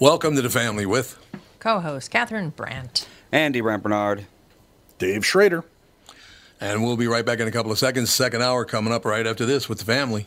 Welcome 0.00 0.34
to 0.34 0.42
the 0.42 0.50
family 0.50 0.86
with 0.86 1.16
Co-host 1.60 2.10
Catherine 2.10 2.50
Brandt. 2.50 3.06
Andy 3.30 3.60
Brant 3.60 3.84
Barnard. 3.84 4.26
Dave 4.98 5.24
Schrader. 5.24 5.62
And 6.60 6.82
we'll 6.82 6.96
be 6.96 7.06
right 7.06 7.24
back 7.24 7.38
in 7.38 7.46
a 7.46 7.52
couple 7.52 7.70
of 7.70 7.78
seconds. 7.78 8.12
Second 8.12 8.42
hour 8.42 8.64
coming 8.64 8.92
up 8.92 9.04
right 9.04 9.24
after 9.24 9.46
this 9.46 9.68
with 9.68 9.78
the 9.78 9.84
family. 9.84 10.26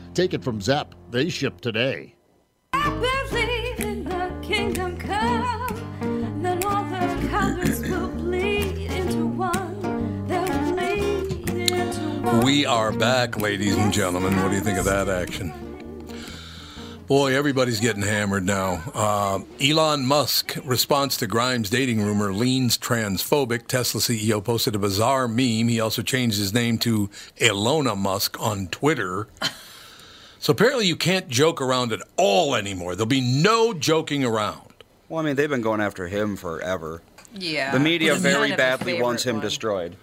Take 0.13 0.33
it 0.33 0.43
from 0.43 0.59
Zepp. 0.59 0.93
They 1.09 1.29
ship 1.29 1.61
today. 1.61 2.15
believe 2.73 3.79
in 3.79 4.03
the 4.03 4.37
kingdom 4.41 4.97
come, 4.97 6.41
then 6.41 6.63
all 6.65 6.83
the 6.83 7.27
colors 7.29 7.79
will 7.79 8.09
bleed 8.09 8.91
into 8.91 9.25
one. 9.25 10.27
They'll 10.27 10.73
bleed 10.73 11.49
into 11.49 12.19
one. 12.23 12.43
We 12.43 12.65
are 12.65 12.91
back, 12.91 13.39
ladies 13.39 13.77
and 13.77 13.93
gentlemen. 13.93 14.35
What 14.41 14.49
do 14.49 14.55
you 14.55 14.61
think 14.61 14.77
of 14.77 14.85
that 14.85 15.07
action? 15.07 15.53
Boy, 17.07 17.33
everybody's 17.33 17.79
getting 17.79 18.03
hammered 18.03 18.45
now. 18.45 18.83
Uh, 18.93 19.39
Elon 19.61 20.05
Musk 20.05 20.57
response 20.65 21.15
to 21.17 21.27
Grimes 21.27 21.69
dating 21.69 22.01
rumor 22.01 22.33
leans 22.33 22.77
transphobic. 22.77 23.67
Tesla 23.67 24.01
CEO 24.01 24.43
posted 24.43 24.75
a 24.75 24.79
bizarre 24.79 25.29
meme. 25.29 25.69
He 25.69 25.79
also 25.79 26.01
changed 26.01 26.37
his 26.37 26.53
name 26.53 26.77
to 26.79 27.09
Elona 27.37 27.95
Musk 27.95 28.39
on 28.41 28.67
Twitter. 28.67 29.29
So 30.41 30.51
apparently, 30.51 30.87
you 30.87 30.95
can't 30.95 31.27
joke 31.29 31.61
around 31.61 31.93
at 31.93 32.01
all 32.17 32.55
anymore. 32.55 32.95
There'll 32.95 33.05
be 33.05 33.21
no 33.21 33.73
joking 33.73 34.25
around. 34.25 34.73
Well, 35.07 35.21
I 35.21 35.23
mean, 35.25 35.35
they've 35.35 35.47
been 35.49 35.61
going 35.61 35.81
after 35.81 36.07
him 36.07 36.35
forever. 36.35 37.03
Yeah. 37.35 37.71
The 37.71 37.79
media 37.79 38.13
He's 38.13 38.23
very 38.23 38.49
kind 38.49 38.53
of 38.53 38.55
a 38.55 38.57
badly 38.57 39.01
wants 39.01 39.23
him 39.23 39.35
one. 39.35 39.43
destroyed. 39.43 39.95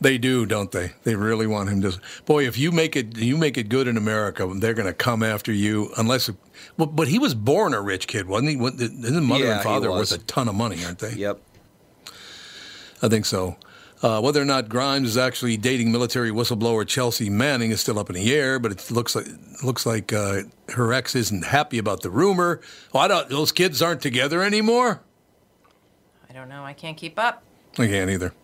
They 0.00 0.16
do, 0.16 0.46
don't 0.46 0.72
they? 0.72 0.92
They 1.04 1.14
really 1.14 1.46
want 1.46 1.68
him 1.68 1.82
to. 1.82 2.00
Boy, 2.24 2.46
if 2.46 2.56
you 2.58 2.72
make 2.72 2.96
it, 2.96 3.18
you 3.18 3.36
make 3.36 3.58
it 3.58 3.68
good 3.68 3.86
in 3.86 3.98
America, 3.98 4.50
they're 4.56 4.72
going 4.74 4.86
to 4.88 4.94
come 4.94 5.22
after 5.22 5.52
you. 5.52 5.90
Unless, 5.98 6.30
well, 6.78 6.86
but 6.86 7.08
he 7.08 7.18
was 7.18 7.34
born 7.34 7.74
a 7.74 7.80
rich 7.80 8.06
kid, 8.06 8.26
wasn't 8.26 8.50
he? 8.52 8.56
What- 8.56 8.78
His 8.78 8.90
mother 9.12 9.44
Yeah, 9.44 9.54
and 9.56 9.62
father 9.62 9.90
was. 9.90 10.10
worth 10.12 10.22
a 10.22 10.24
ton 10.24 10.48
of 10.48 10.54
money, 10.54 10.82
aren't 10.86 11.00
they? 11.00 11.12
Yep. 11.12 11.38
I 13.02 13.08
think 13.08 13.26
so. 13.26 13.56
Uh, 14.02 14.20
whether 14.20 14.40
or 14.40 14.44
not 14.44 14.68
Grimes 14.68 15.08
is 15.08 15.16
actually 15.16 15.56
dating 15.56 15.90
military 15.90 16.30
whistleblower 16.30 16.86
Chelsea 16.86 17.30
Manning 17.30 17.70
is 17.70 17.80
still 17.80 17.98
up 17.98 18.10
in 18.10 18.14
the 18.14 18.34
air, 18.34 18.58
but 18.58 18.70
it 18.72 18.90
looks 18.90 19.16
like 19.16 19.26
looks 19.62 19.86
like 19.86 20.12
uh, 20.12 20.42
her 20.70 20.92
ex 20.92 21.14
isn't 21.14 21.46
happy 21.46 21.78
about 21.78 22.02
the 22.02 22.10
rumor. 22.10 22.60
Oh, 22.92 22.98
I 22.98 23.08
don't. 23.08 23.28
Those 23.30 23.52
kids 23.52 23.80
aren't 23.80 24.02
together 24.02 24.42
anymore. 24.42 25.00
I 26.28 26.34
don't 26.34 26.48
know. 26.50 26.64
I 26.64 26.74
can't 26.74 26.96
keep 26.96 27.18
up. 27.18 27.42
I 27.78 27.86
can't 27.86 28.10
either. 28.10 28.34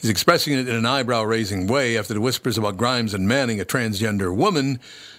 He's 0.00 0.10
expressing 0.10 0.54
it 0.54 0.68
in 0.68 0.74
an 0.74 0.86
eyebrow 0.86 1.24
raising 1.24 1.66
way 1.66 1.98
after 1.98 2.14
the 2.14 2.20
whispers 2.20 2.56
about 2.56 2.76
Grimes 2.76 3.14
and 3.14 3.26
Manning, 3.26 3.60
a 3.60 3.64
transgender 3.64 4.34
woman, 4.34 4.78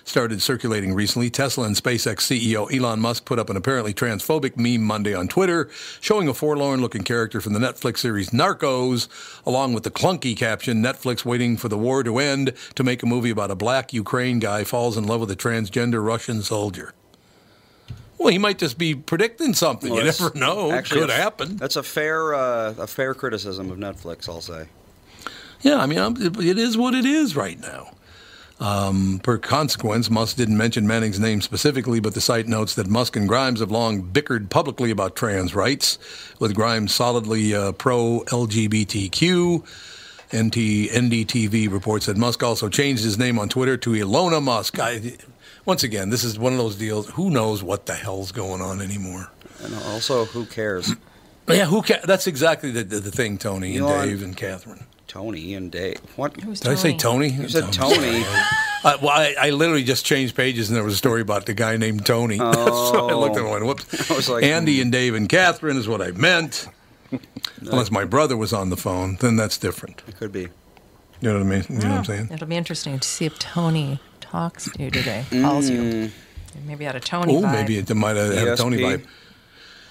started 0.09 0.41
circulating 0.41 0.93
recently. 0.93 1.29
Tesla 1.29 1.67
and 1.67 1.75
SpaceX 1.75 2.21
CEO 2.21 2.73
Elon 2.75 2.99
Musk 2.99 3.25
put 3.25 3.37
up 3.37 3.49
an 3.49 3.55
apparently 3.55 3.93
transphobic 3.93 4.57
meme 4.57 4.81
Monday 4.81 5.13
on 5.13 5.27
Twitter, 5.27 5.69
showing 6.01 6.27
a 6.27 6.33
forlorn 6.33 6.81
looking 6.81 7.03
character 7.03 7.39
from 7.39 7.53
the 7.53 7.59
Netflix 7.59 7.99
series 7.99 8.31
Narcos, 8.31 9.07
along 9.45 9.73
with 9.73 9.83
the 9.83 9.91
clunky 9.91 10.35
caption 10.35 10.81
Netflix 10.81 11.23
waiting 11.23 11.55
for 11.57 11.69
the 11.69 11.77
war 11.77 12.03
to 12.03 12.17
end 12.17 12.53
to 12.73 12.83
make 12.83 13.03
a 13.03 13.05
movie 13.05 13.29
about 13.29 13.51
a 13.51 13.55
black 13.55 13.93
Ukraine 13.93 14.39
guy 14.39 14.63
falls 14.63 14.97
in 14.97 15.05
love 15.05 15.21
with 15.21 15.29
a 15.29 15.35
transgender 15.35 16.03
Russian 16.03 16.41
soldier. 16.41 16.93
Well, 18.17 18.29
he 18.29 18.39
might 18.39 18.57
just 18.57 18.77
be 18.77 18.95
predicting 18.95 19.53
something. 19.53 19.91
Well, 19.91 19.99
you 19.99 20.05
never 20.05 20.31
know. 20.35 20.71
actually 20.71 21.01
Could 21.01 21.11
happen. 21.11 21.55
That's 21.55 21.75
a 21.77 21.83
fair 21.83 22.33
uh, 22.33 22.73
a 22.79 22.87
fair 22.87 23.13
criticism 23.13 23.71
of 23.71 23.77
Netflix, 23.77 24.27
I'll 24.27 24.41
say. 24.41 24.67
Yeah, 25.61 25.77
I 25.77 25.85
mean, 25.85 25.99
it 26.41 26.57
is 26.57 26.77
what 26.77 26.95
it 26.95 27.05
is 27.05 27.35
right 27.35 27.59
now. 27.59 27.91
Um, 28.59 29.21
per 29.23 29.37
consequence, 29.37 30.09
Musk 30.09 30.35
didn't 30.35 30.57
mention 30.57 30.85
Manning's 30.85 31.19
name 31.19 31.41
specifically, 31.41 31.99
but 32.01 32.13
the 32.13 32.21
site 32.21 32.47
notes 32.47 32.75
that 32.75 32.87
Musk 32.87 33.15
and 33.15 33.27
Grimes 33.27 33.61
have 33.61 33.71
long 33.71 34.01
bickered 34.01 34.49
publicly 34.49 34.91
about 34.91 35.15
trans 35.15 35.55
rights, 35.55 35.97
with 36.39 36.53
Grimes 36.55 36.93
solidly 36.93 37.55
uh, 37.55 37.71
pro 37.73 38.21
LGBTQ. 38.27 39.63
NT, 40.31 40.91
NDTV 40.91 41.71
reports 41.71 42.05
that 42.05 42.15
Musk 42.17 42.43
also 42.43 42.69
changed 42.69 43.03
his 43.03 43.17
name 43.17 43.39
on 43.39 43.49
Twitter 43.49 43.77
to 43.77 43.91
Ilona 43.91 44.43
Musk. 44.43 44.77
I, 44.79 45.17
once 45.65 45.81
again, 45.83 46.09
this 46.11 46.23
is 46.23 46.37
one 46.37 46.51
of 46.53 46.59
those 46.59 46.75
deals. 46.75 47.09
Who 47.11 47.31
knows 47.31 47.63
what 47.63 47.87
the 47.87 47.95
hell's 47.95 48.31
going 48.31 48.61
on 48.61 48.79
anymore? 48.81 49.31
And 49.63 49.73
also, 49.75 50.25
who 50.25 50.45
cares? 50.45 50.93
Yeah, 51.47 51.65
who 51.65 51.81
ca- 51.81 52.01
That's 52.03 52.27
exactly 52.27 52.69
the, 52.69 52.83
the, 52.83 52.99
the 52.99 53.09
thing, 53.09 53.39
Tony 53.39 53.75
and 53.75 53.87
Dave 53.87 54.21
and 54.21 54.37
Catherine. 54.37 54.85
Tony 55.09 55.55
and 55.55 55.71
Dave. 55.71 55.99
What? 56.15 56.35
Did 56.35 56.67
I 56.67 56.75
say 56.75 56.95
Tony? 56.95 57.29
You 57.29 57.49
said 57.49 57.73
Tony. 57.73 58.23
Uh, 58.23 58.97
well, 59.01 59.09
I, 59.09 59.35
I 59.39 59.49
literally 59.49 59.83
just 59.83 60.05
changed 60.05 60.35
pages, 60.35 60.69
and 60.69 60.77
there 60.77 60.83
was 60.83 60.93
a 60.93 60.97
story 60.97 61.21
about 61.21 61.47
the 61.47 61.55
guy 61.55 61.77
named 61.77 62.05
Tony. 62.05 62.37
so 62.37 63.09
I 63.09 63.13
looked 63.15 63.35
at 63.35 63.41
it 63.41 63.45
and 63.45 63.51
went, 63.51 63.65
whoops. 63.65 64.11
I 64.11 64.15
was 64.15 64.29
like, 64.29 64.43
Andy 64.43 64.79
and 64.81 64.91
Dave 64.91 65.15
and 65.15 65.27
Catherine 65.27 65.77
is 65.77 65.87
what 65.87 66.01
I 66.01 66.11
meant. 66.11 66.67
Unless 67.59 67.89
my 67.89 68.05
brother 68.05 68.37
was 68.37 68.53
on 68.53 68.69
the 68.69 68.77
phone, 68.77 69.17
then 69.19 69.35
that's 69.35 69.57
different. 69.57 70.03
It 70.07 70.15
could 70.17 70.31
be. 70.31 70.41
You 70.41 70.49
know 71.21 71.33
what 71.33 71.41
I 71.41 71.45
mean? 71.45 71.65
You 71.69 71.75
know 71.79 71.89
what 71.89 71.97
I'm 71.97 72.05
saying? 72.05 72.29
It'll 72.31 72.47
be 72.47 72.55
interesting 72.55 72.99
to 72.99 73.07
see 73.07 73.25
if 73.25 73.37
Tony 73.39 73.99
talks 74.21 74.71
to 74.71 74.83
you 74.83 74.91
today, 74.91 75.25
calls 75.41 75.69
you. 75.69 76.11
Maybe 76.65 76.85
had 76.85 76.95
a 76.95 76.99
Tony 76.99 77.35
Oh, 77.35 77.41
maybe 77.41 77.77
it 77.79 77.93
might 77.95 78.15
have 78.15 78.33
had 78.33 78.47
a 78.47 78.55
Tony 78.55 78.77
ESP. 78.77 79.05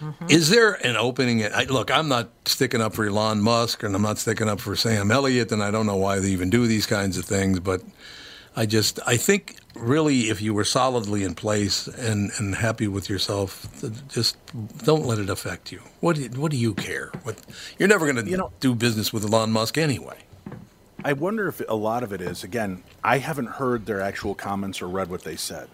Vibe. 0.01 0.31
Is 0.31 0.51
there 0.51 0.75
an 0.87 0.97
opening? 0.97 1.45
I, 1.45 1.65
look, 1.65 1.91
I'm 1.91 2.09
not 2.09 2.31
sticking 2.45 2.81
up 2.81 2.95
for 2.95 3.07
Elon 3.07 3.41
Musk, 3.41 3.83
and 3.83 3.95
I'm 3.95 4.03
not 4.03 4.19
sticking 4.19 4.49
up 4.49 4.61
for 4.61 4.77
Sam 4.77 5.11
Elliott, 5.11 5.53
and 5.53 5.63
I 5.63 5.71
don't 5.71 5.87
know 5.87 5.97
why 5.97 6.19
they 6.19 6.29
even 6.29 6.51
do 6.51 6.67
these 6.67 6.87
kinds 6.87 7.19
of 7.19 7.25
things. 7.25 7.61
But 7.61 7.83
I 8.57 8.67
just, 8.67 8.99
I 9.07 9.17
think, 9.17 9.57
really, 9.77 10.31
if 10.31 10.41
you 10.43 10.55
were 10.55 10.65
solidly 10.65 11.23
in 11.25 11.35
place 11.35 11.87
and, 11.87 12.31
and 12.39 12.55
happy 12.57 12.89
with 12.89 13.09
yourself, 13.09 13.67
just 14.09 14.37
don't 14.85 15.05
let 15.05 15.19
it 15.19 15.31
affect 15.31 15.71
you. 15.73 15.81
What 16.01 16.17
do 16.17 16.23
you, 16.23 16.29
what 16.31 16.51
do 16.51 16.57
you 16.57 16.75
care? 16.75 17.11
What 17.23 17.39
you're 17.79 17.89
never 17.89 18.11
going 18.11 18.25
to 18.25 18.31
You 18.31 18.37
know- 18.37 18.53
do 18.61 18.75
business 18.75 19.13
with 19.13 19.25
Elon 19.25 19.53
Musk 19.53 19.79
anyway. 19.79 20.17
I 21.05 21.13
wonder 21.13 21.47
if 21.47 21.63
a 21.69 21.77
lot 21.77 22.03
of 22.03 22.13
it 22.13 22.21
is 22.21 22.43
again. 22.43 22.83
I 23.05 23.19
haven't 23.19 23.47
heard 23.47 23.87
their 23.87 24.01
actual 24.01 24.35
comments 24.35 24.83
or 24.83 24.89
read 24.89 25.09
what 25.09 25.23
they 25.23 25.37
said. 25.37 25.69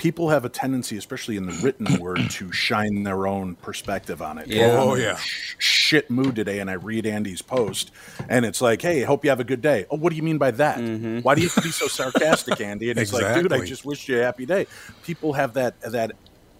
People 0.00 0.30
have 0.30 0.46
a 0.46 0.48
tendency, 0.48 0.96
especially 0.96 1.36
in 1.36 1.44
the 1.44 1.52
written 1.62 1.86
word, 2.00 2.30
to 2.30 2.50
shine 2.52 3.02
their 3.02 3.26
own 3.26 3.54
perspective 3.56 4.22
on 4.22 4.38
it. 4.38 4.46
Yeah. 4.48 4.68
Oh, 4.72 4.92
I'm 4.92 4.96
in 4.96 5.02
a 5.02 5.08
yeah. 5.08 5.16
sh- 5.16 5.56
shit 5.58 6.10
mood 6.10 6.36
today, 6.36 6.58
and 6.60 6.70
I 6.70 6.72
read 6.74 7.04
Andy's 7.06 7.42
post, 7.42 7.90
and 8.26 8.46
it's 8.46 8.62
like, 8.62 8.80
"Hey, 8.80 9.02
hope 9.02 9.24
you 9.24 9.30
have 9.30 9.40
a 9.40 9.44
good 9.44 9.60
day." 9.60 9.84
Oh, 9.90 9.96
what 9.96 10.08
do 10.08 10.16
you 10.16 10.22
mean 10.22 10.38
by 10.38 10.52
that? 10.52 10.78
Why 11.22 11.34
do 11.34 11.42
you 11.42 11.48
have 11.48 11.54
to 11.56 11.62
be 11.62 11.70
so 11.70 11.86
sarcastic, 11.86 12.60
Andy? 12.62 12.88
And 12.90 12.98
it's 12.98 13.12
like, 13.12 13.34
dude, 13.34 13.52
I 13.52 13.64
just 13.64 13.84
wish 13.84 14.08
you 14.08 14.20
a 14.20 14.22
happy 14.22 14.46
day. 14.46 14.66
People 15.04 15.34
have 15.34 15.52
that 15.54 15.78
that 15.82 16.12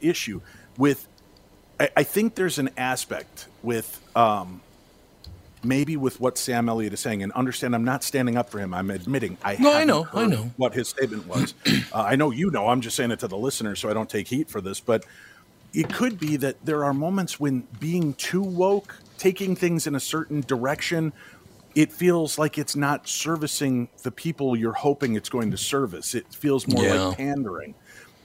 issue 0.03 0.43
with. 0.77 1.09
I, 1.79 1.89
I 1.97 2.03
think 2.03 2.35
there's 2.35 2.59
an 2.59 2.69
aspect 2.77 3.47
with 3.63 4.03
um, 4.15 4.61
maybe 5.63 5.97
with 5.97 6.21
what 6.21 6.39
Sam 6.39 6.69
Elliott 6.69 6.93
is 6.93 7.01
saying, 7.01 7.23
and 7.23 7.33
understand 7.33 7.75
I'm 7.75 7.85
not 7.85 8.03
standing 8.03 8.37
up 8.37 8.51
for 8.51 8.59
him. 8.59 8.73
I'm 8.75 8.91
admitting 8.91 9.37
I 9.45 9.57
No, 9.59 9.73
I 9.73 9.85
know, 9.85 10.09
I 10.13 10.27
know. 10.27 10.51
what 10.57 10.75
his 10.75 10.89
statement 10.89 11.27
was. 11.27 11.55
uh, 11.93 12.03
I 12.03 12.17
know 12.17 12.31
you 12.31 12.51
know. 12.51 12.69
I'm 12.69 12.81
just 12.81 12.97
saying 12.97 13.11
it 13.11 13.21
to 13.21 13.29
the 13.29 13.37
listeners 13.37 13.79
so 13.81 13.91
I 13.91 13.93
don't 13.95 14.09
take 14.11 14.29
heat 14.29 14.49
for 14.51 14.61
this. 14.61 14.81
But 14.81 15.05
it 15.73 15.93
could 15.93 16.19
be 16.19 16.37
that 16.39 16.65
there 16.65 16.85
are 16.85 16.93
moments 16.95 17.39
when 17.39 17.67
being 17.79 18.15
too 18.15 18.43
woke, 18.43 18.97
taking 19.19 19.55
things 19.55 19.87
in 19.87 19.95
a 19.95 20.01
certain 20.01 20.41
direction, 20.41 21.13
it 21.77 21.93
feels 21.93 22.39
like 22.39 22.59
it's 22.59 22.75
not 22.75 23.07
servicing 23.07 23.89
the 24.03 24.11
people 24.11 24.57
you're 24.57 24.73
hoping 24.73 25.15
it's 25.15 25.29
going 25.29 25.51
to 25.53 25.57
service. 25.57 26.15
It 26.15 26.27
feels 26.35 26.67
more 26.67 26.83
Yeah. 26.83 26.95
like 27.05 27.17
pandering. 27.19 27.75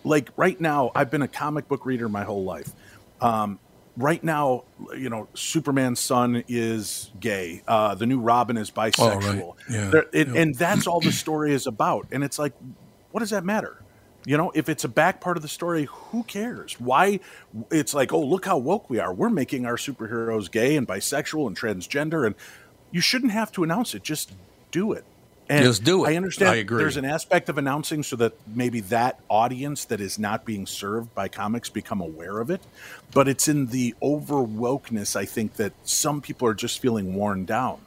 Like 0.04 0.30
right 0.38 0.60
now, 0.60 0.92
I've 0.96 1.12
been 1.12 1.22
a 1.22 1.28
comic 1.28 1.68
book 1.68 1.86
reader 1.86 2.08
my 2.10 2.24
whole 2.24 2.44
life. 2.44 2.72
Um, 3.22 3.60
right 3.98 4.24
now, 4.24 4.64
you 4.98 5.10
know, 5.10 5.28
Superman's 5.34 6.00
son 6.00 6.44
is 6.48 7.12
gay. 7.20 7.64
Uh, 7.68 7.96
the 7.96 8.06
new 8.06 8.20
Robin 8.20 8.58
is 8.58 8.70
bisexual. 8.72 9.56
Yeah. 9.70 9.90
There- 9.90 10.06
it- 10.12 10.28
And 10.30 10.56
that's 10.56 10.88
all 10.88 11.00
the 11.00 11.12
story 11.24 11.54
is 11.54 11.68
about. 11.68 12.08
And 12.12 12.24
it's 12.24 12.38
like, 12.40 12.54
what 13.12 13.22
does 13.22 13.30
that 13.30 13.44
matter? 13.46 13.82
You 14.28 14.38
know, 14.38 14.52
if 14.56 14.70
it's 14.70 14.84
a 14.84 14.88
back 14.90 15.22
part 15.22 15.38
of 15.38 15.44
the 15.44 15.48
story, 15.50 15.86
who 15.90 16.24
cares? 16.24 16.80
Why? 16.80 17.20
It's 17.70 17.94
like, 17.94 18.12
oh, 18.12 18.22
look 18.24 18.46
how 18.46 18.58
woke 18.58 18.90
we 18.90 18.98
are. 19.00 19.14
We're 19.14 19.30
making 19.30 19.66
our 19.68 19.76
superheroes 19.78 20.50
gay 20.50 20.76
and 20.76 20.88
bisexual 20.88 21.46
and 21.48 21.56
transgender, 21.58 22.26
and 22.26 22.34
you 22.92 23.02
shouldn't 23.02 23.34
have 23.34 23.52
to 23.52 23.64
announce 23.64 23.94
it. 23.94 24.02
Just 24.04 24.32
do 24.72 24.92
it. 24.94 25.06
And 25.48 25.64
Just 25.64 25.84
do 25.84 26.06
it. 26.06 26.10
I 26.10 26.16
understand. 26.16 26.52
I 26.52 26.56
agree. 26.56 26.80
There's 26.80 26.98
an 26.98 27.06
aspect 27.06 27.50
of 27.50 27.58
announcing 27.60 28.02
so 28.02 28.16
that 28.16 28.34
maybe 28.48 28.80
that 28.82 29.20
audience 29.30 29.86
that 29.86 30.02
is 30.02 30.18
not 30.18 30.44
being 30.44 30.66
served 30.66 31.14
by 31.14 31.28
comics 31.28 31.70
become 31.70 32.02
aware 32.02 32.40
of 32.40 32.50
it. 32.50 32.62
But 33.14 33.28
it's 33.28 33.48
in 33.48 33.68
the 33.68 33.94
over 34.02 34.36
wokeness, 34.38 35.16
I 35.16 35.26
think, 35.26 35.54
that 35.58 35.74
some 35.84 36.20
people 36.22 36.48
are 36.48 36.56
just 36.56 36.80
feeling 36.80 37.14
worn 37.14 37.46
down. 37.46 37.80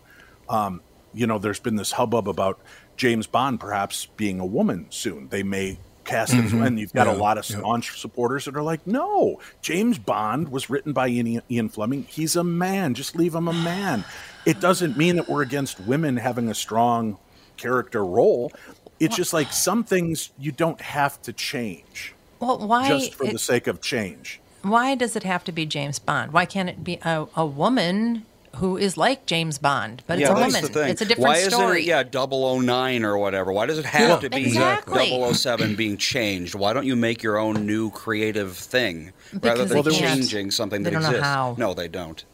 Um, 0.49 0.81
you 1.13 1.27
know, 1.27 1.39
there's 1.39 1.59
been 1.59 1.75
this 1.77 1.93
hubbub 1.93 2.29
about 2.29 2.61
James 2.97 3.27
Bond 3.27 3.59
perhaps 3.59 4.07
being 4.17 4.39
a 4.39 4.47
woman 4.47 4.87
soon. 4.91 5.29
They 5.29 5.43
may 5.43 5.79
cast 6.05 6.33
him, 6.33 6.47
as- 6.47 6.53
and 6.53 6.79
you've 6.79 6.93
got 6.93 7.07
a 7.07 7.11
Mm-hmm. 7.11 7.21
Lot 7.21 7.39
of 7.39 7.51
yeah. 7.51 7.59
staunch 7.59 7.99
supporters 8.01 8.45
that 8.45 8.55
are 8.57 8.63
like, 8.63 8.87
no, 8.87 9.41
James 9.63 9.99
Bond 9.99 10.51
was 10.51 10.71
written 10.71 10.93
by 10.93 11.09
Ian, 11.09 11.43
Ian 11.51 11.69
Fleming. 11.69 12.05
He's 12.05 12.37
a 12.37 12.45
man. 12.45 12.95
Just 12.95 13.17
leave 13.17 13.35
him 13.35 13.49
a 13.49 13.53
man. 13.53 14.05
It 14.47 14.61
doesn't 14.61 14.97
mean 14.97 15.17
that 15.17 15.29
we're 15.29 15.43
against 15.43 15.81
women 15.81 16.17
having 16.17 16.49
a 16.49 16.55
strong 16.55 17.19
character 17.59 18.05
role. 18.05 18.53
It's 19.01 19.15
just 19.17 19.33
like 19.33 19.53
some 19.53 19.85
things 19.85 20.31
you 20.39 20.51
don't 20.53 20.81
have 20.81 21.21
to 21.23 21.33
change 21.33 22.15
well, 22.41 22.59
why? 22.59 22.89
just 22.89 23.15
for 23.15 23.25
it- 23.25 23.33
the 23.33 23.39
sake 23.39 23.67
of 23.67 23.81
change. 23.81 24.41
why 24.63 24.95
does 24.95 25.15
it 25.17 25.23
have 25.25 25.45
to 25.45 25.53
be 25.53 25.67
James 25.67 25.99
Bond? 25.99 26.33
Why 26.33 26.47
can't 26.47 26.69
it 26.69 26.83
be 26.83 26.99
a, 27.05 27.27
a 27.37 27.47
woman 27.47 28.25
who 28.57 28.77
is 28.77 28.97
like 28.97 29.25
James 29.27 29.57
Bond, 29.59 30.03
but 30.09 30.19
it's 30.19 30.29
yeah, 30.29 30.35
a 30.35 30.41
woman? 30.41 30.63
the 30.63 30.69
thing. 30.69 30.89
It's 30.89 31.01
a 31.01 31.05
different 31.05 31.29
Why 31.29 31.39
story. 31.43 31.83
isn't 31.83 31.91
it, 31.91 32.13
yeah, 32.13 32.27
009 32.27 33.05
or 33.05 33.17
whatever? 33.19 33.53
Why 33.53 33.67
does 33.67 33.79
it 33.79 33.85
have 33.85 34.09
Yeah, 34.09 34.17
to 34.29 34.31
be 34.31 34.47
exactly. 34.47 35.11
007 35.33 35.77
being 35.77 35.97
changed? 35.97 36.57
Why 36.57 36.73
don't 36.73 36.87
you 36.87 36.97
make 36.97 37.23
your 37.23 37.39
own 37.39 37.67
new 37.67 37.91
creative 37.93 38.57
thing 38.57 39.13
rather 39.35 39.65
than 39.65 39.83
they 39.85 39.91
can't. 39.93 40.19
changing 40.21 40.51
something 40.51 40.83
They 40.83 40.91
that 40.91 40.95
don't 40.95 41.03
know 41.03 41.09
exists? 41.11 41.27
how. 41.29 41.55
No, 41.57 41.73
they 41.75 41.87
don't. 41.89 42.25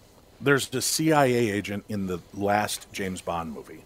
there's 0.40 0.68
the 0.68 0.80
CIA 0.80 1.50
agent 1.50 1.84
in 1.90 2.06
the 2.06 2.20
last 2.32 2.86
James 2.92 3.20
Bond 3.20 3.52
movie. 3.52 3.82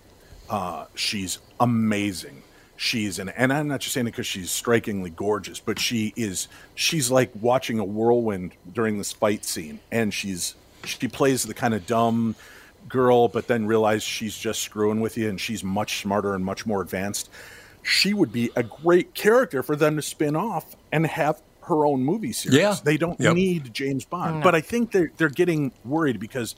Uh, 0.48 0.86
she's 0.94 1.38
amazing. 1.60 2.42
She's 2.76 3.18
an, 3.18 3.28
and 3.30 3.52
I'm 3.52 3.66
not 3.68 3.80
just 3.80 3.92
saying 3.92 4.06
it 4.06 4.12
because 4.12 4.26
she's 4.26 4.50
strikingly 4.52 5.10
gorgeous, 5.10 5.58
but 5.58 5.78
she 5.80 6.12
is. 6.16 6.46
She's 6.76 7.10
like 7.10 7.30
watching 7.40 7.78
a 7.80 7.84
whirlwind 7.84 8.52
during 8.72 8.98
this 8.98 9.10
fight 9.12 9.44
scene, 9.44 9.80
and 9.90 10.14
she's 10.14 10.54
she 10.84 11.08
plays 11.08 11.42
the 11.42 11.54
kind 11.54 11.74
of 11.74 11.86
dumb 11.88 12.36
girl, 12.88 13.26
but 13.28 13.48
then 13.48 13.66
realize 13.66 14.02
she's 14.04 14.38
just 14.38 14.62
screwing 14.62 15.00
with 15.00 15.16
you, 15.18 15.28
and 15.28 15.40
she's 15.40 15.64
much 15.64 16.00
smarter 16.02 16.34
and 16.36 16.44
much 16.44 16.66
more 16.66 16.80
advanced. 16.80 17.28
She 17.82 18.14
would 18.14 18.32
be 18.32 18.50
a 18.54 18.62
great 18.62 19.12
character 19.12 19.62
for 19.64 19.74
them 19.74 19.96
to 19.96 20.02
spin 20.02 20.36
off 20.36 20.76
and 20.92 21.04
have 21.06 21.42
her 21.62 21.84
own 21.84 22.04
movie 22.04 22.32
series. 22.32 22.58
Yeah. 22.58 22.76
They 22.82 22.96
don't 22.96 23.20
Yep. 23.20 23.34
need 23.34 23.74
James 23.74 24.04
Bond, 24.04 24.42
but 24.42 24.54
I 24.54 24.60
think 24.60 24.92
they're 24.92 25.10
they're 25.16 25.28
getting 25.28 25.72
worried 25.84 26.20
because 26.20 26.54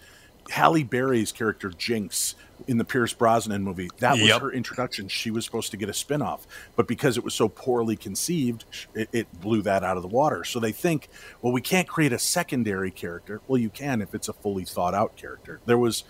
Halle 0.50 0.82
Berry's 0.82 1.32
character 1.32 1.70
Jinx 1.70 2.34
in 2.66 2.78
the 2.78 2.84
Pierce 2.84 3.12
Brosnan 3.12 3.62
movie 3.62 3.88
that 3.98 4.12
was 4.12 4.28
Yep. 4.28 4.40
her 4.42 4.52
introduction. 4.52 5.08
She 5.08 5.30
was 5.30 5.44
supposed 5.44 5.70
to 5.70 5.76
get 5.76 5.88
a 5.88 5.92
spinoff, 5.92 6.40
but 6.76 6.86
because 6.86 7.16
it 7.16 7.24
was 7.24 7.34
so 7.34 7.48
poorly 7.48 7.96
conceived, 7.96 8.64
it, 8.94 9.08
it 9.12 9.40
blew 9.40 9.62
that 9.62 9.82
out 9.82 9.96
of 9.96 10.02
the 10.02 10.08
water. 10.08 10.44
So 10.44 10.60
they 10.60 10.72
think, 10.72 11.08
well, 11.40 11.52
we 11.52 11.62
can't 11.62 11.88
create 11.88 12.12
a 12.12 12.18
secondary 12.18 12.90
character. 12.90 13.40
Well, 13.48 13.58
you 13.58 13.70
can 13.70 14.02
if 14.02 14.14
it's 14.14 14.28
a 14.28 14.32
fully 14.32 14.64
thought 14.64 14.94
out 14.94 15.16
character. 15.16 15.60
There 15.66 15.78
was 15.78 16.04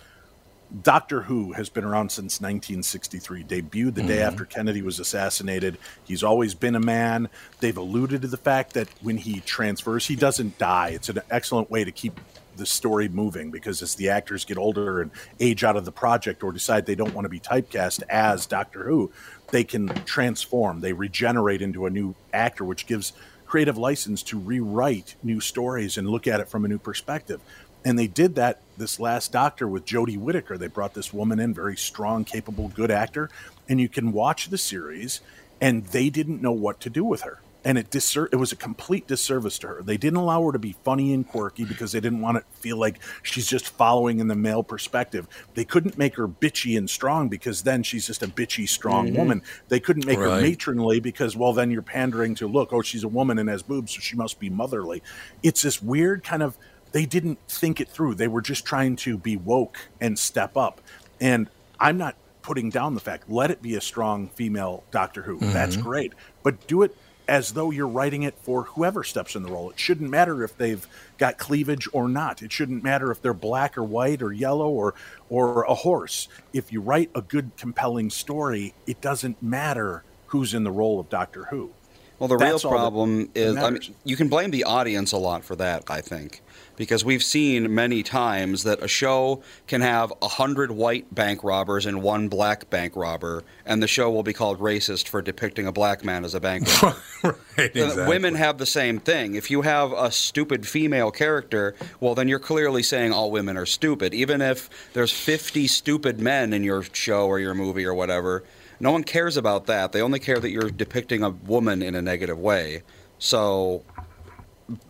Doctor 0.83 1.23
Who 1.23 1.51
has 1.53 1.69
been 1.69 1.83
around 1.83 2.11
since 2.11 2.39
1963, 2.39 3.43
debuted 3.43 3.95
the 3.95 4.03
day 4.03 4.17
mm-hmm. 4.17 4.27
after 4.27 4.45
Kennedy 4.45 4.81
was 4.81 4.99
assassinated. 4.99 5.77
He's 6.05 6.23
always 6.23 6.53
been 6.53 6.75
a 6.75 6.79
man. 6.79 7.29
They've 7.59 7.75
alluded 7.75 8.21
to 8.21 8.27
the 8.27 8.37
fact 8.37 8.73
that 8.73 8.87
when 9.01 9.17
he 9.17 9.41
transfers, 9.41 10.07
he 10.07 10.15
doesn't 10.15 10.57
die. 10.57 10.89
It's 10.89 11.09
an 11.09 11.19
excellent 11.29 11.69
way 11.69 11.83
to 11.83 11.91
keep 11.91 12.19
the 12.57 12.65
story 12.65 13.07
moving 13.09 13.51
because 13.51 13.81
as 13.81 13.95
the 13.95 14.09
actors 14.09 14.45
get 14.45 14.57
older 14.57 15.01
and 15.01 15.11
age 15.39 15.63
out 15.63 15.75
of 15.75 15.85
the 15.85 15.91
project 15.91 16.43
or 16.43 16.51
decide 16.51 16.85
they 16.85 16.95
don't 16.95 17.13
want 17.13 17.25
to 17.25 17.29
be 17.29 17.39
typecast 17.39 18.03
as 18.09 18.45
Doctor 18.45 18.83
Who, 18.83 19.11
they 19.51 19.63
can 19.63 19.87
transform. 20.05 20.81
They 20.81 20.93
regenerate 20.93 21.61
into 21.61 21.85
a 21.85 21.89
new 21.89 22.15
actor, 22.33 22.63
which 22.63 22.87
gives 22.87 23.13
creative 23.45 23.77
license 23.77 24.23
to 24.23 24.39
rewrite 24.39 25.15
new 25.23 25.41
stories 25.41 25.97
and 25.97 26.09
look 26.09 26.27
at 26.27 26.39
it 26.39 26.47
from 26.47 26.63
a 26.65 26.67
new 26.67 26.79
perspective. 26.79 27.41
And 27.83 27.97
they 27.97 28.07
did 28.07 28.35
that 28.35 28.61
this 28.77 28.99
last 28.99 29.31
Doctor 29.31 29.67
with 29.67 29.85
Jodie 29.85 30.17
Whittaker. 30.17 30.57
They 30.57 30.67
brought 30.67 30.93
this 30.93 31.11
woman 31.11 31.39
in, 31.39 31.53
very 31.53 31.75
strong, 31.75 32.23
capable, 32.23 32.69
good 32.69 32.91
actor, 32.91 33.29
and 33.67 33.79
you 33.79 33.89
can 33.89 34.11
watch 34.11 34.49
the 34.49 34.57
series, 34.57 35.21
and 35.59 35.85
they 35.87 36.09
didn't 36.09 36.41
know 36.41 36.51
what 36.51 36.79
to 36.81 36.89
do 36.89 37.03
with 37.03 37.21
her. 37.21 37.39
And 37.63 37.77
it 37.77 37.91
disser- 37.91 38.27
it 38.31 38.37
was 38.37 38.51
a 38.51 38.55
complete 38.55 39.05
disservice 39.07 39.59
to 39.59 39.67
her. 39.67 39.81
They 39.83 39.97
didn't 39.97 40.17
allow 40.17 40.43
her 40.45 40.51
to 40.51 40.57
be 40.57 40.75
funny 40.83 41.13
and 41.13 41.27
quirky 41.27 41.63
because 41.63 41.91
they 41.91 41.99
didn't 41.99 42.21
want 42.21 42.37
it 42.37 42.45
to 42.51 42.57
feel 42.59 42.77
like 42.77 42.97
she's 43.21 43.45
just 43.45 43.69
following 43.69 44.19
in 44.19 44.27
the 44.27 44.35
male 44.35 44.63
perspective. 44.63 45.27
They 45.53 45.63
couldn't 45.63 45.95
make 45.95 46.15
her 46.15 46.27
bitchy 46.27 46.75
and 46.75 46.89
strong 46.89 47.29
because 47.29 47.61
then 47.61 47.83
she's 47.83 48.07
just 48.07 48.23
a 48.23 48.27
bitchy, 48.27 48.67
strong 48.67 49.09
Mhm. 49.09 49.15
woman. 49.17 49.41
They 49.67 49.79
couldn't 49.79 50.07
make 50.07 50.17
her 50.17 50.41
matronly 50.41 50.99
because, 50.99 51.35
well, 51.37 51.53
then 51.53 51.69
you're 51.69 51.83
pandering 51.83 52.33
to 52.35 52.47
look, 52.47 52.73
oh, 52.73 52.81
she's 52.81 53.03
a 53.03 53.07
woman 53.07 53.37
and 53.37 53.47
has 53.47 53.61
boobs, 53.61 53.93
so 53.93 53.99
she 53.99 54.15
must 54.15 54.39
be 54.39 54.49
motherly. 54.49 55.03
It's 55.43 55.61
this 55.61 55.83
weird 55.83 56.23
kind 56.23 56.41
of, 56.41 56.57
they 56.93 57.05
didn't 57.05 57.37
think 57.47 57.79
it 57.79 57.89
through. 57.89 58.15
They 58.15 58.27
were 58.27 58.41
just 58.41 58.65
trying 58.65 58.95
to 58.97 59.17
be 59.19 59.37
woke 59.37 59.77
and 59.99 60.17
step 60.17 60.57
up. 60.57 60.81
And 61.21 61.47
I'm 61.79 61.97
not 61.97 62.15
putting 62.41 62.71
down 62.71 62.95
the 62.95 62.99
fact, 62.99 63.29
let 63.29 63.51
it 63.51 63.61
be 63.61 63.75
a 63.75 63.81
strong 63.81 64.29
female 64.29 64.83
Doctor 64.89 65.21
Who. 65.21 65.37
That's 65.37 65.77
Mhm. 65.77 65.83
great. 65.83 66.13
But 66.41 66.65
do 66.65 66.81
it 66.81 66.97
as 67.31 67.53
though 67.53 67.71
you're 67.71 67.87
writing 67.87 68.23
it 68.23 68.35
for 68.43 68.63
whoever 68.63 69.05
steps 69.05 69.37
in 69.37 69.43
the 69.43 69.49
role. 69.49 69.69
It 69.69 69.79
shouldn't 69.79 70.09
matter 70.09 70.43
if 70.43 70.57
they've 70.57 70.85
got 71.17 71.37
cleavage 71.37 71.87
or 71.93 72.09
not. 72.09 72.43
It 72.43 72.51
shouldn't 72.51 72.83
matter 72.83 73.09
if 73.09 73.21
they're 73.21 73.33
black 73.33 73.77
or 73.77 73.85
white 73.85 74.21
or 74.21 74.33
yellow 74.33 74.67
or 74.67 74.95
or 75.29 75.63
a 75.63 75.73
horse. 75.73 76.27
If 76.51 76.73
you 76.73 76.81
write 76.81 77.09
a 77.15 77.21
good 77.21 77.51
compelling 77.55 78.09
story, 78.09 78.73
it 78.85 78.99
doesn't 78.99 79.41
matter 79.41 80.03
who's 80.25 80.53
in 80.53 80.65
the 80.65 80.71
role 80.71 80.99
of 80.99 81.09
Doctor 81.09 81.45
Who. 81.45 81.71
Well, 82.19 82.27
the 82.27 82.35
That's 82.35 82.65
real 82.65 82.71
problem 82.71 83.29
is, 83.33 83.55
I 83.55 83.69
mean, 83.69 83.95
you 84.03 84.17
can 84.17 84.27
blame 84.27 84.51
the 84.51 84.65
audience 84.65 85.13
a 85.13 85.17
lot 85.17 85.45
for 85.45 85.55
that. 85.55 85.89
I 85.89 86.01
think 86.01 86.41
because 86.75 87.05
we've 87.05 87.23
seen 87.23 87.73
many 87.73 88.03
times 88.03 88.63
that 88.63 88.81
a 88.81 88.87
show 88.87 89.41
can 89.67 89.81
have 89.81 90.13
a 90.21 90.27
hundred 90.27 90.71
white 90.71 91.13
bank 91.13 91.43
robbers 91.43 91.85
and 91.85 92.01
one 92.01 92.27
black 92.27 92.69
bank 92.69 92.95
robber, 92.95 93.43
and 93.65 93.81
the 93.81 93.87
show 93.87 94.09
will 94.09 94.23
be 94.23 94.33
called 94.33 94.59
racist 94.59 95.07
for 95.07 95.21
depicting 95.21 95.67
a 95.67 95.71
black 95.71 96.03
man 96.03 96.25
as 96.25 96.33
a 96.33 96.39
bank 96.39 96.67
robber. 96.81 96.97
right, 97.23 97.75
exactly. 97.75 98.07
Women 98.07 98.35
have 98.35 98.57
the 98.57 98.65
same 98.65 98.99
thing. 98.99 99.35
If 99.35 99.51
you 99.51 99.61
have 99.61 99.91
a 99.91 100.11
stupid 100.11 100.67
female 100.67 101.11
character, 101.11 101.75
well, 101.99 102.15
then 102.15 102.27
you're 102.27 102.39
clearly 102.39 102.83
saying 102.83 103.13
all 103.13 103.31
women 103.31 103.57
are 103.57 103.65
stupid. 103.65 104.13
Even 104.13 104.41
if 104.41 104.69
there's 104.93 105.11
50 105.11 105.67
stupid 105.67 106.19
men 106.19 106.53
in 106.53 106.63
your 106.63 106.83
show 106.83 107.27
or 107.27 107.39
your 107.39 107.53
movie 107.53 107.85
or 107.85 107.93
whatever, 107.93 108.43
no 108.79 108.91
one 108.91 109.03
cares 109.03 109.37
about 109.37 109.67
that. 109.67 109.91
They 109.91 110.01
only 110.01 110.19
care 110.19 110.39
that 110.39 110.49
you're 110.49 110.71
depicting 110.71 111.23
a 111.23 111.29
woman 111.29 111.83
in 111.83 111.93
a 111.93 112.01
negative 112.01 112.39
way. 112.39 112.81
So, 113.19 113.83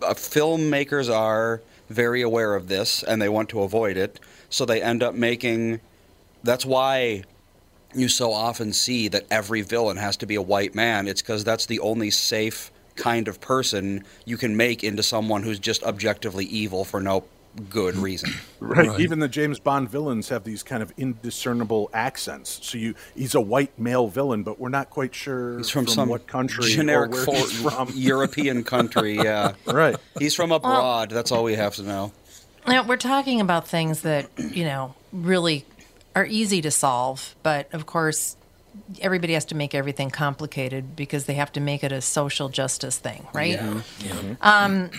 uh, 0.01 0.13
filmmakers 0.13 1.13
are 1.13 1.61
very 1.91 2.21
aware 2.21 2.55
of 2.55 2.67
this 2.67 3.03
and 3.03 3.21
they 3.21 3.29
want 3.29 3.49
to 3.49 3.61
avoid 3.61 3.97
it. 3.97 4.19
So 4.49 4.65
they 4.65 4.81
end 4.81 5.03
up 5.03 5.13
making. 5.13 5.81
That's 6.43 6.65
why 6.65 7.23
you 7.93 8.07
so 8.07 8.31
often 8.31 8.73
see 8.73 9.07
that 9.09 9.25
every 9.29 9.61
villain 9.61 9.97
has 9.97 10.17
to 10.17 10.25
be 10.25 10.35
a 10.35 10.41
white 10.41 10.73
man. 10.75 11.07
It's 11.07 11.21
because 11.21 11.43
that's 11.43 11.65
the 11.65 11.79
only 11.79 12.09
safe 12.09 12.71
kind 12.95 13.27
of 13.27 13.39
person 13.41 14.03
you 14.25 14.37
can 14.37 14.55
make 14.55 14.83
into 14.83 15.03
someone 15.03 15.43
who's 15.43 15.59
just 15.59 15.83
objectively 15.83 16.45
evil 16.45 16.83
for 16.83 17.01
no 17.01 17.23
good 17.69 17.95
reason. 17.95 18.31
Right. 18.61 18.99
Even 18.99 19.17
the 19.19 19.27
James 19.27 19.59
Bond 19.59 19.89
villains 19.89 20.29
have 20.29 20.43
these 20.43 20.61
kind 20.61 20.83
of 20.83 20.93
indiscernible 20.95 21.89
accents. 21.93 22.59
So 22.61 22.77
you, 22.77 22.93
he's 23.15 23.33
a 23.33 23.41
white 23.41 23.77
male 23.77 24.07
villain, 24.07 24.43
but 24.43 24.59
we're 24.59 24.69
not 24.69 24.91
quite 24.91 25.15
sure 25.15 25.57
He's 25.57 25.69
from, 25.69 25.87
some 25.87 26.09
what 26.09 26.27
country 26.27 26.65
generic 26.71 27.11
or 27.11 27.25
where 27.25 27.37
he's 27.39 27.59
from. 27.59 27.89
European 27.95 28.63
country. 28.63 29.17
Yeah, 29.21 29.53
right. 29.65 29.95
He's 30.19 30.35
from 30.35 30.51
abroad. 30.51 31.09
that's 31.09 31.31
all 31.31 31.43
we 31.43 31.55
have 31.55 31.75
to 31.75 31.83
know. 31.83 32.13
Now, 32.67 32.83
we're 32.83 32.97
talking 32.97 33.41
about 33.41 33.67
things 33.67 34.01
that, 34.01 34.29
you 34.37 34.63
know, 34.63 34.93
really 35.11 35.65
are 36.15 36.25
easy 36.25 36.61
to 36.61 36.69
solve, 36.71 37.35
but 37.41 37.73
of 37.73 37.87
course, 37.87 38.37
everybody 39.01 39.33
has 39.33 39.45
to 39.45 39.55
make 39.55 39.73
everything 39.73 40.09
complicated 40.11 40.95
because 40.95 41.25
they 41.25 41.33
have 41.33 41.51
to 41.53 41.59
make 41.59 41.83
it 41.83 41.91
a 41.91 42.01
social 42.01 42.47
justice 42.47 42.97
thing, 42.97 43.25
right? 43.33 43.59
Um, 44.41 44.91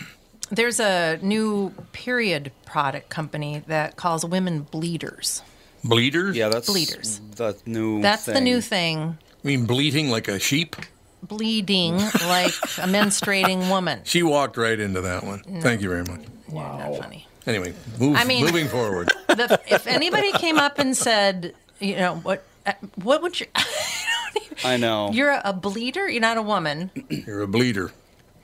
there's 0.53 0.79
a 0.79 1.19
new 1.23 1.71
period 1.93 2.53
product 2.67 3.09
company 3.09 3.63
that 3.67 3.97
calls 3.97 4.25
women 4.25 4.63
bleeders. 4.63 5.43
Bleeders? 5.85 6.37
Yeah, 6.37 6.49
that's 6.49 6.69
Bleeders. 6.69 7.21
the 7.35 7.57
new. 7.67 8.01
That's 8.03 8.27
the 8.27 8.41
new 8.41 8.61
thing. 8.61 9.19
I 9.43 9.47
mean, 9.47 9.67
bleeding 9.67 10.11
like 10.11 10.29
a 10.29 10.39
sheep? 10.39 10.77
Bleeding 11.25 11.97
like 12.29 12.55
a 12.79 12.87
menstruating 12.87 13.69
woman. 13.69 14.01
She 14.05 14.23
walked 14.23 14.57
right 14.57 14.79
into 14.79 15.01
that 15.01 15.25
one. 15.25 15.43
No. 15.49 15.61
Thank 15.61 15.81
you 15.83 15.89
very 15.89 16.05
much. 16.05 16.21
You're 16.49 16.61
not 16.63 16.97
funny. 16.99 17.27
Anyway, 17.47 17.75
move, 17.99 18.17
I 18.17 18.25
mean- 18.25 18.45
moving 18.45 18.69
forward. 18.69 19.11
The, 19.33 19.59
if 19.67 19.87
anybody 19.87 20.31
came 20.33 20.59
up 20.59 20.79
and 20.79 20.95
said, 20.95 21.55
you 21.81 21.97
know, 21.97 22.17
what, 22.17 22.45
uh, 22.67 22.75
what 22.97 23.23
would 23.23 23.41
you? 23.41 23.47
I 24.65 24.77
know. 24.77 25.11
You're 25.11 25.31
a, 25.31 25.41
a 25.47 25.53
bleeder. 25.55 26.07
You're 26.07 26.21
not 26.21 26.37
a 26.37 26.43
woman. 26.43 26.91
You're 27.09 27.41
a 27.41 27.49
bleeder. 27.49 27.93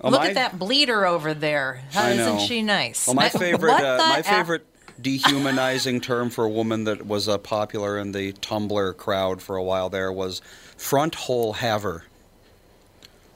Oh, 0.01 0.11
Look 0.11 0.21
my- 0.21 0.29
at 0.29 0.35
that 0.35 0.59
bleeder 0.59 1.05
over 1.07 1.35
there. 1.35 1.83
I 1.95 2.13
Isn't 2.13 2.41
she 2.41 2.63
nice? 2.63 3.07
Well, 3.07 3.15
my 3.15 3.29
favorite, 3.29 3.73
uh, 3.73 3.97
my 3.99 4.19
F- 4.19 4.27
favorite 4.27 4.65
dehumanizing 5.01 6.01
term 6.01 6.31
for 6.31 6.45
a 6.45 6.49
woman 6.49 6.85
that 6.85 7.07
was 7.07 7.29
uh, 7.29 7.39
popular 7.39 7.99
in 7.99 8.13
the 8.13 8.33
Tumblr 8.35 8.97
crowd 8.97 9.41
for 9.43 9.57
a 9.57 9.63
while 9.63 9.89
there 9.91 10.13
was 10.13 10.41
front 10.77 11.15
hole 11.15 11.55
haver. 11.55 12.05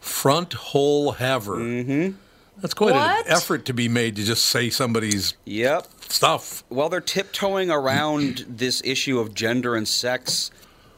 Front 0.01 0.53
hole 0.55 1.13
haver. 1.13 1.57
Mm-hmm. 1.57 2.17
That's 2.61 2.75
quite 2.75 2.95
What? 2.95 3.27
an 3.27 3.33
effort 3.33 3.65
to 3.67 3.73
be 3.73 3.89
made 3.89 4.17
to 4.17 4.25
just 4.25 4.45
say 4.45 4.71
somebody's 4.71 5.35
Yep. 5.45 5.87
stuff. 6.09 6.65
Well, 6.69 6.89
they're 6.89 7.01
tiptoeing 7.01 7.71
around 7.71 8.45
this 8.49 8.83
issue 8.85 9.19
of 9.19 9.35
gender 9.35 9.75
and 9.75 9.87
sex 9.87 10.51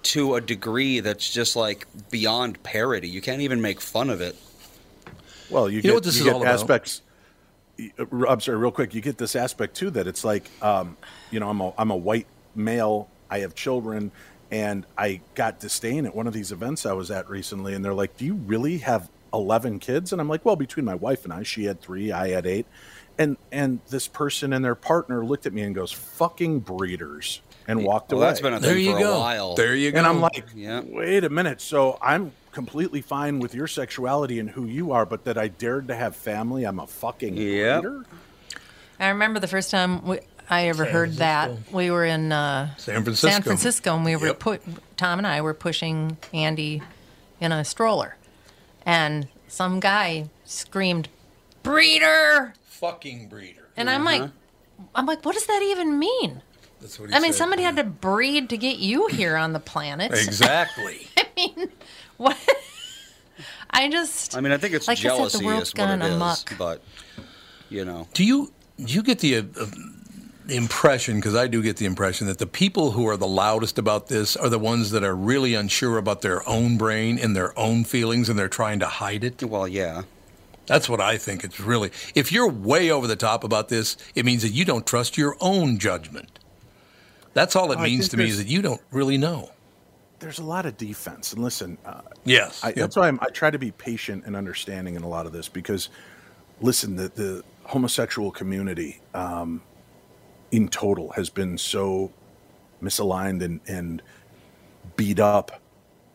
to 0.04 0.35
a 0.35 0.40
degree 0.40 1.00
that's 1.00 1.30
just 1.33 1.56
like 1.56 1.87
beyond 2.11 2.62
parody. 2.62 3.09
You 3.09 3.23
can't 3.23 3.40
even 3.40 3.62
make 3.62 3.80
fun 3.80 4.11
of 4.11 4.21
it. 4.21 4.37
Well, 5.51 5.69
you, 5.69 5.77
You 5.77 5.83
get, 5.83 5.89
know 5.89 5.95
what 5.95 6.05
this 6.05 6.17
you 6.17 6.21
is 6.23 6.25
get 6.27 6.35
all 6.35 6.43
about? 6.43 6.55
aspects. 6.55 7.03
I'm 8.13 8.41
sorry, 8.41 8.57
real 8.59 8.71
quick. 8.71 8.95
You 8.95 9.01
get 9.01 9.19
this 9.19 9.35
aspect 9.35 9.75
too 9.77 9.91
that 9.91 10.07
it's 10.07 10.25
like, 10.25 10.49
um, 10.63 10.97
you 11.31 11.41
know, 11.41 11.49
I'm 11.51 11.61
a 11.61 11.73
I'm 11.77 11.91
a 11.91 11.97
white 11.97 12.27
male. 12.55 13.09
I 13.31 13.41
have 13.41 13.55
children, 13.57 14.13
and 14.53 14.87
I 14.97 15.21
got 15.35 15.59
disdain 15.59 16.07
at 16.07 16.15
one 16.15 16.27
of 16.29 16.33
these 16.33 16.53
events 16.53 16.87
I 16.87 16.93
was 16.93 17.11
at 17.11 17.29
recently, 17.29 17.75
and 17.75 17.85
they're 17.85 17.95
like, 17.95 18.17
"Do 18.17 18.25
you 18.25 18.35
really 18.35 18.79
have 18.79 19.09
11 19.33 19.81
kids?" 19.81 20.13
And 20.13 20.21
I'm 20.21 20.29
like, 20.29 20.45
"Well, 20.45 20.55
between 20.55 20.85
my 20.85 20.95
wife 20.95 21.25
and 21.25 21.33
I, 21.33 21.43
she 21.43 21.65
had 21.65 21.81
three, 21.81 22.13
I 22.13 22.29
had 22.29 22.47
eight. 22.47 22.67
And 23.19 23.37
and 23.51 23.81
this 23.91 24.07
person 24.09 24.53
and 24.53 24.65
their 24.65 24.75
partner 24.77 25.25
looked 25.25 25.47
at 25.47 25.53
me 25.53 25.63
and 25.63 25.75
goes, 25.75 25.91
"Fucking 25.91 26.61
breeders," 26.61 27.41
and 27.67 27.85
walked 27.85 28.13
Well, 28.13 28.21
away. 28.21 28.29
that's 28.29 28.41
been 28.41 28.55
a 28.55 28.61
thing 28.61 28.69
There 28.71 28.79
you 28.79 28.93
for 28.93 28.99
a 28.99 29.03
go. 29.03 29.19
while. 29.21 29.55
There 29.57 29.75
you 29.75 29.91
go. 29.91 29.99
And 29.99 30.07
I'm 30.07 30.21
like, 30.21 30.45
Yeah. 30.55 30.81
wait 30.85 31.25
a 31.25 31.29
minute. 31.31 31.61
So 31.61 31.99
I'm 32.01 32.33
completely 32.55 33.03
fine 33.03 33.39
with 33.41 33.55
your 33.55 33.67
sexuality 33.67 34.39
and 34.39 34.49
who 34.49 34.65
you 34.67 34.93
are, 34.93 35.05
but 35.05 35.25
that 35.25 35.37
I 35.37 35.49
dared 35.49 35.89
to 35.89 35.95
have 35.95 36.17
family, 36.17 36.65
I'm 36.65 36.79
a 36.79 36.87
fucking 36.87 37.37
Yep. 37.37 37.83
breeder? 37.83 38.05
I 38.99 39.09
remember 39.09 39.41
the 39.41 39.49
first 39.49 39.71
time 39.71 40.07
we, 40.07 40.21
I 40.49 40.69
ever 40.69 40.85
San 40.85 40.93
heard 40.93 41.13
that. 41.15 41.51
We 41.73 41.91
were 41.91 42.05
in 42.05 42.33
uh, 42.33 42.75
San 42.77 43.03
Francisco. 43.03 43.29
San 43.31 43.43
Francisco, 43.43 43.97
and 43.97 44.05
we 44.05 44.17
were 44.17 44.29
Yep. 44.29 44.39
put. 44.39 44.63
Tom 44.97 45.19
and 45.19 45.27
I 45.27 45.41
were 45.43 45.53
pushing 45.55 46.17
Andy 46.33 46.81
in 47.41 47.51
a 47.53 47.65
stroller, 47.65 48.17
and 48.87 49.27
some 49.49 49.81
guy 49.81 50.29
screamed, 50.45 51.09
"Breeder!" 51.63 52.55
Fucking 52.67 53.29
breeder. 53.29 53.69
And 53.77 53.91
I'm 53.91 54.05
like, 54.05 54.23
I'm 54.95 55.07
like, 55.07 55.25
what 55.25 55.35
does 55.35 55.47
that 55.47 55.63
even 55.63 55.99
mean? 55.99 56.43
That's 56.81 57.01
what 57.01 57.09
he 57.11 57.17
I 57.17 57.21
mean, 57.21 57.33
said. 57.33 57.39
somebody 57.39 57.63
had 57.63 57.77
to 57.77 57.85
breed 57.85 58.49
to 58.51 58.57
get 58.57 58.77
you 58.79 59.07
here 59.09 59.37
on 59.37 59.53
the 59.55 59.61
planet. 59.61 60.13
Exactly. 60.13 61.07
I 61.17 61.27
mean, 61.37 61.71
what? 62.16 62.37
I 63.71 63.88
just. 63.88 64.37
I 64.37 64.40
mean, 64.40 64.52
I 64.52 64.59
think 64.59 64.75
it's 64.75 64.88
like 64.88 64.99
I 64.99 65.02
said, 65.02 65.09
jealousy 65.09 65.38
the 65.38 65.44
world's 65.44 65.68
is 65.68 65.75
what 65.75 65.87
gone 65.87 66.02
it 66.02 66.06
is, 66.06 66.14
amok. 66.14 66.54
but 66.59 66.83
you 67.68 67.85
know. 67.85 68.09
Do 68.14 68.25
you 68.25 68.52
do 68.83 68.92
you 68.92 69.02
get 69.02 69.18
the 69.18 69.38
uh, 69.38 69.42
uh, 69.61 69.66
impression? 70.49 71.16
Because 71.16 71.35
I 71.35 71.47
do 71.49 71.62
get 71.62 71.76
the 71.76 71.87
impression 71.87 72.26
that 72.28 72.38
the 72.38 72.47
people 72.47 72.92
who 72.92 73.09
are 73.09 73.16
the 73.16 73.26
loudest 73.26 73.78
about 73.78 74.09
this 74.09 74.37
are 74.37 74.49
the 74.49 74.59
ones 74.59 74.90
that 74.92 75.02
are 75.02 75.14
really 75.14 75.54
unsure 75.54 75.99
about 75.99 76.23
their 76.23 76.49
own 76.49 76.76
brain 76.78 77.18
and 77.18 77.35
their 77.35 77.59
own 77.59 77.85
feelings, 77.85 78.28
and 78.28 78.38
they're 78.38 78.49
trying 78.49 78.78
to 78.80 78.87
hide 78.87 79.25
it. 79.25 79.42
Well, 79.42 79.66
yeah. 79.66 80.02
That's 80.66 80.88
what 80.88 81.00
I 81.00 81.18
think. 81.18 81.44
It's 81.44 81.61
really 81.61 81.90
if 82.14 82.33
you're 82.33 82.49
way 82.49 82.90
over 82.90 83.06
the 83.06 83.16
top 83.16 83.44
about 83.44 83.68
this, 83.68 83.97
it 84.14 84.25
means 84.25 84.42
that 84.42 84.50
you 84.50 84.64
don't 84.64 84.87
trust 84.87 85.18
your 85.18 85.37
own 85.40 85.78
judgment. 85.78 86.38
That's 87.35 87.56
all 87.56 87.73
it 87.73 87.78
I 87.78 87.85
means 87.85 88.09
to 88.11 88.16
me 88.16 88.28
is 88.28 88.38
that 88.38 88.47
you 88.47 88.62
don't 88.62 88.80
really 88.92 89.18
know. 89.18 89.50
There's 90.25 90.38
a 90.38 90.45
lot 90.45 90.64
of 90.64 90.78
defense. 90.78 91.35
And 91.35 91.45
listen, 91.45 91.76
uh, 91.85 92.00
Yes, 92.25 92.64
I, 92.64 92.73
that's 92.73 92.97
why 92.97 93.09
I'm, 93.09 93.19
I 93.21 93.26
try 93.26 93.50
to 93.50 93.59
be 93.59 93.73
patient 93.73 94.25
and 94.25 94.35
understanding 94.35 94.95
in 94.95 95.02
a 95.02 95.09
lot 95.09 95.26
of 95.26 95.33
this 95.33 95.50
because, 95.50 95.90
listen, 96.62 96.97
the, 96.97 97.09
the 97.09 97.45
homosexual 97.64 98.31
community, 98.31 99.02
um, 99.12 99.61
in 100.50 100.69
total 100.69 101.11
has 101.11 101.28
been 101.28 101.59
so 101.59 102.11
misaligned 102.83 103.43
and, 103.43 103.61
and 103.66 104.00
beat 104.97 105.21
up 105.21 105.61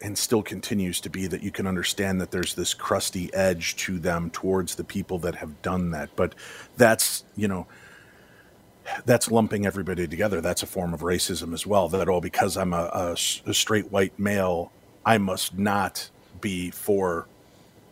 and 0.01 0.17
still 0.17 0.41
continues 0.41 0.99
to 1.01 1.09
be 1.11 1.27
that 1.27 1.43
you 1.43 1.51
can 1.51 1.67
understand 1.67 2.19
that 2.19 2.31
there's 2.31 2.55
this 2.55 2.73
crusty 2.73 3.31
edge 3.31 3.75
to 3.75 3.99
them 3.99 4.31
towards 4.31 4.73
the 4.73 4.83
people 4.83 5.19
that 5.19 5.35
have 5.35 5.61
done 5.61 5.91
that. 5.91 6.09
But 6.15 6.33
that's, 6.77 7.25
you 7.35 7.47
know, 7.47 7.67
that's 9.05 9.31
lumping 9.31 9.65
everybody 9.65 10.07
together. 10.07 10.41
That's 10.41 10.63
a 10.63 10.67
form 10.67 10.93
of 10.93 11.01
racism 11.01 11.53
as 11.53 11.65
well. 11.65 11.89
That, 11.89 12.09
all 12.09 12.21
because 12.21 12.57
I'm 12.57 12.73
a 12.73 13.15
straight 13.17 13.91
white 13.91 14.17
male, 14.19 14.71
I 15.05 15.17
must 15.17 15.57
not 15.57 16.09
be 16.41 16.71
for, 16.71 17.27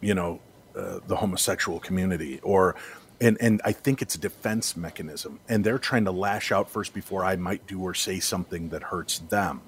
you 0.01 0.13
know, 0.13 0.39
uh, 0.75 0.99
the 1.07 1.15
homosexual 1.15 1.79
community 1.79 2.39
or 2.43 2.75
and 3.19 3.35
and 3.41 3.61
I 3.65 3.71
think 3.71 4.03
it's 4.03 4.13
a 4.13 4.19
defense 4.19 4.77
mechanism 4.77 5.39
and 5.49 5.63
they're 5.63 5.79
trying 5.79 6.05
to 6.05 6.11
lash 6.11 6.51
out 6.51 6.69
first 6.69 6.93
before 6.93 7.25
I 7.25 7.35
might 7.35 7.65
do 7.65 7.81
or 7.81 7.95
say 7.95 8.19
something 8.19 8.69
that 8.69 8.83
hurts 8.83 9.19
them. 9.19 9.61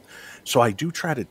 So 0.43 0.61
I 0.61 0.69
do 0.69 0.91
try 0.91 1.15
to 1.15 1.25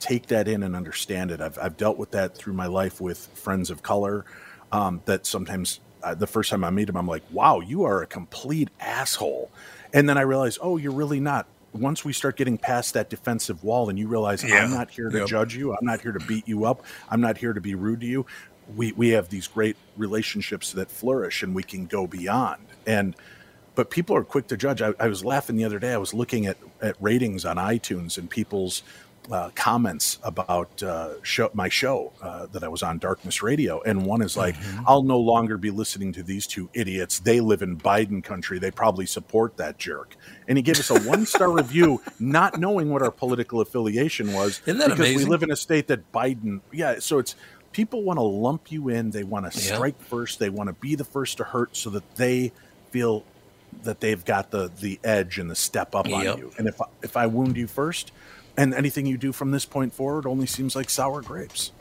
take 0.00 0.26
that 0.26 0.48
in 0.48 0.62
and 0.62 0.76
understand 0.76 1.30
it. 1.30 1.40
I've 1.40 1.58
I've 1.58 1.78
dealt 1.78 1.96
with 1.96 2.10
that 2.10 2.36
through 2.36 2.52
my 2.52 2.66
life 2.66 3.00
with 3.00 3.26
friends 3.28 3.70
of 3.70 3.82
color 3.82 4.26
um, 4.70 5.00
that 5.06 5.24
sometimes 5.24 5.80
uh, 6.02 6.14
the 6.14 6.26
first 6.26 6.50
time 6.50 6.64
I 6.64 6.70
meet 6.70 6.88
him, 6.88 6.96
I'm 6.96 7.06
like, 7.06 7.22
"Wow, 7.30 7.60
you 7.60 7.84
are 7.84 8.02
a 8.02 8.06
complete 8.06 8.68
asshole." 8.80 9.50
And 9.92 10.08
then 10.08 10.18
I 10.18 10.22
realize, 10.22 10.58
"Oh, 10.60 10.76
you're 10.76 10.92
really 10.92 11.20
not." 11.20 11.46
Once 11.72 12.04
we 12.04 12.12
start 12.12 12.36
getting 12.36 12.58
past 12.58 12.92
that 12.94 13.08
defensive 13.08 13.64
wall 13.64 13.88
and 13.88 13.98
you 13.98 14.06
realize 14.06 14.44
Yeah. 14.44 14.64
I'm 14.64 14.70
not 14.70 14.90
here 14.90 15.08
to 15.08 15.18
Yep. 15.20 15.26
judge 15.26 15.56
you, 15.56 15.72
I'm 15.72 15.86
not 15.86 16.02
here 16.02 16.12
to 16.12 16.20
beat 16.26 16.46
you 16.46 16.66
up, 16.66 16.84
I'm 17.08 17.20
not 17.22 17.38
here 17.38 17.54
to 17.54 17.62
be 17.62 17.74
rude 17.74 18.00
to 18.00 18.06
you. 18.06 18.26
We 18.76 18.92
we 18.92 19.08
have 19.10 19.30
these 19.30 19.46
great 19.48 19.76
relationships 19.96 20.72
that 20.72 20.90
flourish 20.90 21.42
and 21.42 21.54
we 21.54 21.62
can 21.62 21.86
go 21.86 22.06
beyond. 22.06 22.62
And 22.86 23.16
but 23.74 23.88
people 23.90 24.14
are 24.14 24.22
quick 24.24 24.48
to 24.48 24.56
judge. 24.58 24.82
I, 24.82 24.92
I 25.00 25.08
was 25.08 25.24
laughing 25.24 25.56
the 25.56 25.64
other 25.64 25.78
day. 25.78 25.94
I 25.94 25.96
was 25.96 26.12
looking 26.12 26.44
at, 26.46 26.58
at 26.82 26.94
ratings 27.00 27.46
on 27.46 27.56
iTunes 27.56 28.18
and 28.18 28.28
people's 28.28 28.82
uh, 29.30 29.50
comments 29.54 30.18
about 30.24 30.82
uh, 30.82 31.10
show, 31.22 31.48
my 31.54 31.68
show 31.68 32.12
uh, 32.22 32.46
that 32.46 32.64
I 32.64 32.68
was 32.68 32.82
on, 32.82 32.98
Darkness 32.98 33.42
Radio. 33.42 33.80
And 33.82 34.04
one 34.04 34.20
is 34.20 34.36
like, 34.36 34.56
I'll 34.86 35.02
no 35.04 35.18
longer 35.18 35.56
be 35.56 35.70
listening 35.70 36.12
to 36.14 36.22
these 36.22 36.46
two 36.46 36.68
idiots. 36.74 37.20
They 37.20 37.40
live 37.40 37.62
in 37.62 37.78
Biden 37.78 38.22
country. 38.24 38.58
They 38.58 38.70
probably 38.72 39.06
support 39.06 39.56
that 39.58 39.78
jerk. 39.78 40.16
And 40.48 40.58
he 40.58 40.62
gave 40.62 40.78
us 40.78 40.90
a 40.90 41.00
one 41.02 41.24
star 41.24 41.50
review, 41.52 42.02
not 42.18 42.58
knowing 42.58 42.90
what 42.90 43.02
our 43.02 43.12
political 43.12 43.60
affiliation 43.60 44.32
was. 44.32 44.60
Isn't 44.66 44.78
that 44.78 44.90
because 44.90 45.14
we 45.14 45.24
live 45.24 45.42
in 45.42 45.52
a 45.52 45.56
state 45.56 45.86
that 45.88 46.10
Biden, 46.12 46.60
yeah. 46.72 46.98
So 46.98 47.18
it's 47.18 47.36
people 47.72 48.02
want 48.02 48.18
to 48.18 48.22
lump 48.22 48.72
you 48.72 48.88
in. 48.88 49.10
They 49.10 49.22
want 49.24 49.50
to 49.50 49.56
Yeah. 49.58 49.74
strike 49.76 50.00
first. 50.00 50.40
They 50.40 50.50
want 50.50 50.66
to 50.68 50.74
be 50.74 50.94
the 50.96 51.04
first 51.04 51.36
to 51.36 51.44
hurt 51.44 51.76
so 51.76 51.90
that 51.90 52.16
they 52.16 52.52
feel 52.90 53.24
that 53.84 54.00
they've 54.00 54.22
got 54.24 54.50
the 54.50 54.70
the 54.80 54.98
edge 55.02 55.38
and 55.38 55.48
the 55.50 55.54
step 55.56 55.94
up 55.94 56.06
on 56.06 56.22
you. 56.36 56.52
And 56.58 56.66
if 56.68 56.80
I- 56.82 56.86
if 57.02 57.16
I 57.16 57.26
wound 57.26 57.56
you 57.56 57.66
first, 57.66 58.12
and 58.56 58.74
anything 58.74 59.06
you 59.06 59.16
do 59.16 59.32
from 59.32 59.50
this 59.50 59.64
point 59.64 59.92
forward 59.92 60.26
only 60.26 60.46
seems 60.46 60.76
like 60.76 60.90
sour 60.90 61.22
grapes. 61.22 61.72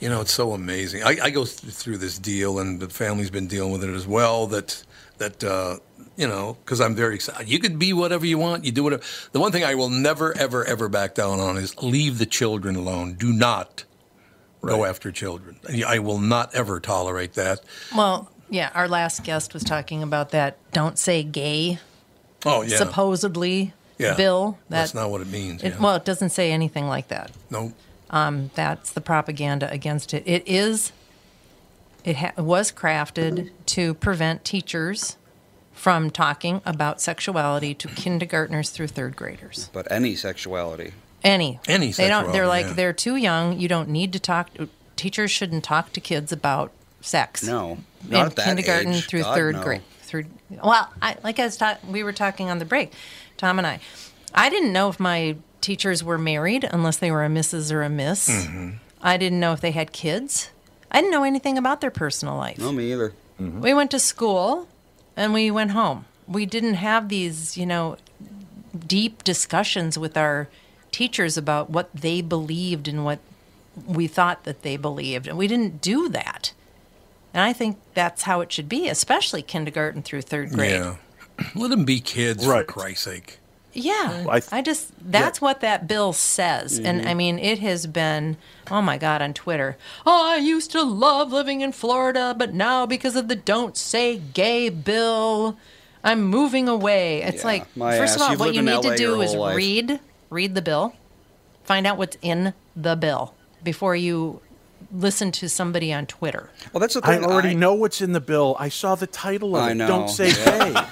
You 0.00 0.08
know, 0.08 0.20
it's 0.20 0.32
so 0.32 0.52
amazing. 0.52 1.02
I, 1.02 1.16
I 1.22 1.30
go 1.30 1.44
th- 1.44 1.72
through 1.72 1.98
this 1.98 2.18
deal, 2.18 2.58
and 2.58 2.78
the 2.78 2.88
family's 2.88 3.30
been 3.30 3.46
dealing 3.46 3.72
with 3.72 3.82
it 3.82 3.90
as 3.90 4.06
well. 4.06 4.46
That 4.46 4.84
that 5.16 5.42
uh, 5.42 5.78
you 6.16 6.28
know, 6.28 6.56
because 6.64 6.80
I'm 6.80 6.94
very 6.94 7.14
excited. 7.14 7.48
You 7.48 7.58
could 7.58 7.78
be 7.78 7.92
whatever 7.92 8.26
you 8.26 8.38
want. 8.38 8.64
You 8.64 8.72
do 8.72 8.84
whatever. 8.84 9.02
The 9.32 9.40
one 9.40 9.50
thing 9.50 9.64
I 9.64 9.74
will 9.74 9.88
never, 9.88 10.36
ever, 10.36 10.64
ever 10.64 10.88
back 10.88 11.14
down 11.14 11.40
on 11.40 11.56
is 11.56 11.80
leave 11.82 12.18
the 12.18 12.26
children 12.26 12.76
alone. 12.76 13.14
Do 13.14 13.32
not 13.32 13.84
go 14.60 14.84
after 14.84 15.10
children. 15.10 15.58
I 15.86 16.00
will 16.00 16.18
not 16.18 16.54
ever 16.54 16.80
tolerate 16.80 17.34
that. 17.34 17.60
Well, 17.94 18.30
yeah, 18.50 18.70
our 18.74 18.88
last 18.88 19.24
guest 19.24 19.54
was 19.54 19.64
talking 19.64 20.02
about 20.02 20.30
that 20.30 20.58
don't 20.72 20.98
say 20.98 21.22
gay 21.22 21.78
Oh 22.44 22.62
yeah, 22.62 22.76
supposedly 22.76 23.72
yeah. 23.98 24.14
bill. 24.14 24.58
That, 24.68 24.80
That's 24.80 24.94
not 24.94 25.10
what 25.10 25.20
it 25.20 25.28
means. 25.28 25.62
it- 25.62 25.74
yeah. 25.74 25.80
Well, 25.80 25.96
it 25.96 26.04
doesn't 26.04 26.30
say 26.30 26.52
anything 26.52 26.86
like 26.88 27.08
that. 27.08 27.30
no. 27.50 27.72
Um, 28.10 28.50
that's 28.54 28.92
the 28.92 29.02
propaganda 29.02 29.70
against 29.70 30.14
it. 30.14 30.22
It 30.24 30.42
is. 30.46 30.92
It 32.04 32.16
ha- 32.16 32.32
was 32.38 32.72
crafted 32.72 33.50
to 33.66 33.92
prevent 33.92 34.46
teachers 34.46 35.18
from 35.74 36.10
talking 36.10 36.62
about 36.64 37.02
sexuality 37.02 37.74
to 37.74 37.86
kindergartners 37.88 38.70
through 38.70 38.86
third 38.88 39.14
graders. 39.14 39.68
But 39.74 39.92
any 39.92 40.16
sexuality. 40.16 40.94
Any. 41.22 41.60
Any 41.68 41.92
They 41.92 42.08
don't. 42.08 42.32
They're 42.32 42.46
like 42.46 42.66
yeah. 42.68 42.72
they're 42.72 42.92
too 42.94 43.16
young. 43.16 43.58
You 43.60 43.68
don't 43.68 43.90
need 43.90 44.14
to 44.14 44.18
talk. 44.18 44.48
Teachers 44.96 45.30
shouldn't 45.30 45.64
talk 45.64 45.92
to 45.92 46.00
kids 46.00 46.32
about 46.32 46.72
sex. 47.02 47.44
No, 47.44 47.78
in 48.04 48.10
not 48.10 48.26
at 48.28 48.36
that 48.36 48.44
kindergarten 48.46 48.94
age. 48.94 49.06
through 49.06 49.22
God, 49.22 49.34
third 49.34 49.56
no. 49.56 49.62
grade. 49.62 49.82
Through 50.02 50.24
well, 50.64 50.90
I, 51.02 51.16
like 51.22 51.38
I 51.38 51.44
was 51.44 51.56
ta- 51.58 51.78
we 51.86 52.02
were 52.02 52.12
talking 52.14 52.48
on 52.48 52.58
the 52.58 52.64
break, 52.64 52.92
Tom 53.38 53.58
and 53.58 53.66
I. 53.66 53.80
I 54.34 54.50
didn't 54.50 54.72
know 54.72 54.90
if 54.90 55.00
my 55.00 55.36
teachers 55.62 56.04
were 56.04 56.18
married 56.18 56.68
unless 56.70 56.98
they 56.98 57.10
were 57.10 57.24
a 57.24 57.28
Mrs. 57.28 57.72
or 57.72 57.82
a 57.82 57.88
Miss. 57.88 58.28
Mm-hmm. 58.28 58.76
I 59.00 59.16
didn't 59.16 59.40
know 59.40 59.52
if 59.52 59.60
they 59.60 59.70
had 59.70 59.92
kids. 59.92 60.50
I 60.90 61.00
didn't 61.00 61.12
know 61.12 61.24
anything 61.24 61.56
about 61.56 61.80
their 61.80 61.90
personal 61.90 62.36
life. 62.36 62.58
No, 62.58 62.72
me 62.72 62.92
either. 62.92 63.12
We 63.38 63.72
went 63.72 63.90
to 63.92 64.00
school 64.00 64.68
and 65.16 65.32
we 65.32 65.50
went 65.50 65.70
home. 65.70 66.06
We 66.26 66.44
didn't 66.44 66.74
have 66.74 67.08
these, 67.08 67.56
you 67.56 67.64
know, 67.64 67.96
deep 68.86 69.22
discussions 69.22 69.96
with 69.96 70.16
our 70.16 70.48
teachers 70.90 71.36
about 71.36 71.70
what 71.70 71.90
they 71.94 72.20
believed 72.20 72.88
and 72.88 73.04
what 73.04 73.20
we 73.86 74.08
thought 74.08 74.44
that 74.44 74.62
they 74.62 74.76
believed. 74.76 75.28
And 75.28 75.38
we 75.38 75.46
didn't 75.46 75.80
do 75.80 76.08
that. 76.08 76.52
And 77.32 77.42
I 77.42 77.52
think 77.52 77.78
that's 77.94 78.22
how 78.22 78.40
it 78.40 78.50
should 78.50 78.68
be, 78.68 78.88
especially 78.88 79.42
kindergarten 79.42 80.02
through 80.02 80.22
third 80.22 80.50
grade. 80.50 80.72
Yeah. 80.72 80.96
Let 81.54 81.70
them 81.70 81.84
be 81.84 82.00
kids, 82.00 82.46
Right. 82.46 82.66
for 82.66 82.72
Christ's 82.72 83.04
sake. 83.04 83.38
Yeah, 83.74 84.24
I 84.28 84.40
th- 84.40 84.52
I 84.52 84.62
just 84.62 84.92
that's 85.00 85.40
what 85.40 85.60
that 85.60 85.86
bill 85.86 86.12
says, 86.12 86.78
and 86.78 87.00
Mm-hmm. 87.00 87.08
I 87.08 87.14
mean 87.14 87.38
it 87.38 87.58
has 87.60 87.86
been 87.86 88.36
oh 88.70 88.82
my 88.82 88.98
god 88.98 89.22
on 89.22 89.34
Twitter. 89.34 89.76
Oh, 90.04 90.30
I 90.32 90.36
used 90.38 90.72
to 90.72 90.82
love 90.82 91.30
living 91.32 91.60
in 91.60 91.70
Florida, 91.72 92.34
but 92.36 92.54
now 92.54 92.86
because 92.86 93.14
of 93.14 93.28
the 93.28 93.36
"Don't 93.36 93.76
Say 93.76 94.16
Gay" 94.34 94.68
bill, 94.68 95.56
I'm 96.02 96.24
moving 96.24 96.66
away. 96.68 97.22
It's 97.22 97.42
Yeah, 97.42 97.46
like 97.46 97.76
my 97.76 97.96
first 97.98 98.14
ass. 98.14 98.16
of 98.16 98.22
all, 98.22 98.30
You've 98.32 98.40
what 98.40 98.54
you 98.54 98.62
need 98.62 98.82
to 98.82 98.88
LA 98.88 98.94
your 98.96 99.14
do 99.16 99.20
is 99.20 99.34
life. 99.34 99.56
read 99.56 100.00
read 100.30 100.54
the 100.56 100.62
bill, 100.62 100.94
find 101.62 101.86
out 101.86 101.98
what's 101.98 102.16
in 102.20 102.54
the 102.74 102.96
bill 102.96 103.34
before 103.62 103.94
you 103.94 104.40
listen 104.92 105.30
to 105.32 105.48
somebody 105.48 105.92
on 105.92 106.06
Twitter. 106.06 106.50
Well, 106.72 106.80
that's 106.80 106.94
the 106.94 107.00
thing. 107.00 107.10
I 107.10 107.18
thing. 107.18 107.24
already 107.30 107.54
know 107.54 107.74
what's 107.74 108.00
in 108.00 108.12
the 108.12 108.20
bill. 108.20 108.56
I 108.58 108.68
saw 108.68 108.94
the 108.94 109.06
title 109.06 109.56
of 109.56 109.62
I 109.62 109.70
it. 109.72 109.74
know, 109.74 109.86
Don't 109.86 110.08
say 110.08 110.32
gay. 110.32 110.74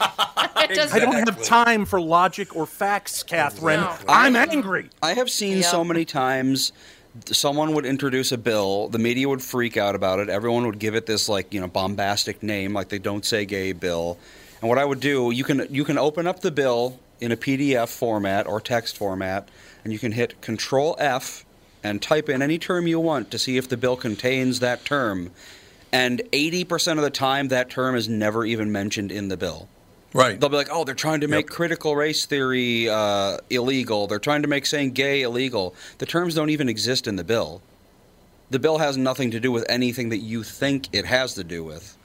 It 0.58 0.74
does- 0.74 0.92
I 0.92 0.98
don't 0.98 1.14
have 1.14 1.42
time 1.44 1.84
for 1.84 2.00
logic 2.00 2.56
or 2.56 2.66
facts, 2.66 3.22
Catherine. 3.22 3.80
No. 3.80 3.96
I'm 4.08 4.34
angry. 4.34 4.90
I 5.00 5.14
have 5.14 5.30
seen 5.30 5.62
so 5.62 5.84
many 5.84 6.04
times 6.04 6.72
someone 7.26 7.72
would 7.74 7.86
introduce 7.86 8.32
a 8.32 8.38
bill, 8.38 8.88
the 8.88 8.98
media 8.98 9.28
would 9.28 9.42
freak 9.42 9.76
out 9.76 9.94
about 9.94 10.18
it, 10.18 10.28
everyone 10.28 10.66
would 10.66 10.78
give 10.80 10.94
it 10.94 11.06
this 11.06 11.28
like, 11.28 11.54
you 11.54 11.60
know, 11.60 11.68
bombastic 11.68 12.42
name 12.42 12.72
like 12.74 12.88
they 12.88 12.98
don't 12.98 13.24
say 13.24 13.44
gay 13.46 13.72
bill. 13.72 14.18
And 14.60 14.68
what 14.68 14.78
I 14.78 14.84
would 14.84 15.00
do, 15.00 15.30
you 15.30 15.44
can 15.44 15.66
you 15.70 15.84
can 15.84 15.98
open 15.98 16.26
up 16.26 16.40
the 16.40 16.50
bill 16.50 16.98
in 17.20 17.32
a 17.32 17.36
PDF 17.36 17.88
format 17.88 18.46
or 18.46 18.60
text 18.60 18.96
format 18.96 19.48
and 19.84 19.92
you 19.92 19.98
can 19.98 20.12
hit 20.12 20.40
control 20.40 20.96
F 20.98 21.45
and 21.86 22.02
type 22.02 22.28
in 22.28 22.42
any 22.42 22.58
term 22.58 22.86
you 22.86 22.98
want 22.98 23.30
to 23.30 23.38
see 23.38 23.56
if 23.56 23.68
the 23.68 23.76
bill 23.76 23.96
contains 23.96 24.60
that 24.60 24.84
term. 24.84 25.30
And 25.92 26.20
80% 26.32 26.96
of 26.98 27.02
the 27.02 27.10
time 27.10 27.48
that 27.48 27.70
term 27.70 27.94
is 27.94 28.08
never 28.08 28.44
even 28.44 28.72
mentioned 28.72 29.12
in 29.12 29.28
the 29.28 29.36
bill. 29.36 29.68
Right. 30.12 30.38
They'll 30.38 30.48
be 30.50 30.56
like, 30.56 30.68
oh, 30.70 30.82
they're 30.84 30.94
trying 30.94 31.20
to 31.20 31.28
make 31.28 31.46
Yep. 31.46 31.54
critical 31.54 31.94
race 31.94 32.26
theory 32.26 32.88
uh, 32.88 33.38
illegal. 33.50 34.06
They're 34.08 34.18
trying 34.18 34.42
to 34.42 34.48
make 34.48 34.66
saying 34.66 34.92
gay 34.92 35.22
illegal. 35.22 35.74
The 35.98 36.06
terms 36.06 36.34
don't 36.34 36.50
even 36.50 36.68
exist 36.68 37.06
in 37.06 37.16
the 37.16 37.24
bill. 37.24 37.62
The 38.50 38.58
bill 38.58 38.78
has 38.78 38.96
nothing 38.96 39.30
to 39.30 39.40
do 39.40 39.52
with 39.52 39.64
anything 39.68 40.08
that 40.08 40.18
you 40.18 40.42
think 40.42 40.88
it 40.92 41.04
has 41.04 41.34
to 41.34 41.44
do 41.44 41.62
with. 41.64 41.96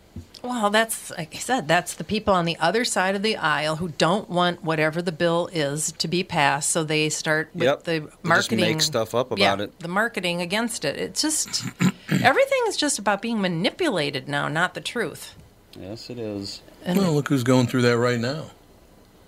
Well, 0.43 0.71
that's 0.71 1.12
like 1.12 1.36
I 1.36 1.38
said, 1.38 1.67
that's 1.67 1.93
the 1.93 2.04
people 2.04 2.34
on 2.34 2.45
the 2.45 2.58
other 2.60 2.84
side 2.84 3.15
of 3.15 3.21
the 3.21 3.38
aisle 3.38 3.76
who 3.76 3.89
don't 3.89 4.28
want 4.28 4.63
whatever 4.63 5.00
the 5.02 5.12
bill 5.12 5.47
is 5.54 5.91
to 6.00 6.08
be 6.08 6.24
passed, 6.24 6.71
so 6.71 6.84
they 6.84 7.10
start 7.10 7.50
with 7.54 7.63
Yep. 7.63 7.84
the 7.84 7.91
They 7.91 8.00
just 8.08 8.24
marketing. 8.24 8.60
make 8.60 8.82
stuff 8.82 9.13
up 9.13 9.38
yeah, 9.38 9.54
about 9.54 9.62
it. 9.65 9.80
The 9.80 9.88
marketing 9.88 10.41
against 10.41 10.84
it. 10.84 10.97
It's 10.97 11.21
just 11.21 11.63
everything 12.10 12.60
is 12.67 12.76
just 12.76 12.97
about 12.97 13.21
being 13.21 13.39
manipulated 13.39 14.28
now, 14.28 14.47
not 14.47 14.74
the 14.74 14.82
truth. 14.82 15.36
Yes, 15.80 16.10
it 16.10 16.17
is. 16.17 16.62
well, 16.88 17.13
look 17.13 17.28
who's 17.30 17.43
going 17.43 17.67
through 17.67 17.84
that 17.84 17.97
right 17.97 18.19
now. 18.19 18.45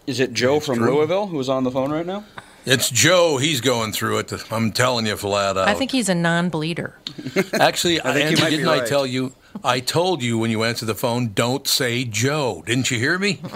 Is 0.07 0.19
it 0.19 0.33
Joe 0.33 0.59
from 0.59 0.79
true. 0.79 0.95
Louisville 0.95 1.27
who's 1.27 1.47
on 1.47 1.63
the 1.63 1.71
phone 1.71 1.91
right 1.91 2.05
now? 2.07 2.25
It's 2.65 2.89
Joe. 2.89 3.37
He's 3.37 3.59
going 3.61 3.91
through 3.91 4.19
it. 4.19 4.31
I'm 4.51 4.71
telling 4.71 5.05
you 5.05 5.17
flat 5.17 5.57
out. 5.57 5.67
I 5.67 5.73
think 5.73 5.91
he's 5.91 6.07
a 6.09 6.15
non-bleeder. 6.15 6.95
Actually, 7.59 7.99
I 8.01 8.13
think 8.13 8.31
you 8.31 8.37
Angie, 8.37 8.41
might 8.41 8.49
be 8.51 8.55
didn't 8.57 8.69
I 8.69 8.85
tell 8.85 9.05
you? 9.05 9.33
I 9.63 9.79
told 9.81 10.21
you 10.23 10.37
when 10.37 10.49
you 10.49 10.63
answered 10.63 10.85
the 10.85 10.95
phone, 10.95 11.33
don't 11.33 11.67
say 11.67 12.05
Joe. 12.05 12.63
Didn't 12.65 12.89
you 12.91 12.97
hear 12.99 13.17
me? 13.19 13.41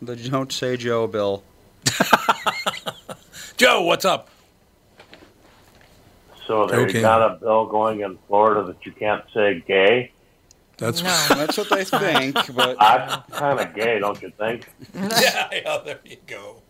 The 0.00 0.14
Don't 0.14 0.52
Say 0.52 0.76
Joe 0.76 1.08
bill. 1.08 1.42
Joe, 3.56 3.82
what's 3.82 4.04
up? 4.04 4.28
So 6.46 6.66
they 6.68 6.76
Okay. 6.76 7.00
got 7.02 7.20
a 7.32 7.34
bill 7.36 7.66
going 7.66 8.00
in 8.00 8.16
Florida 8.28 8.62
that 8.68 8.86
you 8.86 8.92
can't 8.92 9.24
say 9.34 9.62
gay. 9.66 10.12
That's 10.76 11.02
No. 11.02 11.08
That's 11.34 11.58
what 11.58 11.68
they 11.68 11.84
think, 11.84 12.34
but 12.54 12.76
I'm 12.80 13.22
kind 13.32 13.58
of 13.58 13.74
gay, 13.74 13.98
don't 13.98 14.22
you 14.22 14.30
think? 14.38 14.68
yeah, 14.94 15.48
yeah, 15.52 15.78
there 15.84 15.98
you 16.04 16.16
go. 16.28 16.62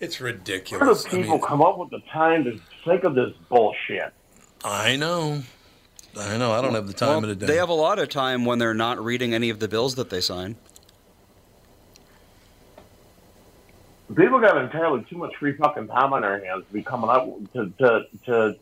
It's 0.00 0.20
ridiculous. 0.20 0.80
Where 0.80 0.94
do 0.94 0.98
ridiculous. 0.98 1.06
I, 1.06 1.10
people 1.10 1.38
mean, 1.38 1.46
come 1.46 1.62
up 1.62 1.78
with 1.78 1.90
the 1.90 2.00
time 2.12 2.44
to 2.44 2.60
think 2.84 3.04
of 3.04 3.14
this 3.14 3.32
bullshit? 3.48 4.12
I 4.64 4.96
know. 4.96 5.42
I 6.18 6.36
know. 6.38 6.52
I 6.52 6.62
don't 6.62 6.74
have 6.74 6.86
the 6.86 6.92
time 6.92 7.08
well, 7.08 7.18
of 7.24 7.28
the 7.28 7.34
day. 7.34 7.46
they 7.46 7.56
have 7.56 7.68
a 7.68 7.74
lot 7.74 7.98
of 7.98 8.08
time 8.08 8.44
when 8.44 8.58
they're 8.58 8.74
not 8.74 9.02
reading 9.02 9.34
any 9.34 9.50
of 9.50 9.58
the 9.58 9.68
bills 9.68 9.94
that 9.96 10.10
they 10.10 10.20
sign. 10.20 10.56
People 14.14 14.40
got 14.40 14.56
entirely 14.56 15.04
too 15.10 15.16
much 15.16 15.34
free 15.36 15.52
fucking 15.54 15.88
time 15.88 16.12
on 16.12 16.22
their 16.22 16.42
hands 16.44 16.64
to 16.66 16.72
be 16.72 16.82
coming 16.82 17.10
up 17.10 17.28
to 17.52 17.72
to 17.78 18.06
to 18.26 18.56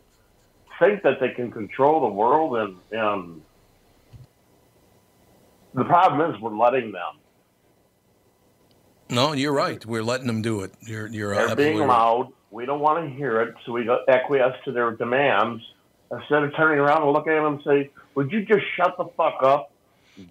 think 0.79 1.03
that 1.03 1.19
they 1.19 1.29
can 1.29 1.51
control 1.51 2.01
the 2.01 2.13
world 2.13 2.57
and 2.57 2.77
and 2.91 3.41
the 5.75 5.83
problem 5.83 6.33
is 6.33 6.41
we're 6.41 6.57
letting 6.57 6.91
them. 6.91 7.19
No, 9.09 9.33
you're 9.33 9.53
right. 9.53 9.83
We're 9.85 10.03
letting 10.03 10.27
them 10.27 10.41
do 10.41 10.61
it. 10.61 10.71
You're 10.81 11.07
you're 11.07 11.33
They're 11.33 11.43
absolutely 11.43 11.65
being 11.65 11.79
right. 11.79 11.87
loud. 11.87 12.31
We 12.51 12.65
don't 12.65 12.79
want 12.79 13.07
to 13.07 13.15
hear 13.15 13.41
it, 13.41 13.55
so 13.65 13.73
we 13.73 13.89
acquiesce 14.07 14.55
to 14.65 14.71
their 14.71 14.91
demands 14.91 15.61
instead 16.11 16.43
of 16.43 16.55
turning 16.55 16.79
around 16.79 17.03
and 17.03 17.11
looking 17.11 17.33
at 17.33 17.43
them 17.43 17.55
and 17.55 17.63
say, 17.63 17.91
"Would 18.15 18.31
you 18.31 18.45
just 18.45 18.63
shut 18.77 18.95
the 18.97 19.05
fuck 19.17 19.41
up, 19.43 19.71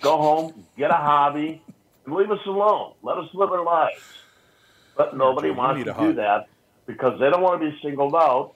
go 0.00 0.16
home, 0.16 0.64
get 0.76 0.90
a 0.90 0.94
hobby, 0.94 1.60
and 2.06 2.14
leave 2.14 2.30
us 2.30 2.40
alone? 2.46 2.94
Let 3.02 3.18
us 3.18 3.28
live 3.34 3.50
our 3.50 3.64
lives." 3.64 4.00
But 4.96 5.16
nobody 5.16 5.48
Joe, 5.48 5.52
you 5.54 5.58
wants 5.58 5.78
to 5.80 5.84
do 5.84 5.92
hug. 5.92 6.16
that 6.16 6.48
because 6.86 7.18
they 7.20 7.28
don't 7.30 7.42
want 7.42 7.60
to 7.60 7.70
be 7.70 7.78
singled 7.82 8.14
out. 8.14 8.54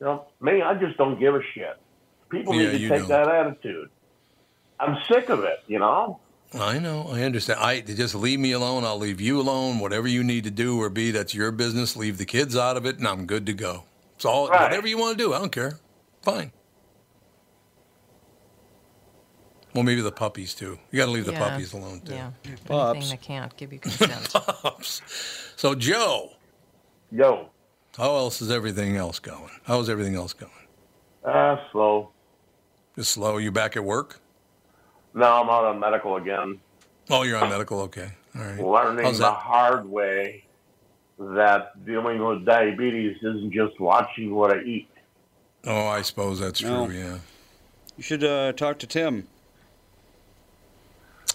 You 0.00 0.06
know, 0.06 0.24
me, 0.40 0.60
I 0.60 0.74
just 0.74 0.98
don't 0.98 1.18
give 1.18 1.34
a 1.34 1.40
shit. 1.54 1.76
People 2.28 2.54
Yeah, 2.54 2.72
need 2.72 2.78
to 2.78 2.88
take 2.88 2.98
don't. 3.00 3.08
that 3.08 3.28
attitude. 3.28 3.88
I'm 4.78 4.98
sick 5.10 5.30
of 5.30 5.44
it. 5.44 5.62
You 5.66 5.78
know. 5.78 6.20
I 6.54 6.78
know. 6.78 7.08
I 7.10 7.22
understand. 7.22 7.60
I 7.60 7.80
just 7.80 8.14
leave 8.14 8.38
me 8.38 8.52
alone. 8.52 8.84
I'll 8.84 8.98
leave 8.98 9.20
you 9.20 9.40
alone. 9.40 9.78
Whatever 9.78 10.08
you 10.08 10.22
need 10.24 10.44
to 10.44 10.50
do 10.50 10.80
or 10.80 10.88
be, 10.88 11.10
that's 11.10 11.34
your 11.34 11.50
business. 11.50 11.96
Leave 11.96 12.18
the 12.18 12.24
kids 12.24 12.56
out 12.56 12.76
of 12.76 12.86
it, 12.86 12.98
and 12.98 13.06
I'm 13.06 13.26
good 13.26 13.46
to 13.46 13.52
go. 13.52 13.84
It's 14.14 14.24
all 14.24 14.48
Right. 14.48 14.62
whatever 14.62 14.86
you 14.86 14.96
want 14.96 15.18
to 15.18 15.24
do. 15.24 15.34
I 15.34 15.38
don't 15.38 15.52
care. 15.52 15.78
Fine. 16.22 16.52
Well, 19.74 19.82
maybe 19.84 20.00
the 20.00 20.12
puppies 20.12 20.54
too. 20.54 20.78
You 20.90 20.98
got 20.98 21.06
to 21.06 21.10
leave 21.12 21.26
the 21.26 21.32
puppies 21.32 21.74
alone 21.74 22.00
too. 22.00 22.14
Yeah. 22.14 22.30
Pups. 22.64 22.96
Anything 22.96 23.10
that 23.10 23.20
can't 23.22 23.56
give 23.58 23.72
you 23.74 23.78
consent. 23.78 24.30
Pups. 24.32 25.02
So, 25.56 25.74
Joe, 25.74 26.30
Yo, 27.12 27.50
how 27.98 28.16
else 28.16 28.40
is 28.40 28.50
everything 28.50 28.96
else 28.96 29.18
going? 29.18 29.50
How's 29.64 29.90
everything 29.90 30.14
else 30.16 30.32
going? 30.32 30.50
ah, 31.26 31.60
slow. 31.72 32.10
Just 32.96 33.10
slow. 33.12 33.36
You 33.36 33.52
back 33.52 33.76
at 33.76 33.84
work? 33.84 34.20
No, 35.16 35.42
I'm 35.42 35.48
out 35.48 35.64
on 35.64 35.80
medical 35.80 36.16
again. 36.16 36.60
Oh, 37.08 37.22
you're 37.22 37.38
on 37.38 37.48
medical. 37.48 37.80
Okay. 37.80 38.10
All 38.36 38.42
right. 38.42 38.60
learning 38.60 39.06
How's 39.06 39.18
the 39.18 39.30
hard 39.30 39.88
way 39.88 40.44
that 41.18 41.84
dealing 41.86 42.22
with 42.22 42.44
diabetes 42.44 43.16
isn't 43.22 43.50
just 43.50 43.80
watching 43.80 44.34
what 44.34 44.52
I 44.54 44.60
eat. 44.60 44.90
Oh, 45.64 45.86
I 45.86 46.02
suppose 46.02 46.38
that's 46.38 46.60
true. 46.60 46.70
No. 46.70 46.90
Yeah. 46.90 47.18
You 47.96 48.02
should 48.02 48.22
uh, 48.22 48.52
talk 48.52 48.78
to 48.80 48.86
Tim. 48.86 49.26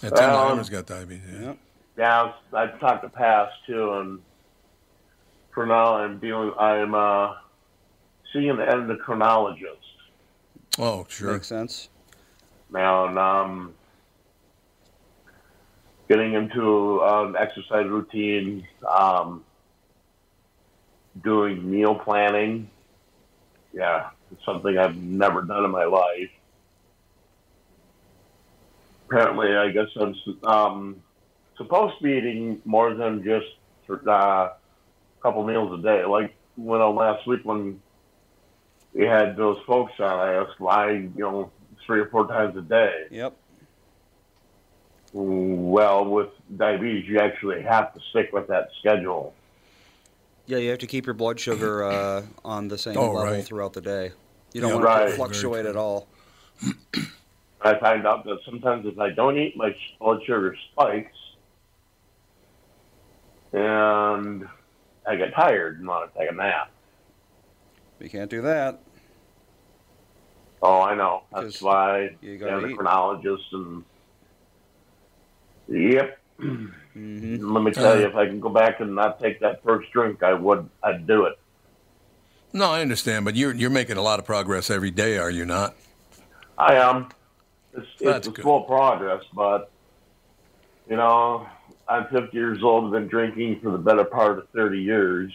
Yeah, 0.00 0.10
Tim 0.10 0.30
Um, 0.30 0.58
Heimer's 0.58 0.70
got 0.70 0.86
diabetes. 0.86 1.22
Yeah. 1.32 1.40
Yep. 1.40 1.58
Yeah, 1.98 2.32
I've 2.52 2.78
talked 2.78 3.02
to 3.02 3.08
Past 3.08 3.52
too, 3.66 3.94
and 3.94 4.20
for 5.52 5.66
now 5.66 5.96
I'm 5.96 6.20
dealing. 6.20 6.52
I'm 6.56 6.94
uh, 6.94 7.34
seeing 8.32 8.48
an 8.50 8.58
endocrinologist 8.58 9.76
Oh, 10.78 11.04
sure. 11.08 11.32
Makes 11.34 11.48
sense. 11.48 11.88
Now, 12.72 13.06
and 13.06 13.18
um, 13.18 13.74
getting 16.08 16.34
into 16.34 17.00
an 17.02 17.36
exercise 17.36 17.86
routine, 17.86 18.66
um, 18.88 19.44
doing 21.22 21.70
meal 21.70 21.94
planning. 21.94 22.68
Yeah, 23.72 24.10
it's 24.30 24.44
something 24.44 24.76
I've 24.76 24.96
never 24.96 25.42
done 25.42 25.64
in 25.64 25.70
my 25.70 25.84
life. 25.84 26.30
Apparently, 29.06 29.54
I 29.54 29.70
guess 29.70 29.88
I'm 29.96 30.14
um, 30.44 31.02
supposed 31.56 31.98
to 31.98 32.04
be 32.04 32.12
eating 32.12 32.62
more 32.64 32.94
than 32.94 33.22
just 33.22 33.46
uh, 34.06 34.10
a 34.10 34.52
couple 35.22 35.44
meals 35.44 35.78
a 35.78 35.82
day. 35.82 36.04
Like 36.04 36.34
when 36.56 36.80
uh, 36.80 36.88
last 36.88 37.26
week 37.26 37.40
when 37.44 37.80
we 38.94 39.04
had 39.04 39.36
those 39.36 39.58
folks 39.66 39.92
on, 39.98 40.18
I 40.18 40.34
asked 40.34 40.58
why 40.58 40.92
you 40.92 41.12
know 41.16 41.50
three 41.86 42.00
or 42.00 42.06
four 42.08 42.26
times 42.26 42.56
a 42.56 42.62
day. 42.62 43.06
Yep. 43.10 43.36
Well, 45.12 46.06
with 46.06 46.28
diabetes, 46.56 47.06
you 47.06 47.18
actually 47.18 47.62
have 47.62 47.92
to 47.94 48.00
stick 48.10 48.30
with 48.32 48.48
that 48.48 48.68
schedule. 48.80 49.34
Yeah, 50.46 50.58
you 50.58 50.70
have 50.70 50.78
to 50.80 50.86
keep 50.86 51.06
your 51.06 51.14
blood 51.14 51.38
sugar 51.38 51.84
uh, 51.84 52.22
on 52.44 52.68
the 52.68 52.78
same 52.78 52.96
Oh, 52.96 53.12
level 53.12 53.34
right. 53.34 53.44
throughout 53.44 53.74
the 53.74 53.80
day. 53.80 54.12
You 54.54 54.60
don't 54.60 54.70
Yeah, 54.70 54.76
want 54.76 54.86
right. 54.86 55.06
to 55.08 55.12
fluctuate 55.14 55.66
at 55.66 55.76
all. 55.76 56.08
I 57.60 57.78
find 57.78 58.06
out 58.06 58.24
that 58.24 58.38
sometimes 58.44 58.86
if 58.86 58.98
I 58.98 59.10
don't 59.10 59.38
eat, 59.38 59.56
my 59.56 59.74
blood 60.00 60.20
sugar 60.26 60.56
spikes, 60.72 61.16
and 63.52 64.48
I 65.06 65.16
get 65.16 65.34
tired 65.34 65.78
and 65.78 65.86
want 65.86 66.12
to 66.12 66.18
take 66.18 66.30
a 66.30 66.34
nap. 66.34 66.70
You 68.00 68.10
can't 68.10 68.30
do 68.30 68.42
that. 68.42 68.80
Oh, 70.62 70.80
I 70.80 70.94
know. 70.94 71.24
That's 71.32 71.60
why 71.60 72.10
you 72.20 72.38
the 72.38 72.44
gotta 72.44 72.66
endocrinologist 72.68 73.52
and 73.52 73.84
yep. 75.68 76.18
hmm 76.38 77.52
Let 77.52 77.62
me 77.64 77.72
tell 77.72 77.92
Uh, 77.92 77.96
you, 77.98 78.06
if 78.06 78.14
I 78.14 78.26
can 78.26 78.40
go 78.40 78.48
back 78.48 78.80
and 78.80 78.94
not 78.94 79.18
take 79.20 79.40
that 79.40 79.62
first 79.64 79.90
drink, 79.92 80.22
I 80.22 80.34
would. 80.34 80.68
I'd 80.82 81.06
do 81.06 81.24
it. 81.24 81.38
No, 82.52 82.70
I 82.70 82.80
understand, 82.82 83.24
but 83.24 83.34
you're 83.34 83.54
you're 83.54 83.70
making 83.70 83.96
a 83.96 84.02
lot 84.02 84.18
of 84.18 84.26
progress 84.26 84.70
every 84.70 84.90
day, 84.90 85.18
are 85.18 85.30
you 85.30 85.44
not? 85.44 85.74
I 86.58 86.74
am. 86.76 87.08
It's, 87.74 87.86
That's 87.98 88.18
it's 88.18 88.28
a 88.28 88.30
good. 88.30 88.42
slow 88.42 88.62
progress, 88.62 89.24
but 89.34 89.70
you 90.88 90.96
know, 90.96 91.46
I'm 91.88 92.06
50 92.08 92.36
years 92.36 92.62
old. 92.62 92.84
I've 92.86 92.92
been 92.92 93.08
drinking 93.08 93.60
for 93.60 93.70
the 93.70 93.78
better 93.78 94.04
part 94.04 94.38
of 94.38 94.48
30 94.50 94.80
years, 94.82 95.32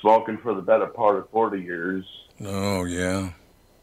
smoking 0.00 0.38
for 0.38 0.54
the 0.54 0.62
better 0.62 0.86
part 0.86 1.16
of 1.16 1.28
40 1.30 1.60
years. 1.60 2.04
Oh 2.44 2.84
yeah. 2.84 3.30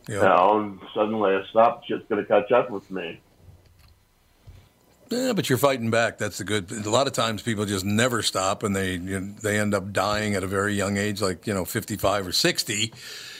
You 0.08 0.20
know, 0.20 0.60
and 0.60 0.80
suddenly 0.94 1.36
I 1.36 1.44
stopped. 1.50 1.88
Shit's 1.88 2.06
going 2.08 2.24
to 2.24 2.28
catch 2.28 2.52
up 2.52 2.70
with 2.70 2.90
me. 2.92 3.20
Yeah, 5.10 5.34
but 5.34 5.50
you're 5.50 5.58
fighting 5.58 5.92
back. 5.92 6.18
That's 6.18 6.40
the 6.40 6.44
good. 6.44 6.72
A 6.72 6.90
lot 6.90 7.08
of 7.08 7.14
times 7.14 7.42
people 7.42 7.66
just 7.66 7.86
never 7.86 8.22
stop, 8.22 8.64
and 8.64 8.76
they 8.76 8.94
you 8.94 9.20
know, 9.20 9.34
they 9.42 9.60
end 9.60 9.74
up 9.74 9.94
dying 9.94 10.36
at 10.36 10.44
a 10.44 10.48
very 10.48 10.74
young 10.74 10.98
age, 10.98 11.22
like 11.22 11.46
you 11.46 11.54
know, 11.54 11.64
55 11.66 12.28
or 12.28 12.32
60, 12.32 12.94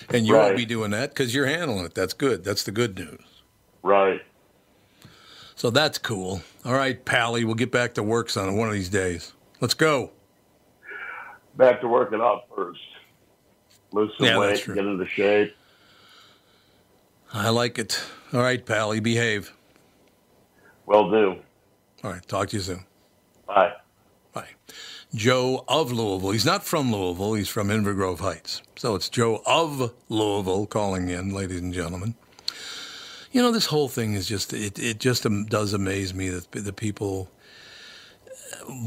and 0.10 0.28
you 0.28 0.34
won't 0.34 0.58
be 0.58 0.66
doing 0.66 0.92
that 0.92 1.10
because 1.10 1.34
you're 1.34 1.48
handling 1.48 1.86
it. 1.86 1.96
That's 1.96 2.14
good. 2.14 2.44
That's 2.44 2.64
the 2.64 2.72
good 2.72 2.98
news. 2.98 3.20
Right. 3.82 4.22
So 5.56 5.70
that's 5.70 5.98
cool. 5.98 6.42
All 6.66 6.74
right, 6.74 7.04
Pally, 7.04 7.46
we'll 7.46 7.56
get 7.56 7.72
back 7.72 7.94
to 7.96 8.04
work 8.04 8.30
son 8.30 8.56
one 8.58 8.68
of 8.68 8.74
these 8.74 8.90
days. 8.90 9.34
Let's 9.62 9.74
go. 9.74 10.12
Back 11.56 11.82
to 11.82 11.88
working 11.88 12.20
out 12.20 12.44
first. 12.56 12.82
Lose 13.92 14.12
some 14.18 14.28
Yeah, 14.28 14.38
weight, 14.38 14.66
get 14.66 14.78
into 14.78 15.08
shape. 15.08 15.56
I 17.36 17.50
like 17.50 17.78
it. 17.78 18.02
All 18.32 18.40
right, 18.40 18.66
Pally, 18.66 19.02
behave. 19.02 19.52
Will 20.86 21.12
do. 21.12 21.36
All 22.02 22.12
right, 22.12 22.26
talk 22.26 22.48
to 22.50 22.56
you 22.56 22.62
soon. 22.62 22.86
Bye. 23.46 23.74
Bye. 24.32 24.48
Joe 25.14 25.66
of 25.68 25.92
Louisville. 25.92 26.32
He's 26.32 26.46
not 26.46 26.64
from 26.64 26.94
Louisville. 26.94 27.34
He's 27.34 27.50
from 27.50 27.68
Inver 27.68 27.94
Grove 27.94 28.22
Heights. 28.22 28.62
So 28.78 28.96
it's 28.96 29.10
Joe 29.10 29.42
of 29.46 29.94
Louisville 30.08 30.66
calling 30.66 31.10
in, 31.10 31.34
ladies 31.34 31.60
and 31.60 31.74
gentlemen. 31.74 32.16
You 33.34 33.42
know, 33.42 33.52
this 33.52 33.66
whole 33.66 33.90
thing 33.90 34.14
is 34.14 34.28
just, 34.28 34.54
it, 34.54 34.80
it 34.80 35.00
just 35.00 35.28
does 35.50 35.74
amaze 35.74 36.14
me 36.14 36.30
that 36.30 36.50
the 36.52 36.72
people, 36.72 37.30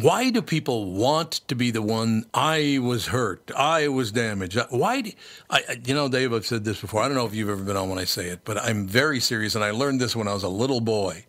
why 0.00 0.31
do 0.31 0.42
people 0.42 0.92
want 0.92 1.33
to 1.48 1.54
be 1.54 1.70
the 1.70 1.83
one, 1.83 2.24
I 2.35 2.78
was 2.81 3.07
hurt, 3.07 3.50
I 3.57 3.88
was 3.88 4.12
damaged? 4.12 4.59
Why, 4.70 5.00
do, 5.02 5.12
I, 5.50 5.81
you 5.85 5.94
know, 5.94 6.09
Dave, 6.09 6.33
I've 6.33 6.46
said 6.46 6.64
this 6.64 6.81
before. 6.81 7.02
I 7.02 7.09
don't 7.09 7.16
know 7.16 7.26
if 7.26 7.35
you've 7.35 7.48
ever 7.48 7.62
been 7.62 7.76
on 7.76 7.88
when 7.88 7.98
I 7.98 8.04
say 8.04 8.28
it, 8.28 8.40
but 8.44 8.59
I'm 8.59 8.87
very 8.87 9.20
serious, 9.20 9.54
and 9.54 9.64
I 9.64 9.70
learned 9.70 10.00
this 10.00 10.14
when 10.16 10.28
I 10.28 10.35
was 10.35 10.42
a 10.42 10.48
little 10.48 10.81
boy 10.81 11.24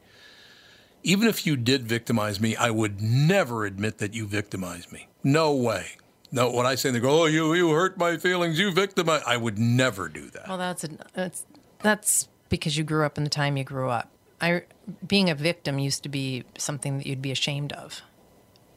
even 1.03 1.27
if 1.27 1.45
you 1.45 1.55
did 1.55 1.87
victimize 1.87 2.39
me, 2.39 2.55
I 2.55 2.69
would 2.69 3.01
never 3.01 3.65
admit 3.65 3.99
that 3.99 4.13
you 4.13 4.25
victimized 4.25 4.91
me. 4.91 5.07
No 5.23 5.53
way. 5.53 5.91
No, 6.31 6.51
when 6.51 6.65
I 6.65 6.75
say 6.75 6.91
they 6.91 6.99
go, 6.99 7.23
oh, 7.23 7.25
you 7.25 7.53
you 7.53 7.71
hurt 7.71 7.97
my 7.97 8.17
feelings, 8.17 8.59
you 8.59 8.71
victimized, 8.71 9.23
I 9.25 9.37
would 9.37 9.57
never 9.57 10.07
do 10.07 10.29
that. 10.29 10.47
Well, 10.47 10.57
that's 10.57 10.83
a, 10.83 10.89
that's 11.13 11.45
that's 11.81 12.27
because 12.49 12.77
you 12.77 12.83
grew 12.83 13.05
up 13.05 13.17
in 13.17 13.23
the 13.23 13.29
time 13.29 13.57
you 13.57 13.63
grew 13.63 13.89
up. 13.89 14.11
I 14.39 14.63
being 15.05 15.29
a 15.29 15.35
victim 15.35 15.79
used 15.79 16.03
to 16.03 16.09
be 16.09 16.43
something 16.57 16.99
that 16.99 17.07
you'd 17.07 17.21
be 17.21 17.31
ashamed 17.31 17.73
of. 17.73 18.03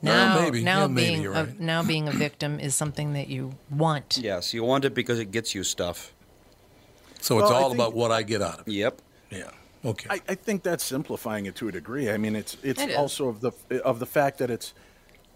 Well, 0.03 0.35
Now, 0.37 0.41
maybe. 0.43 0.63
now 0.65 0.81
Yeah, 0.83 0.87
being 0.89 1.23
you're 1.23 1.33
a, 1.35 1.55
now 1.59 1.83
being 1.83 2.09
a 2.09 2.13
victim 2.13 2.59
is 2.59 2.75
something 2.75 3.13
that 3.13 3.29
you 3.29 3.53
want. 3.71 4.19
Yes, 4.21 4.53
you 4.53 4.65
want 4.65 4.85
it 4.85 4.95
because 4.95 5.19
it 5.21 5.31
gets 5.31 5.55
you 5.55 5.63
stuff. 5.63 6.13
So 7.21 7.39
it's 7.39 7.45
Well, 7.51 7.55
I 7.55 7.63
all 7.63 7.69
think- 7.71 7.81
about 7.81 7.95
what 7.95 8.11
I 8.11 8.23
get 8.23 8.43
out 8.43 8.61
of 8.61 8.69
it. 8.69 8.73
Yep. 8.73 9.01
Yeah. 9.31 9.51
Okay. 9.85 10.07
I, 10.11 10.21
I 10.29 10.35
think 10.35 10.63
that's 10.63 10.85
simplifying 10.85 11.47
it 11.47 11.55
to 11.57 11.69
a 11.69 11.73
degree. 11.73 12.11
I 12.11 12.17
mean, 12.17 12.35
it's 12.37 12.57
it's 12.63 12.83
It 12.83 12.91
is. 12.91 12.97
also 12.97 13.29
of 13.29 13.41
the 13.41 13.53
of 13.85 13.99
the 14.01 14.07
fact 14.07 14.39
that 14.39 14.51
it's. 14.51 14.75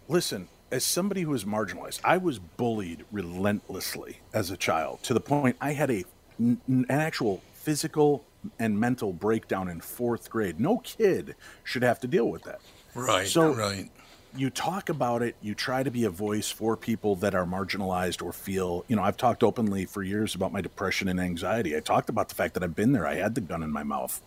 Listen, 0.08 0.48
as 0.70 0.84
somebody 0.84 1.22
who 1.22 1.34
is 1.34 1.44
marginalized, 1.44 2.00
I 2.04 2.16
was 2.18 2.38
bullied 2.38 3.04
relentlessly 3.10 4.18
as 4.32 4.50
a 4.50 4.56
child 4.56 5.02
to 5.04 5.14
the 5.14 5.20
point 5.20 5.56
I 5.60 5.72
had 5.72 5.90
a 5.90 6.04
n- 6.40 6.60
n- 6.68 6.86
an 6.88 7.00
actual 7.00 7.42
physical 7.54 8.24
and 8.60 8.78
mental 8.78 9.12
breakdown 9.12 9.68
in 9.68 9.80
fourth 9.80 10.30
grade. 10.30 10.60
No 10.60 10.78
kid 10.78 11.34
should 11.64 11.82
have 11.82 11.98
to 12.00 12.06
deal 12.06 12.28
with 12.28 12.44
that. 12.44 12.60
Right. 12.94 13.26
So 13.26 13.52
right. 13.52 13.90
You 14.34 14.50
talk 14.50 14.88
about 14.88 15.22
it, 15.22 15.36
you 15.40 15.54
try 15.54 15.82
to 15.82 15.90
be 15.90 16.04
a 16.04 16.10
voice 16.10 16.50
for 16.50 16.76
people 16.76 17.16
that 17.16 17.34
are 17.34 17.46
marginalized 17.46 18.22
or 18.22 18.32
feel, 18.32 18.84
you 18.88 18.96
know, 18.96 19.02
I've 19.02 19.16
talked 19.16 19.42
openly 19.42 19.84
for 19.84 20.02
years 20.02 20.34
about 20.34 20.52
my 20.52 20.60
depression 20.60 21.08
and 21.08 21.20
anxiety. 21.20 21.76
I 21.76 21.80
talked 21.80 22.08
about 22.08 22.28
the 22.28 22.34
fact 22.34 22.54
that 22.54 22.62
I've 22.62 22.74
been 22.74 22.92
there. 22.92 23.06
I 23.06 23.14
had 23.14 23.34
the 23.34 23.40
gun 23.40 23.62
in 23.62 23.70
my 23.70 23.82
mouth 23.82 24.20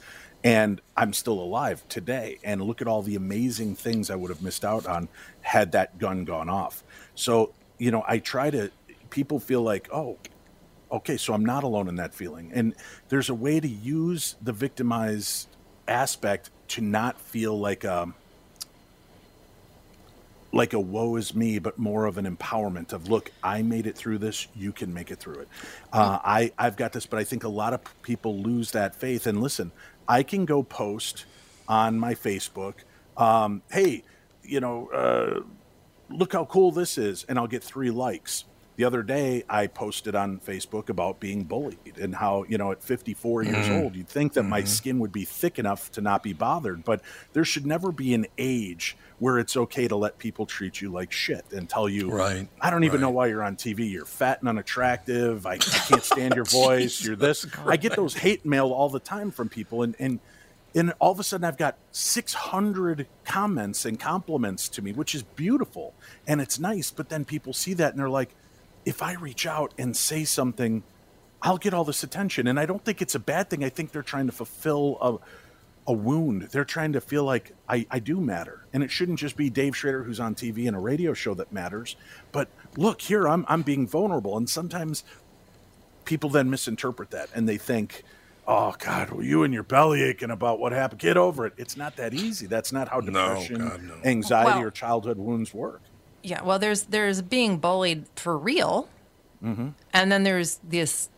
and 0.43 0.81
I'm 0.95 1.13
still 1.13 1.39
alive 1.39 1.83
today. 1.89 2.39
And 2.43 2.61
look 2.61 2.81
at 2.81 2.87
all 2.87 3.01
the 3.01 3.15
amazing 3.15 3.75
things 3.75 4.09
I 4.09 4.15
would 4.15 4.29
have 4.29 4.41
missed 4.41 4.65
out 4.65 4.87
on 4.87 5.09
had 5.41 5.73
that 5.73 5.97
gun 5.99 6.23
gone 6.23 6.49
off. 6.49 6.83
So, 7.15 7.53
you 7.77 7.91
know, 7.91 8.03
I 8.07 8.19
try 8.19 8.49
to, 8.49 8.71
people 9.09 9.39
feel 9.39 9.61
like, 9.61 9.89
oh, 9.91 10.17
okay, 10.91 11.17
so 11.17 11.33
I'm 11.33 11.45
not 11.45 11.63
alone 11.63 11.87
in 11.87 11.95
that 11.95 12.13
feeling. 12.13 12.51
And 12.53 12.73
there's 13.09 13.29
a 13.29 13.35
way 13.35 13.59
to 13.59 13.67
use 13.67 14.35
the 14.41 14.53
victimized 14.53 15.49
aspect 15.87 16.51
to 16.69 16.81
not 16.81 17.19
feel 17.19 17.59
like 17.59 17.83
um 17.83 18.13
like 20.51 20.73
a 20.73 20.79
woe 20.79 21.15
is 21.15 21.35
me, 21.35 21.59
but 21.59 21.77
more 21.77 22.05
of 22.05 22.17
an 22.17 22.25
empowerment 22.25 22.93
of 22.93 23.07
look, 23.07 23.31
I 23.43 23.61
made 23.61 23.85
it 23.85 23.95
through 23.95 24.17
this, 24.19 24.47
you 24.55 24.71
can 24.71 24.93
make 24.93 25.11
it 25.11 25.19
through 25.19 25.39
it. 25.39 25.47
Uh, 25.93 26.19
I 26.23 26.51
I've 26.57 26.75
got 26.75 26.93
this, 26.93 27.05
but 27.05 27.19
I 27.19 27.23
think 27.23 27.43
a 27.43 27.49
lot 27.49 27.73
of 27.73 27.81
people 28.01 28.37
lose 28.37 28.71
that 28.71 28.95
faith. 28.95 29.27
And 29.27 29.41
listen, 29.41 29.71
I 30.07 30.23
can 30.23 30.45
go 30.45 30.63
post 30.63 31.25
on 31.67 31.99
my 31.99 32.15
Facebook, 32.15 32.75
um, 33.15 33.61
hey, 33.71 34.03
you 34.43 34.59
know, 34.59 34.87
uh, 34.87 35.41
look 36.09 36.33
how 36.33 36.45
cool 36.45 36.71
this 36.71 36.97
is, 36.97 37.25
and 37.29 37.37
I'll 37.37 37.47
get 37.47 37.63
three 37.63 37.91
likes. 37.91 38.45
The 38.79 38.85
other 38.85 39.03
day, 39.03 39.43
I 39.49 39.67
posted 39.67 40.15
on 40.15 40.39
Facebook 40.39 40.87
about 40.87 41.19
being 41.19 41.43
bullied 41.43 41.97
and 41.99 42.15
how, 42.15 42.45
you 42.47 42.57
know, 42.57 42.71
at 42.71 42.81
54 42.81 43.43
years 43.43 43.67
Mhm. 43.67 43.71
old, 43.83 43.93
you'd 43.97 44.07
think 44.07 44.31
that 44.35 44.43
my 44.43 44.61
Mhm. 44.61 44.67
skin 44.69 44.99
would 44.99 45.11
be 45.11 45.25
thick 45.25 45.59
enough 45.59 45.91
to 45.91 45.99
not 45.99 46.23
be 46.23 46.31
bothered. 46.31 46.85
But 46.85 47.01
there 47.33 47.43
should 47.43 47.65
never 47.65 47.91
be 47.91 48.13
an 48.13 48.25
age 48.37 48.95
where 49.17 49.37
it's 49.37 49.57
okay 49.57 49.89
to 49.89 49.97
let 49.97 50.17
people 50.17 50.45
treat 50.45 50.79
you 50.79 50.89
like 50.93 51.11
shit 51.11 51.43
and 51.51 51.67
tell 51.67 51.89
you, 51.89 52.09
Right, 52.09 52.47
I 52.61 52.69
don't 52.69 52.85
even 52.85 53.01
right. 53.01 53.07
know 53.07 53.09
why 53.09 53.27
you're 53.27 53.43
on 53.43 53.57
TV. 53.57 53.85
You're 53.85 54.05
fat 54.05 54.39
and 54.39 54.47
unattractive. 54.47 55.45
I, 55.45 55.55
I 55.55 55.57
can't 55.57 56.01
stand 56.05 56.35
your 56.35 56.45
voice. 56.63 57.03
You're 57.03 57.17
this. 57.17 57.45
I 57.65 57.75
get 57.75 57.97
those 57.97 58.13
hate 58.13 58.45
mail 58.45 58.71
all 58.71 58.87
the 58.87 59.01
time 59.01 59.29
from 59.29 59.49
people. 59.49 59.83
And, 59.83 59.93
and, 59.99 60.21
and 60.73 60.93
all 60.99 61.11
of 61.11 61.19
a 61.19 61.23
sudden, 61.25 61.43
I've 61.43 61.57
got 61.57 61.75
600 61.91 63.07
comments 63.25 63.83
and 63.83 63.99
compliments 63.99 64.69
to 64.69 64.81
me, 64.81 64.93
which 64.93 65.13
is 65.13 65.23
beautiful 65.23 65.95
and 66.25 66.39
it's 66.39 66.57
nice. 66.59 66.91
But 66.91 67.09
then 67.09 67.25
people 67.25 67.51
see 67.51 67.73
that 67.73 67.91
and 67.91 67.99
they're 67.99 68.09
like, 68.09 68.35
if 68.85 69.01
I 69.01 69.13
reach 69.13 69.45
out 69.45 69.73
and 69.77 69.95
say 69.95 70.23
something, 70.23 70.83
I'll 71.41 71.57
get 71.57 71.73
all 71.73 71.83
this 71.85 72.03
attention. 72.03 72.47
And 72.47 72.59
I 72.59 72.65
don't 72.65 72.83
think 72.83 73.01
it's 73.01 73.15
a 73.15 73.19
bad 73.19 73.49
thing. 73.49 73.63
I 73.63 73.69
think 73.69 73.91
they're 73.91 74.01
trying 74.03 74.25
to 74.25 74.31
fulfill 74.31 74.97
a, 75.87 75.91
a 75.91 75.93
wound. 75.93 76.43
They're 76.51 76.65
trying 76.65 76.93
to 76.93 77.01
feel 77.01 77.23
like 77.23 77.53
I, 77.67 77.85
I 77.89 77.99
do 77.99 78.19
matter. 78.19 78.65
And 78.73 78.83
it 78.83 78.91
shouldn't 78.91 79.19
just 79.19 79.37
be 79.37 79.49
Dave 79.49 79.75
Schrader 79.75 80.03
who's 80.03 80.19
on 80.19 80.35
TV 80.35 80.67
and 80.67 80.75
a 80.75 80.79
radio 80.79 81.13
show 81.13 81.33
that 81.35 81.51
matters. 81.53 81.95
But 82.31 82.49
look, 82.77 83.01
here 83.01 83.27
I'm, 83.27 83.45
I'm 83.47 83.61
being 83.61 83.87
vulnerable. 83.87 84.35
And 84.37 84.49
sometimes 84.49 85.03
people 86.05 86.29
then 86.29 86.49
misinterpret 86.49 87.11
that 87.11 87.29
and 87.33 87.47
they 87.47 87.57
think, 87.57 88.03
oh, 88.47 88.73
God, 88.79 89.11
well, 89.11 89.23
you 89.23 89.43
and 89.43 89.53
your 89.53 89.63
belly 89.63 90.01
aching 90.01 90.31
about 90.31 90.59
what 90.59 90.71
happened. 90.71 90.99
Get 90.99 91.17
over 91.17 91.45
it. 91.45 91.53
It's 91.57 91.77
not 91.77 91.95
that 91.97 92.13
easy. 92.13 92.47
That's 92.47 92.71
not 92.73 92.89
how 92.89 92.99
No, 92.99 93.05
depression, 93.05 93.59
God, 93.67 93.83
no. 93.83 93.93
anxiety, 94.03 94.59
Well- 94.59 94.67
or 94.67 94.71
childhood 94.71 95.17
wounds 95.17 95.53
work. 95.53 95.81
Yeah, 96.23 96.41
well, 96.43 96.59
there's 96.59 96.83
there's 96.83 97.21
being 97.21 97.57
bullied 97.57 98.05
for 98.15 98.37
real, 98.37 98.89
Mm-hmm. 99.43 99.69
and 99.93 100.11
then 100.11 100.23
there's 100.23 100.59
this 100.67 101.09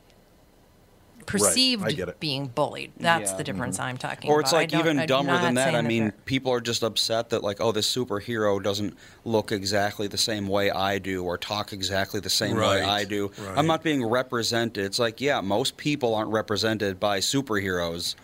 perceived 1.26 1.86
I 1.86 1.92
get 1.92 2.10
it. 2.10 2.20
being 2.20 2.48
bullied. 2.48 2.92
That's 2.98 3.32
Yeah. 3.32 3.38
the 3.38 3.44
difference 3.44 3.80
I'm 3.80 3.98
talking 3.98 4.30
about. 4.30 4.36
Or 4.36 4.42
it's 4.42 4.54
I 4.54 4.58
like 4.58 4.74
even 4.74 5.06
dumber 5.06 5.40
than 5.40 5.54
that. 5.54 5.76
I 5.76 5.82
mean, 5.82 6.04
they're- 6.06 6.14
people 6.26 6.52
are 6.52 6.60
just 6.62 6.84
upset 6.84 7.30
that 7.30 7.44
like, 7.44 7.62
oh, 7.62 7.72
this 7.72 7.94
superhero 7.94 8.62
doesn't 8.62 8.98
look 9.24 9.52
exactly 9.52 10.08
the 10.08 10.18
same 10.18 10.48
way 10.48 10.72
I 10.72 10.98
do, 10.98 11.24
or 11.24 11.38
talk 11.38 11.74
exactly 11.74 12.20
the 12.20 12.30
same 12.30 12.58
way 12.58 12.82
I 12.82 13.06
do. 13.06 13.32
right. 13.38 13.58
I'm 13.58 13.68
not 13.68 13.84
being 13.84 14.04
represented. 14.04 14.84
It's 14.84 15.00
like, 15.00 15.22
yeah, 15.22 15.42
most 15.42 15.78
people 15.78 16.16
aren't 16.16 16.32
represented 16.32 17.00
by 17.00 17.20
superheroes. 17.20 18.16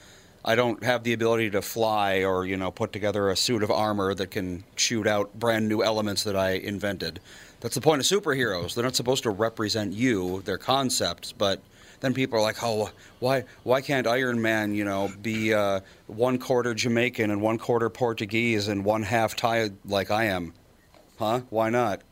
I 0.47 0.55
don't 0.55 0.81
have 0.81 1.03
the 1.03 1.11
ability 1.11 1.49
to 1.51 1.61
fly 1.61 2.23
or 2.23 2.45
you 2.45 2.55
know 2.55 2.71
put 2.71 2.93
together 2.93 3.29
a 3.29 3.35
suit 3.35 3.63
of 3.63 3.69
armor 3.69 4.13
that 4.13 4.31
can 4.31 4.63
shoot 4.77 5.05
out 5.05 5.37
brand 5.37 5.67
new 5.67 5.83
elements 5.83 6.23
that 6.23 6.37
I 6.37 6.51
invented. 6.51 7.19
That's 7.59 7.75
the 7.75 7.81
point 7.81 7.99
of 7.99 8.05
superheroes. 8.07 8.73
They're 8.73 8.83
not 8.85 8.95
supposed 8.95 9.23
to 9.23 9.29
represent 9.29 9.91
you, 9.91 10.41
their 10.43 10.57
concepts, 10.57 11.33
but 11.33 11.61
then 11.99 12.13
people 12.13 12.39
are 12.39 12.41
like, 12.41 12.63
"Oh, 12.63 12.91
why 13.19 13.43
why 13.63 13.81
can't 13.81 14.07
Iron 14.07 14.41
Man, 14.41 14.73
you 14.73 14.85
know, 14.85 15.11
be 15.21 15.53
uh, 15.53 15.81
one 16.07 16.39
quarter 16.39 16.73
Jamaican 16.73 17.29
and 17.29 17.41
one 17.41 17.57
quarter 17.57 17.89
Portuguese 17.89 18.69
and 18.69 18.85
one 18.85 19.03
half 19.03 19.35
Thai 19.35 19.71
like 19.85 20.11
I 20.11 20.25
am?" 20.25 20.53
Huh? 21.19 21.41
Why 21.49 21.69
not? 21.69 22.03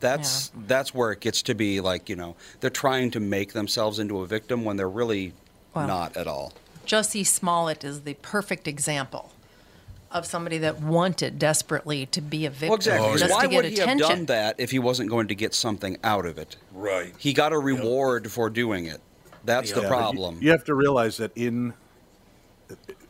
That's 0.00 0.52
that's 0.66 0.92
where 0.92 1.12
it 1.12 1.20
gets 1.20 1.42
to 1.44 1.54
be 1.54 1.80
like, 1.80 2.10
you 2.10 2.16
know, 2.16 2.36
they're 2.60 2.70
trying 2.70 3.12
to 3.12 3.20
make 3.20 3.54
themselves 3.54 3.98
into 3.98 4.20
a 4.20 4.26
victim 4.26 4.64
when 4.64 4.76
they're 4.76 4.90
really 4.90 5.32
Well, 5.74 5.86
not 5.86 6.16
at 6.18 6.26
all. 6.26 6.52
Jussie 6.86 7.26
Smollett 7.26 7.84
is 7.84 8.02
the 8.02 8.14
perfect 8.14 8.66
example 8.68 9.30
of 10.10 10.26
somebody 10.26 10.58
that 10.58 10.80
wanted 10.80 11.38
desperately 11.38 12.04
to 12.06 12.20
be 12.20 12.44
a 12.44 12.50
victim 12.50 12.68
Well, 12.68 12.76
exactly. 12.76 13.08
Oh, 13.08 13.16
just 13.16 13.32
Why 13.32 13.42
to 13.42 13.48
get 13.48 13.56
would 13.56 13.64
he 13.66 13.72
attention. 13.80 13.98
have 14.06 14.16
done 14.16 14.26
that 14.26 14.56
if 14.58 14.70
he 14.70 14.78
wasn't 14.78 15.08
going 15.08 15.28
to 15.28 15.34
get 15.34 15.54
something 15.54 15.96
out 16.04 16.26
of 16.26 16.36
it? 16.38 16.56
Right. 16.72 17.14
He 17.18 17.32
got 17.32 17.52
a 17.52 17.58
reward 17.58 18.30
for 18.30 18.50
doing 18.50 18.86
it. 18.86 19.00
That's 19.44 19.70
the 19.72 19.80
Yeah, 19.82 19.88
but 19.88 19.94
you- 19.94 20.00
problem. 20.00 20.38
You, 20.42 20.50
have 20.50 20.64
to 20.64 20.74
realize 20.74 21.16
that 21.16 21.32
in 21.34 21.72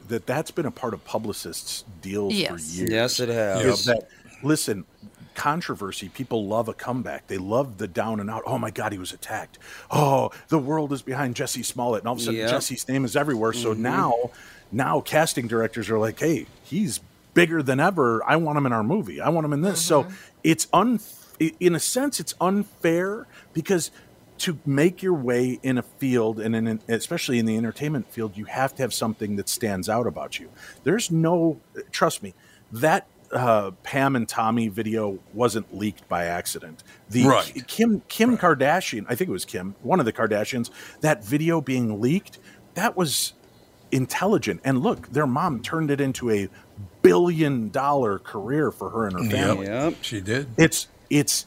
that 0.08 0.26
that's 0.26 0.50
been 0.50 0.66
a 0.66 0.70
part 0.70 0.94
of 0.94 1.04
publicists' 1.04 1.84
deals 2.00 2.32
for 2.34 2.38
years. 2.38 2.80
Yes, 2.80 3.20
it 3.20 3.28
has. 3.28 3.64
Is 3.64 3.84
that 3.86 4.08
listen? 4.42 4.84
Controversy. 5.34 6.08
People 6.08 6.46
love 6.46 6.68
a 6.68 6.74
comeback. 6.74 7.26
They 7.26 7.38
love 7.38 7.78
the 7.78 7.88
down 7.88 8.20
and 8.20 8.30
out. 8.30 8.42
Oh 8.46 8.58
my 8.58 8.70
God, 8.70 8.92
he 8.92 8.98
was 8.98 9.12
attacked. 9.12 9.58
Oh, 9.90 10.30
the 10.48 10.58
world 10.58 10.92
is 10.92 11.02
behind 11.02 11.34
Jesse 11.36 11.62
Smollett, 11.62 12.02
and 12.02 12.08
all 12.08 12.14
of 12.14 12.20
a 12.20 12.22
sudden 12.22 12.40
Yeah. 12.40 12.48
Jesse's 12.48 12.86
name 12.88 13.04
is 13.04 13.16
everywhere. 13.16 13.52
So 13.52 13.72
Mm-hmm. 13.72 13.82
now, 13.82 14.30
now 14.70 15.00
casting 15.00 15.46
directors 15.48 15.90
are 15.90 15.98
like, 15.98 16.18
hey, 16.20 16.46
he's 16.64 17.00
bigger 17.34 17.62
than 17.62 17.80
ever. 17.80 18.22
I 18.26 18.36
want 18.36 18.58
him 18.58 18.66
in 18.66 18.72
our 18.72 18.82
movie. 18.84 19.20
I 19.20 19.28
want 19.30 19.44
him 19.44 19.52
in 19.52 19.62
this. 19.62 19.80
So 19.80 20.06
it's 20.44 20.66
un. 20.72 21.00
In 21.58 21.74
a 21.74 21.80
sense, 21.80 22.20
it's 22.20 22.34
unfair 22.40 23.26
because 23.52 23.90
to 24.38 24.58
make 24.66 25.02
your 25.02 25.14
way 25.14 25.58
in 25.62 25.78
a 25.78 25.82
field 25.82 26.38
and 26.40 26.54
in 26.56 26.66
an, 26.66 26.80
especially 26.88 27.38
in 27.38 27.46
the 27.46 27.56
entertainment 27.56 28.10
field 28.10 28.36
you 28.36 28.44
have 28.46 28.74
to 28.74 28.82
have 28.82 28.92
something 28.92 29.36
that 29.36 29.48
stands 29.48 29.88
out 29.88 30.04
about 30.06 30.40
you 30.40 30.48
there's 30.82 31.10
no 31.12 31.60
trust 31.92 32.22
me 32.24 32.34
that 32.72 33.06
uh, 33.32 33.70
pam 33.82 34.14
and 34.16 34.28
tommy 34.28 34.68
video 34.68 35.18
wasn't 35.32 35.74
leaked 35.74 36.06
by 36.08 36.24
accident 36.26 36.82
the 37.10 37.24
Right. 37.26 37.64
kim 37.66 38.02
kim 38.08 38.36
kardashian 38.36 39.06
i 39.08 39.14
think 39.14 39.28
it 39.28 39.32
was 39.32 39.44
kim 39.44 39.74
one 39.82 40.00
of 40.00 40.06
the 40.06 40.12
kardashians 40.12 40.70
that 41.00 41.24
video 41.24 41.60
being 41.60 42.00
leaked 42.00 42.38
that 42.74 42.96
was 42.96 43.32
intelligent 43.90 44.60
and 44.64 44.82
look 44.82 45.08
their 45.12 45.26
mom 45.26 45.60
turned 45.62 45.90
it 45.90 46.00
into 46.00 46.30
a 46.30 46.48
billion 47.02 47.68
dollar 47.70 48.18
career 48.18 48.70
for 48.70 48.90
her 48.90 49.06
and 49.06 49.14
her 49.24 49.30
family 49.30 49.66
Yep. 49.66 49.94
She 50.02 50.20
did. 50.20 50.48
it's 50.56 50.88
it's 51.10 51.46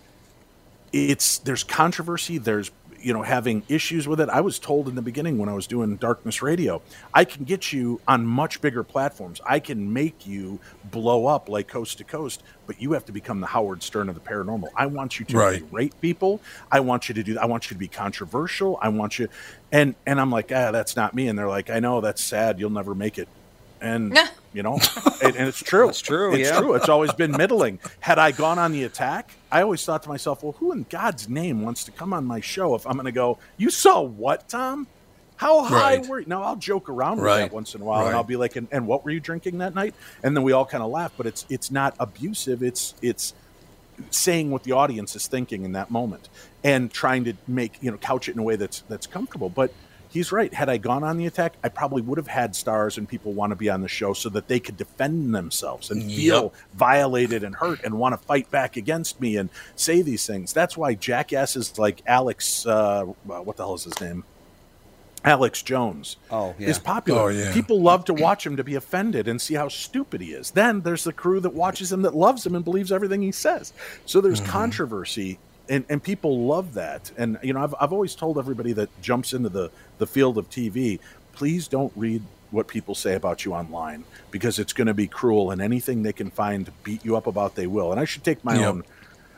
it's 0.93 1.39
there's 1.39 1.63
controversy 1.63 2.37
there's 2.37 2.71
you 3.05 3.13
know 3.13 3.21
having 3.21 3.61
issues 3.69 4.07
with 4.07 4.19
it. 4.19 4.29
I 4.29 4.41
was 4.41 4.57
told 4.57 4.87
in 4.89 4.95
the 4.95 5.01
beginning 5.01 5.37
when 5.37 5.47
i 5.47 5.53
was 5.53 5.67
doing 5.67 5.95
darkness 5.97 6.41
radio 6.41 6.81
i 7.13 7.23
can 7.23 7.43
get 7.43 7.71
you 7.71 8.01
on 8.07 8.25
much 8.25 8.59
bigger 8.61 8.83
platforms. 8.83 9.39
I 9.47 9.59
can 9.59 9.93
make 9.93 10.25
you 10.25 10.59
blow 10.85 11.27
up 11.27 11.47
like 11.47 11.67
coast 11.67 11.99
to 11.99 12.03
coast 12.03 12.41
but 12.67 12.81
you 12.81 12.93
have 12.93 13.05
to 13.05 13.11
become 13.11 13.39
the 13.41 13.47
howard 13.47 13.83
stern 13.83 14.09
of 14.09 14.15
the 14.15 14.21
paranormal. 14.21 14.69
I 14.75 14.87
want 14.87 15.19
you 15.19 15.25
to 15.27 15.37
Right. 15.37 15.69
berate 15.69 16.01
people. 16.01 16.41
I 16.71 16.79
want 16.79 17.07
you 17.07 17.13
to 17.15 17.23
do 17.23 17.37
i 17.37 17.45
want 17.45 17.69
you 17.69 17.75
to 17.75 17.79
be 17.79 17.87
controversial. 17.87 18.79
I 18.81 18.89
want 18.89 19.19
you 19.19 19.27
and 19.71 19.93
and 20.07 20.19
i'm 20.19 20.31
like 20.31 20.51
ah 20.51 20.71
that's 20.71 20.95
not 20.95 21.13
me. 21.13 21.27
And 21.27 21.37
they're 21.37 21.47
like 21.59 21.69
i 21.69 21.79
know 21.79 22.01
that's 22.01 22.23
sad. 22.23 22.59
You'll 22.59 22.71
never 22.81 22.95
make 22.95 23.19
it. 23.19 23.27
And 23.81 24.17
you 24.55 24.63
know 24.63 24.79
and, 25.23 25.35
and 25.35 25.47
it's 25.47 25.59
true 25.59 25.89
It's 25.89 26.01
true, 26.01 26.33
it's 26.33 26.49
yeah. 26.49 26.59
true 26.59 26.73
it's 26.75 26.89
always 26.89 27.13
been 27.13 27.31
middling 27.31 27.79
had 27.99 28.17
i 28.19 28.31
gone 28.31 28.57
on 28.57 28.71
the 28.71 28.83
attack 28.83 29.31
i 29.51 29.61
always 29.61 29.83
thought 29.83 30.03
to 30.03 30.09
myself 30.09 30.41
well 30.43 30.55
who 30.59 30.71
in 30.71 30.83
god's 30.89 31.27
name 31.29 31.61
wants 31.61 31.83
to 31.85 31.91
come 31.91 32.13
on 32.13 32.25
my 32.25 32.39
show 32.39 32.73
if 32.75 32.85
i'm 32.87 32.93
going 32.93 33.05
to 33.05 33.11
go 33.11 33.37
you 33.57 33.69
saw 33.69 34.01
what 34.01 34.47
tom 34.49 34.87
how 35.37 35.65
high 35.65 35.97
Right. 35.97 36.07
were 36.07 36.19
you? 36.21 36.25
Now 36.27 36.43
I'll 36.43 36.55
joke 36.55 36.87
around 36.87 37.17
with 37.17 37.25
Right. 37.25 37.39
that 37.39 37.51
once 37.51 37.75
in 37.75 37.81
a 37.81 37.83
while, 37.83 38.07
and 38.07 38.15
I'll 38.15 38.23
be 38.23 38.37
like, 38.37 38.55
and, 38.55 38.69
"And 38.71 38.87
what 38.87 39.03
were 39.03 39.11
you 39.11 39.19
drinking 39.19 39.57
that 39.57 39.75
night?" 39.75 39.93
And 40.23 40.33
then 40.33 40.45
we 40.45 40.53
all 40.53 40.65
kind 40.65 40.81
of 40.81 40.89
laugh, 40.89 41.11
but 41.17 41.27
it's 41.27 41.45
it's 41.49 41.69
not 41.69 41.93
abusive. 41.99 42.63
It's 42.63 42.95
it's 43.01 43.33
saying 44.11 44.51
what 44.51 44.63
the 44.63 44.71
audience 44.71 45.13
is 45.13 45.27
thinking 45.27 45.65
in 45.65 45.73
that 45.73 45.91
moment 45.91 46.29
and 46.63 46.89
trying 46.89 47.25
to 47.25 47.33
make 47.47 47.77
you 47.81 47.91
know 47.91 47.97
couch 47.97 48.29
it 48.29 48.31
in 48.33 48.39
a 48.39 48.43
way 48.43 48.55
that's 48.55 48.83
that's 48.87 49.07
comfortable. 49.07 49.49
But 49.49 49.73
he's 50.15 50.31
right. 50.31 50.51
Had 50.51 50.67
I 50.69 50.77
gone 50.77 51.03
on 51.03 51.17
the 51.17 51.27
attack, 51.27 51.53
I 51.63 51.69
probably 51.69 52.01
would 52.01 52.17
have 52.17 52.25
had 52.27 52.55
stars 52.55 52.97
and 52.97 53.07
people 53.07 53.33
want 53.33 53.51
to 53.51 53.55
be 53.55 53.69
on 53.69 53.81
the 53.81 53.87
show 53.87 54.13
so 54.13 54.29
that 54.29 54.47
they 54.47 54.59
could 54.59 54.77
defend 54.77 55.35
themselves 55.35 55.91
and 55.91 56.11
feel 56.11 56.51
violated 56.73 57.43
and 57.43 57.53
hurt 57.55 57.83
and 57.83 57.99
want 57.99 58.13
to 58.19 58.25
fight 58.25 58.49
back 58.49 58.75
against 58.77 59.21
me 59.21 59.37
and 59.37 59.51
say 59.75 60.01
these 60.01 60.25
things. 60.25 60.51
That's 60.53 60.75
why 60.75 60.95
jackasses 60.95 61.77
like 61.77 62.01
Alex, 62.07 62.65
uh, 62.65 63.03
what 63.03 63.57
the 63.57 63.63
hell 63.63 63.75
is 63.75 63.83
his 63.83 64.01
name? 64.01 64.23
Alex 65.23 65.63
Jones 65.63 66.17
Oh, 66.29 66.53
yeah. 66.59 66.67
is 66.69 66.77
popular. 66.77 67.21
Oh, 67.21 67.27
yeah. 67.29 67.51
People 67.51 67.81
love 67.81 68.05
to 68.05 68.13
watch 68.13 68.45
him 68.45 68.57
to 68.57 68.63
be 68.63 68.75
offended 68.75 69.27
and 69.27 69.41
see 69.41 69.55
how 69.55 69.67
stupid 69.69 70.21
he 70.21 70.33
is. 70.33 70.51
Then 70.51 70.81
there's 70.81 71.03
the 71.03 71.13
crew 71.13 71.39
that 71.39 71.53
watches 71.53 71.91
him 71.91 72.03
that 72.03 72.13
loves 72.15 72.45
him 72.45 72.53
and 72.53 72.63
believes 72.63 72.91
everything 72.91 73.23
he 73.23 73.31
says. 73.31 73.73
So 74.05 74.21
there's 74.21 74.39
Mm-hmm. 74.39 74.51
controversy 74.51 75.39
and, 75.69 75.85
and 75.89 76.03
people 76.03 76.47
love 76.47 76.73
that. 76.75 77.11
And 77.17 77.37
you 77.43 77.53
know, 77.53 77.63
I've, 77.63 77.75
I've 77.79 77.93
always 77.93 78.15
told 78.15 78.37
everybody 78.37 78.73
that 78.73 78.89
jumps 79.01 79.33
into 79.33 79.49
the, 79.49 79.71
the 79.97 80.07
field 80.07 80.37
of 80.37 80.49
TV, 80.49 80.99
please 81.33 81.67
don't 81.67 81.93
read 81.95 82.23
what 82.51 82.67
people 82.67 82.95
say 82.95 83.15
about 83.15 83.43
you 83.43 83.53
online 83.53 84.05
because 84.31 84.59
it's 84.59 84.73
going 84.73 84.87
to 84.87 84.93
be 84.93 85.07
cruel 85.07 85.51
and 85.51 85.61
anything 85.61 86.03
they 86.03 86.13
can 86.13 86.29
find 86.31 86.65
to 86.65 86.71
beat 86.83 87.03
you 87.03 87.15
up 87.17 87.27
about 87.27 87.55
they 87.55 87.67
will. 87.67 87.91
And 87.91 87.99
I 87.99 88.05
should 88.05 88.23
take 88.23 88.43
my 88.43 88.57
Yep. 88.57 88.69
own 88.69 88.83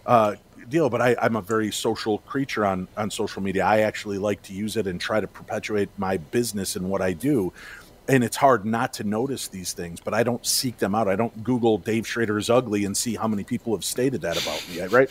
uh, 0.05 0.35
deal, 0.69 0.89
but 0.89 1.01
I, 1.01 1.15
I'm 1.21 1.35
a 1.35 1.41
very 1.41 1.71
social 1.71 2.19
creature 2.19 2.65
on, 2.65 2.87
on 2.97 3.09
social 3.11 3.41
media. 3.41 3.65
I 3.65 3.79
actually 3.79 4.17
like 4.17 4.41
to 4.43 4.53
use 4.53 4.77
it 4.77 4.87
and 4.87 4.99
try 5.01 5.19
to 5.19 5.27
perpetuate 5.27 5.89
my 5.97 6.17
business 6.17 6.75
and 6.75 6.89
what 6.89 7.01
I 7.01 7.13
do. 7.13 7.53
And 8.09 8.23
it's 8.23 8.37
hard 8.37 8.65
not 8.65 8.93
to 8.93 9.03
notice 9.03 9.49
these 9.49 9.73
things, 9.73 9.99
but 9.99 10.13
I 10.13 10.23
don't 10.23 10.45
seek 10.45 10.77
them 10.77 10.95
out. 10.95 11.09
I 11.09 11.17
don't 11.17 11.43
Google 11.43 11.77
Dave 11.77 12.07
Schrader 12.07 12.37
is 12.37 12.49
ugly 12.49 12.85
and 12.85 12.95
see 12.95 13.15
how 13.15 13.27
many 13.27 13.43
people 13.43 13.75
have 13.75 13.83
stated 13.83 14.21
that 14.21 14.41
about 14.41 14.63
me, 14.69 14.81
right? 14.87 15.09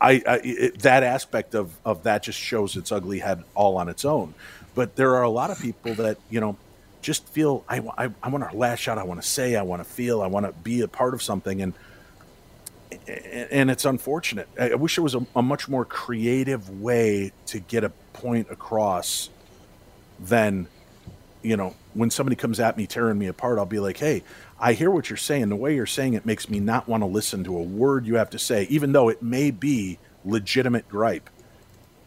I, 0.00 0.22
I 0.26 0.40
it, 0.44 0.78
that 0.80 1.02
aspect 1.02 1.54
of, 1.54 1.72
of 1.84 2.02
that 2.04 2.22
just 2.22 2.38
shows 2.38 2.76
its 2.76 2.92
ugly 2.92 3.18
head 3.20 3.44
all 3.54 3.76
on 3.78 3.88
its 3.88 4.04
own. 4.04 4.34
But 4.74 4.96
there 4.96 5.16
are 5.16 5.22
a 5.22 5.30
lot 5.30 5.50
of 5.50 5.58
people 5.58 5.94
that, 5.94 6.18
you 6.28 6.40
know, 6.40 6.56
just 7.00 7.26
feel 7.28 7.64
I, 7.68 7.78
I, 7.96 8.10
I 8.22 8.28
want 8.28 8.50
to 8.50 8.56
lash 8.56 8.88
out. 8.88 8.98
I 8.98 9.04
want 9.04 9.22
to 9.22 9.26
say, 9.28 9.56
I 9.56 9.62
want 9.62 9.80
to 9.80 9.88
feel, 9.88 10.22
I 10.22 10.26
want 10.26 10.46
to 10.46 10.52
be 10.52 10.80
a 10.80 10.88
part 10.88 11.14
of 11.14 11.22
something. 11.22 11.62
And 11.62 11.72
and 13.06 13.70
it's 13.70 13.84
unfortunate. 13.84 14.48
I 14.58 14.74
wish 14.74 14.96
there 14.96 15.02
was 15.04 15.14
a, 15.14 15.26
a 15.34 15.42
much 15.42 15.68
more 15.68 15.84
creative 15.84 16.80
way 16.80 17.32
to 17.46 17.58
get 17.58 17.84
a 17.84 17.90
point 18.12 18.48
across 18.50 19.28
than, 20.20 20.68
you 21.42 21.56
know, 21.56 21.74
when 21.96 22.10
somebody 22.10 22.36
comes 22.36 22.60
at 22.60 22.76
me 22.76 22.86
tearing 22.86 23.18
me 23.18 23.26
apart, 23.26 23.58
I'll 23.58 23.66
be 23.66 23.80
like, 23.80 23.96
hey, 23.96 24.22
I 24.60 24.74
hear 24.74 24.90
what 24.90 25.08
you're 25.10 25.16
saying. 25.16 25.48
The 25.48 25.56
way 25.56 25.74
you're 25.74 25.86
saying 25.86 26.14
it 26.14 26.26
makes 26.26 26.48
me 26.48 26.60
not 26.60 26.88
want 26.88 27.02
to 27.02 27.06
listen 27.06 27.44
to 27.44 27.56
a 27.56 27.62
word 27.62 28.06
you 28.06 28.16
have 28.16 28.30
to 28.30 28.38
say, 28.38 28.64
even 28.64 28.92
though 28.92 29.08
it 29.08 29.22
may 29.22 29.50
be 29.50 29.98
legitimate 30.24 30.88
gripe. 30.88 31.30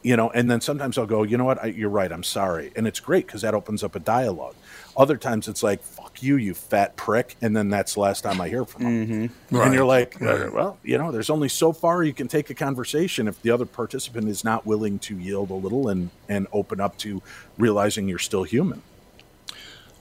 You 0.01 0.15
know, 0.15 0.29
and 0.29 0.49
then 0.49 0.61
sometimes 0.61 0.97
I'll 0.97 1.05
go, 1.05 1.23
you 1.23 1.37
know 1.37 1.43
what, 1.43 1.61
I, 1.61 1.67
you're 1.67 1.89
right, 1.89 2.09
I'm 2.09 2.23
sorry. 2.23 2.71
And 2.77 2.87
it's 2.87 3.01
great 3.01 3.25
because 3.25 3.41
that 3.41 3.53
opens 3.53 3.83
up 3.83 3.95
a 3.95 3.99
dialogue. 3.99 4.55
Other 4.95 5.17
times 5.17 5.49
it's 5.49 5.61
like, 5.61 5.83
fuck 5.83 6.23
you, 6.23 6.37
you 6.37 6.53
fat 6.53 6.95
prick. 6.95 7.35
And 7.41 7.55
then 7.55 7.69
that's 7.69 7.95
the 7.95 7.99
last 7.99 8.21
time 8.21 8.39
I 8.39 8.47
hear 8.47 8.63
from 8.63 8.83
them. 8.83 8.99
Right, 8.99 9.09
mm-hmm. 9.09 9.55
And 9.57 9.73
you're 9.73 9.85
like, 9.85 10.19
right. 10.21 10.53
well, 10.53 10.77
you 10.83 10.97
know, 10.97 11.11
there's 11.11 11.29
only 11.29 11.49
so 11.49 11.73
far 11.73 12.01
you 12.01 12.13
can 12.13 12.29
take 12.29 12.49
a 12.49 12.53
conversation 12.53 13.27
if 13.27 13.41
the 13.41 13.51
other 13.51 13.65
participant 13.65 14.29
is 14.29 14.45
not 14.45 14.65
willing 14.65 14.99
to 14.99 15.17
yield 15.17 15.49
a 15.49 15.53
little 15.53 15.89
and 15.89 16.11
and 16.29 16.47
open 16.53 16.79
up 16.79 16.97
to 16.99 17.21
realizing 17.57 18.07
you're 18.07 18.19
still 18.19 18.43
human. 18.43 18.81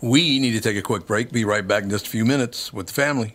We 0.00 0.38
need 0.38 0.52
to 0.52 0.60
take 0.60 0.76
a 0.76 0.82
quick 0.82 1.06
break. 1.06 1.32
Be 1.32 1.44
right 1.44 1.66
back 1.66 1.82
in 1.82 1.90
just 1.90 2.06
a 2.06 2.10
few 2.10 2.24
minutes 2.24 2.72
with 2.72 2.86
the 2.86 2.92
family. 2.92 3.34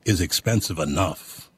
is 0.05 0.21
expensive 0.21 0.79
enough. 0.79 1.49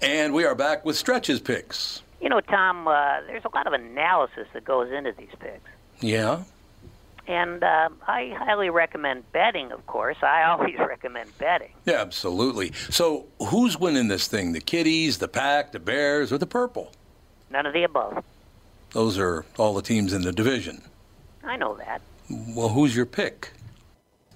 And 0.00 0.34
we 0.34 0.44
are 0.44 0.54
back 0.54 0.84
with 0.84 0.96
stretches 0.96 1.40
picks. 1.40 2.02
You 2.20 2.28
know, 2.28 2.40
Tom, 2.40 2.86
uh, 2.86 3.20
there's 3.26 3.44
a 3.44 3.54
lot 3.54 3.66
of 3.66 3.72
analysis 3.72 4.46
that 4.52 4.64
goes 4.64 4.90
into 4.90 5.12
these 5.12 5.30
picks. 5.38 5.70
Yeah. 6.00 6.42
And 7.26 7.62
uh, 7.62 7.88
I 8.06 8.34
highly 8.36 8.70
recommend 8.70 9.30
betting, 9.32 9.72
of 9.72 9.84
course. 9.86 10.16
I 10.22 10.44
always 10.44 10.76
recommend 10.78 11.36
betting. 11.38 11.72
Yeah, 11.84 12.00
absolutely. 12.00 12.72
So, 12.90 13.26
who's 13.48 13.78
winning 13.78 14.08
this 14.08 14.28
thing? 14.28 14.52
The 14.52 14.60
Kitties, 14.60 15.18
the 15.18 15.28
Pack, 15.28 15.72
the 15.72 15.80
Bears, 15.80 16.32
or 16.32 16.38
the 16.38 16.46
Purple? 16.46 16.92
None 17.50 17.66
of 17.66 17.72
the 17.72 17.82
above. 17.82 18.24
Those 18.92 19.18
are 19.18 19.44
all 19.58 19.74
the 19.74 19.82
teams 19.82 20.12
in 20.12 20.22
the 20.22 20.32
division. 20.32 20.82
I 21.42 21.56
know 21.56 21.76
that. 21.76 22.00
Well, 22.30 22.68
who's 22.68 22.94
your 22.94 23.06
pick? 23.06 23.52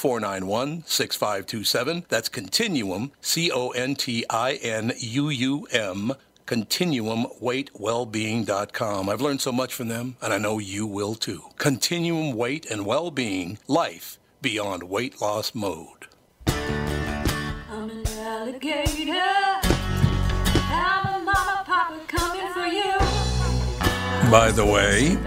491 0.00 0.84
6527. 0.86 2.06
That's 2.08 2.30
Continuum, 2.30 3.12
C 3.20 3.50
O 3.52 3.68
N 3.68 3.94
T 3.94 4.24
I 4.30 4.54
N 4.54 4.94
U 4.96 5.28
U 5.28 5.68
M, 5.70 6.14
continuumweightwellbeing.com. 6.46 9.08
I've 9.10 9.20
learned 9.20 9.42
so 9.42 9.52
much 9.52 9.74
from 9.74 9.88
them, 9.88 10.16
and 10.22 10.32
I 10.32 10.38
know 10.38 10.58
you 10.58 10.86
will 10.86 11.14
too. 11.14 11.42
Continuum 11.58 12.34
Weight 12.34 12.64
and 12.70 12.86
Wellbeing, 12.86 13.58
life 13.68 14.18
beyond 14.40 14.84
weight 14.84 15.20
loss 15.20 15.54
mode. 15.54 16.06
I'm 16.46 17.90
an 17.90 18.06
alligator. 18.06 19.20
I'm 20.72 21.06
a 21.06 21.18
mama 21.22 21.62
papa 21.66 22.00
coming 22.08 22.48
for 22.54 22.66
you. 22.66 22.98
By 24.30 24.50
the 24.50 24.64
way, 24.64 25.18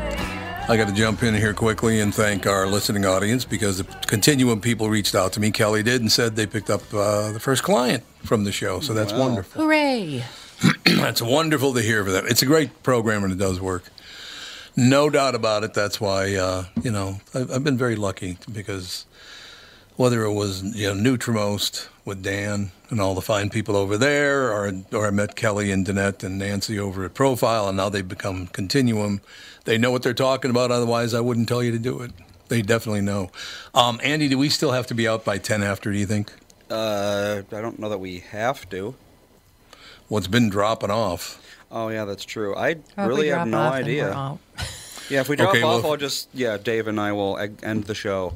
I 0.69 0.77
got 0.77 0.87
to 0.87 0.93
jump 0.93 1.23
in 1.23 1.35
here 1.35 1.53
quickly 1.53 1.99
and 1.99 2.15
thank 2.15 2.47
our 2.47 2.65
listening 2.65 3.05
audience 3.05 3.43
because 3.43 3.79
the 3.79 3.83
Continuum 4.07 4.61
people 4.61 4.89
reached 4.89 5.13
out 5.13 5.33
to 5.33 5.41
me. 5.41 5.51
Kelly 5.51 5.83
did 5.83 5.99
and 5.99 6.09
said 6.09 6.37
they 6.37 6.47
picked 6.47 6.69
up 6.69 6.81
uh, 6.93 7.33
the 7.33 7.39
first 7.39 7.63
client 7.63 8.03
from 8.23 8.45
the 8.45 8.51
show. 8.51 8.79
So 8.79 8.93
that's 8.93 9.11
wonderful. 9.11 9.61
Hooray! 9.61 10.23
That's 10.85 11.21
wonderful 11.21 11.73
to 11.73 11.81
hear 11.81 12.05
for 12.05 12.11
them. 12.11 12.25
It's 12.25 12.41
a 12.41 12.45
great 12.45 12.83
program 12.83 13.25
and 13.25 13.33
it 13.33 13.37
does 13.37 13.59
work. 13.59 13.83
No 14.77 15.09
doubt 15.09 15.35
about 15.35 15.65
it. 15.65 15.73
That's 15.73 15.99
why, 15.99 16.35
uh, 16.35 16.65
you 16.81 16.89
know, 16.89 17.17
I've, 17.33 17.51
I've 17.51 17.63
been 17.65 17.77
very 17.77 17.97
lucky 17.97 18.37
because 18.49 19.05
whether 19.95 20.23
it 20.23 20.33
was, 20.33 20.63
you 20.75 20.93
know, 20.93 21.11
Nutrimost 21.11 21.87
with 22.05 22.21
Dan 22.23 22.71
and 22.89 22.99
all 22.99 23.15
the 23.15 23.21
fine 23.21 23.49
people 23.49 23.75
over 23.75 23.97
there, 23.97 24.51
or, 24.51 24.71
or 24.91 25.07
I 25.07 25.11
met 25.11 25.35
Kelly 25.35 25.71
and 25.71 25.85
Danette 25.85 26.23
and 26.23 26.37
Nancy 26.39 26.77
over 26.79 27.05
at 27.05 27.13
Profile, 27.13 27.67
and 27.67 27.77
now 27.77 27.89
they've 27.89 28.07
become 28.07 28.47
Continuum. 28.47 29.21
They 29.65 29.77
know 29.77 29.91
what 29.91 30.03
they're 30.03 30.13
talking 30.13 30.51
about. 30.51 30.71
Otherwise, 30.71 31.13
I 31.13 31.21
wouldn't 31.21 31.47
tell 31.47 31.63
you 31.63 31.71
to 31.71 31.79
do 31.79 32.01
it. 32.01 32.11
They 32.49 32.61
definitely 32.61 33.01
know. 33.01 33.31
Um, 33.73 33.99
Andy, 34.03 34.27
do 34.27 34.37
we 34.37 34.49
still 34.49 34.71
have 34.73 34.85
to 34.87 34.93
be 34.93 35.07
out 35.07 35.23
by 35.23 35.37
10 35.37 35.63
after, 35.63 35.91
do 35.91 35.97
you 35.97 36.05
think? 36.05 36.33
Uh, 36.69 37.43
I 37.51 37.61
don't 37.61 37.79
know 37.79 37.89
that 37.89 37.99
we 37.99 38.19
have 38.19 38.67
to. 38.69 38.95
what's 40.07 40.27
been 40.27 40.49
dropping 40.49 40.91
off. 40.91 41.39
Oh 41.71 41.87
yeah, 41.89 42.05
that's 42.05 42.25
true. 42.25 42.55
I 42.55 42.75
Well, 42.97 43.07
really 43.07 43.29
have 43.29 43.47
no 43.47 43.57
off, 43.57 43.73
then 43.73 43.85
we're 43.85 43.89
idea. 43.89 44.37
Yeah, 45.09 45.21
if 45.21 45.29
we 45.29 45.35
drop 45.37 45.49
Okay, 45.49 45.61
off, 45.63 45.79
if- 45.79 45.85
I'll 45.85 45.97
just 45.97 46.29
yeah, 46.33 46.57
Dave 46.57 46.87
and 46.87 46.99
I 46.99 47.11
will 47.13 47.37
end 47.63 47.85
the 47.85 47.95
show. 47.95 48.33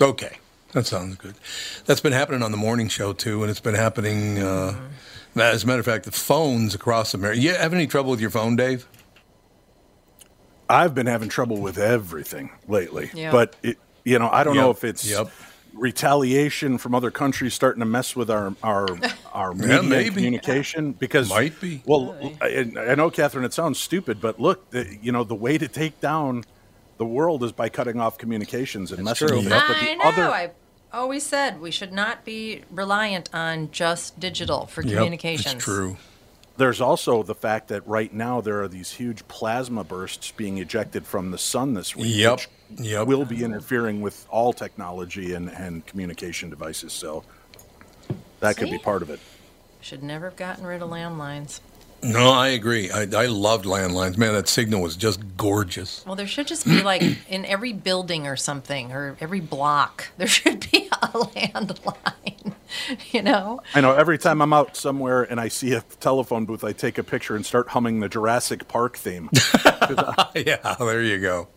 Okay, 0.00 0.38
that 0.72 0.86
sounds 0.86 1.16
good. 1.16 1.34
That's 1.86 2.00
been 2.00 2.12
happening 2.12 2.42
on 2.42 2.50
the 2.50 2.56
morning 2.56 2.88
show 2.88 3.12
too, 3.12 3.42
and 3.42 3.50
it's 3.50 3.60
been 3.60 3.74
happening. 3.74 4.38
Uh, 4.38 4.76
as 5.36 5.64
a 5.64 5.66
matter 5.66 5.80
of 5.80 5.86
fact, 5.86 6.04
the 6.04 6.12
phones 6.12 6.74
across 6.74 7.12
America. 7.14 7.38
You 7.40 7.54
have 7.54 7.74
any 7.74 7.86
trouble 7.86 8.10
with 8.10 8.20
your 8.20 8.30
phone, 8.30 8.56
Dave? 8.56 8.86
I've 10.68 10.94
been 10.94 11.06
having 11.06 11.28
trouble 11.28 11.58
with 11.60 11.78
everything 11.78 12.50
lately, 12.66 13.10
Yeah. 13.14 13.30
but 13.30 13.54
it, 13.62 13.78
you 14.04 14.18
know, 14.18 14.28
I 14.32 14.42
don't 14.44 14.56
know 14.56 14.70
if 14.70 14.82
it's 14.82 15.08
yep. 15.08 15.30
retaliation 15.74 16.78
from 16.78 16.94
other 16.94 17.10
countries 17.10 17.54
starting 17.54 17.80
to 17.80 17.86
mess 17.86 18.16
with 18.16 18.30
our 18.30 18.54
our 18.62 18.86
our 19.32 19.54
media 19.54 19.80
and 19.80 19.88
maybe. 19.88 20.10
communication 20.14 20.92
because 20.92 21.28
Might 21.28 21.60
be. 21.60 21.82
Well, 21.86 22.16
I, 22.40 22.66
I 22.78 22.94
know, 22.96 23.10
Catherine, 23.10 23.44
it 23.44 23.52
sounds 23.52 23.78
stupid, 23.78 24.20
but 24.20 24.40
look, 24.40 24.70
the, 24.70 24.96
you 25.00 25.12
know, 25.12 25.22
the 25.22 25.34
way 25.36 25.56
to 25.58 25.68
take 25.68 26.00
down 26.00 26.44
the 26.98 27.06
world 27.06 27.42
is 27.44 27.52
by 27.52 27.68
cutting 27.68 28.00
off 28.00 28.18
communications 28.18 28.92
and 28.92 29.04
messing 29.04 29.28
true. 29.28 29.40
things 29.40 29.52
up. 29.52 29.64
But 29.68 29.76
I 29.76 29.84
the 29.84 29.94
know. 29.96 30.04
other, 30.04 30.22
I've 30.30 30.50
always 30.92 31.24
said 31.24 31.60
we 31.60 31.70
should 31.70 31.92
not 31.92 32.24
be 32.24 32.62
reliant 32.70 33.34
on 33.34 33.70
just 33.70 34.18
digital 34.18 34.66
for 34.66 34.82
communications. 34.82 35.54
It's 35.56 35.64
true. 35.64 35.96
There's 36.56 36.80
also 36.80 37.22
the 37.22 37.34
fact 37.34 37.68
that 37.68 37.86
right 37.86 38.12
now 38.12 38.40
there 38.40 38.62
are 38.62 38.68
these 38.68 38.92
huge 38.92 39.28
plasma 39.28 39.84
bursts 39.84 40.30
being 40.30 40.56
ejected 40.56 41.06
from 41.06 41.30
the 41.30 41.38
sun 41.38 41.74
this 41.74 41.94
week. 41.94 42.16
Yep. 42.16 42.32
which 42.32 42.48
Yep. 42.78 43.06
Will 43.06 43.24
be 43.24 43.44
interfering 43.44 44.00
with 44.00 44.26
all 44.28 44.52
technology 44.52 45.34
and, 45.34 45.48
and 45.50 45.86
communication 45.86 46.50
devices. 46.50 46.92
So 46.92 47.22
that 48.40 48.56
could 48.56 48.70
be 48.70 48.78
part 48.78 49.02
of 49.02 49.10
it. 49.10 49.20
Should 49.80 50.02
never 50.02 50.24
have 50.26 50.36
gotten 50.36 50.66
rid 50.66 50.82
of 50.82 50.90
landlines. 50.90 51.60
No, 52.02 52.30
I 52.30 52.48
agree. 52.48 52.90
I, 52.90 53.02
I 53.02 53.26
loved 53.26 53.64
landlines. 53.64 54.16
Man, 54.16 54.32
that 54.34 54.48
signal 54.48 54.82
was 54.82 54.96
just 54.96 55.20
gorgeous. 55.36 56.04
Well, 56.06 56.14
there 56.14 56.26
should 56.26 56.46
just 56.46 56.64
be 56.64 56.82
like 56.82 57.02
in 57.28 57.44
every 57.44 57.72
building 57.72 58.26
or 58.26 58.36
something, 58.36 58.92
or 58.92 59.16
every 59.20 59.40
block, 59.40 60.08
there 60.16 60.28
should 60.28 60.70
be 60.70 60.88
a 60.92 61.08
landline. 61.08 62.54
You 63.10 63.22
know? 63.22 63.62
I 63.74 63.80
know 63.80 63.92
every 63.92 64.18
time 64.18 64.42
I'm 64.42 64.52
out 64.52 64.76
somewhere 64.76 65.22
and 65.22 65.40
I 65.40 65.48
see 65.48 65.72
a 65.72 65.80
telephone 66.00 66.44
booth, 66.44 66.62
I 66.62 66.72
take 66.72 66.98
a 66.98 67.02
picture 67.02 67.34
and 67.34 67.46
start 67.46 67.68
humming 67.68 68.00
the 68.00 68.08
Jurassic 68.08 68.68
Park 68.68 68.96
theme. 68.98 69.30
yeah, 70.34 70.74
there 70.78 71.02
you 71.02 71.18
go. 71.18 71.48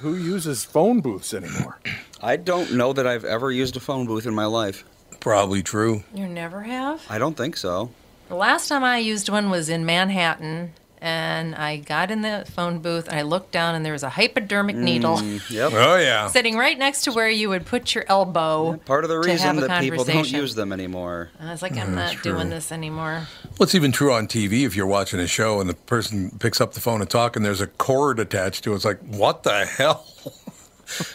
Who 0.00 0.14
uses 0.16 0.64
phone 0.64 1.00
booths 1.00 1.32
anymore? 1.32 1.78
I 2.22 2.36
don't 2.36 2.74
know 2.74 2.92
that 2.92 3.06
I've 3.06 3.24
ever 3.24 3.50
used 3.50 3.76
a 3.76 3.80
phone 3.80 4.04
booth 4.06 4.26
in 4.26 4.34
my 4.34 4.44
life. 4.44 4.84
Probably 5.20 5.62
true. 5.62 6.02
You 6.12 6.26
never 6.26 6.62
have? 6.62 7.02
I 7.08 7.18
don't 7.18 7.36
think 7.36 7.56
so. 7.56 7.90
The 8.32 8.38
last 8.38 8.68
time 8.68 8.82
I 8.82 8.96
used 8.96 9.28
one 9.28 9.50
was 9.50 9.68
in 9.68 9.84
Manhattan, 9.84 10.72
and 11.02 11.54
I 11.54 11.76
got 11.76 12.10
in 12.10 12.22
the 12.22 12.46
phone 12.50 12.78
booth 12.78 13.06
and 13.06 13.18
I 13.18 13.20
looked 13.20 13.52
down, 13.52 13.74
and 13.74 13.84
there 13.84 13.92
was 13.92 14.02
a 14.02 14.08
hypodermic 14.08 14.74
mm, 14.74 14.84
needle 14.84 15.20
Yep. 15.50 15.72
Oh 15.74 15.96
yeah. 15.96 16.28
sitting 16.28 16.56
right 16.56 16.78
next 16.78 17.02
to 17.02 17.12
where 17.12 17.28
you 17.28 17.50
would 17.50 17.66
put 17.66 17.94
your 17.94 18.06
elbow. 18.08 18.78
Part 18.86 19.04
of 19.04 19.10
the 19.10 19.20
to 19.20 19.28
reason 19.28 19.56
have 19.56 19.58
a 19.58 19.66
that 19.68 19.82
people 19.82 20.04
don't 20.04 20.32
use 20.32 20.54
them 20.54 20.72
anymore. 20.72 21.30
And 21.38 21.50
I 21.50 21.52
was 21.52 21.60
like, 21.60 21.76
I'm 21.76 21.88
mm, 21.88 21.94
not 21.94 22.22
doing 22.22 22.48
this 22.48 22.72
anymore. 22.72 23.26
What's 23.58 23.74
even 23.74 23.92
true 23.92 24.14
on 24.14 24.28
TV 24.28 24.64
if 24.64 24.74
you're 24.74 24.86
watching 24.86 25.20
a 25.20 25.26
show 25.26 25.60
and 25.60 25.68
the 25.68 25.74
person 25.74 26.30
picks 26.38 26.58
up 26.58 26.72
the 26.72 26.80
phone 26.80 27.02
and 27.02 27.10
talk 27.10 27.36
and 27.36 27.44
there's 27.44 27.60
a 27.60 27.66
cord 27.66 28.18
attached 28.18 28.64
to 28.64 28.72
it. 28.72 28.76
It's 28.76 28.86
like, 28.86 29.00
what 29.00 29.42
the 29.42 29.66
hell? 29.66 30.06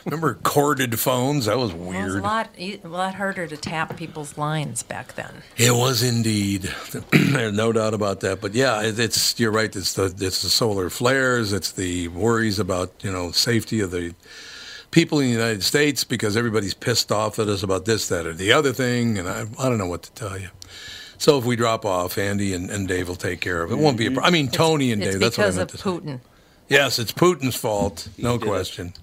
Remember 0.05 0.36
corded 0.36 0.99
phones? 0.99 1.45
That 1.45 1.57
was 1.57 1.74
Well, 1.74 1.91
it 1.91 2.03
was 2.03 2.13
weird. 2.13 2.24
a 2.24 2.28
lot, 2.28 2.49
a 2.57 2.80
lot 2.88 3.15
harder 3.15 3.45
to 3.47 3.57
tap 3.57 3.95
people's 3.97 4.38
lines 4.38 4.82
back 4.84 5.15
then. 5.15 5.43
It 5.57 5.74
was 5.76 6.01
indeed. 6.03 6.63
There's 7.11 7.53
no 7.53 7.72
doubt 7.72 7.93
about 7.93 8.22
that. 8.22 8.41
But 8.41 8.53
yeah, 8.53 8.82
it's 8.84 9.39
you're 9.39 9.51
right. 9.51 9.74
It's 9.76 9.93
the 9.93 10.05
it's 10.20 10.41
the 10.41 10.49
solar 10.49 10.89
flares. 10.89 11.53
It's 11.53 11.72
the 11.72 12.07
worries 12.09 12.59
about 12.59 12.91
you 13.03 13.11
know 13.11 13.32
safety 13.32 13.80
of 13.82 13.91
the 13.91 14.15
people 14.91 15.20
in 15.20 15.26
the 15.26 15.32
United 15.32 15.63
States 15.63 16.03
because 16.03 16.36
everybody's 16.38 16.74
pissed 16.74 17.11
off 17.11 17.38
at 17.39 17.47
us 17.47 17.61
about 17.61 17.86
this, 17.86 18.07
that, 18.07 18.26
or 18.26 18.34
the 18.34 18.53
other 18.53 18.74
thing, 18.74 19.18
and 19.18 19.28
I 19.30 19.41
I 19.59 19.70
don't 19.70 19.78
know 19.78 19.88
what 19.88 20.03
to 20.03 20.11
tell 20.13 20.38
you. 20.39 20.49
So 21.20 21.38
if 21.38 21.45
we 21.45 21.55
drop 21.55 21.84
off, 21.86 22.18
Andy 22.18 22.53
and, 22.53 22.70
and 22.70 22.88
Dave 22.88 23.07
will 23.07 23.15
take 23.15 23.41
care 23.41 23.63
of 23.63 23.72
it. 23.72 23.76
It 23.76 23.80
won't 23.80 23.97
be 23.97 24.05
a. 24.07 24.11
pro- 24.11 24.24
I 24.24 24.30
mean, 24.30 24.49
Tony 24.49 24.91
and 24.91 25.01
It's 25.03 25.13
Dave. 25.13 25.20
That's 25.20 25.38
what 25.38 25.43
I 25.45 25.47
because 25.47 25.57
meant 25.57 25.74
of 25.74 25.82
to 25.82 25.84
say. 25.84 25.89
Putin. 25.89 26.20
Yes, 26.70 26.99
it's 26.99 27.11
Putin's 27.11 27.55
fault. 27.55 28.07
No 28.18 28.38
question. 28.38 28.88
it. 28.88 28.99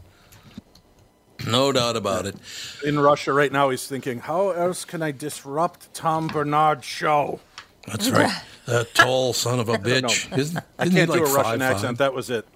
Question. 1.37 1.53
No 1.53 1.73
doubt 1.73 1.97
about 1.97 2.27
it. 2.27 2.37
In 2.85 2.99
Russia 2.99 3.33
right 3.33 3.51
now, 3.53 3.71
he's 3.71 3.87
thinking, 3.87 4.21
how 4.21 4.51
else 4.51 4.85
can 4.85 5.03
I 5.03 5.11
disrupt 5.11 5.93
Tom 5.95 6.29
Barnard's 6.29 6.85
show? 6.85 7.41
That's 7.87 8.09
right. 8.11 8.33
That 8.67 8.95
tall 8.95 9.33
son 9.33 9.61
of 9.61 9.69
a 9.69 9.73
don't 9.79 9.85
know. 10.03 10.09
bitch. 10.09 10.39
Isn't, 10.39 10.59
I 10.79 10.85
isn't 10.85 10.97
can't 10.97 11.11
he 11.11 11.17
do 11.19 11.25
like 11.25 11.31
a 11.31 11.35
Russian 11.35 11.61
5'5"? 11.61 11.63
accent. 11.63 11.99
That 11.99 12.15
was 12.15 12.31
it. 12.31 12.47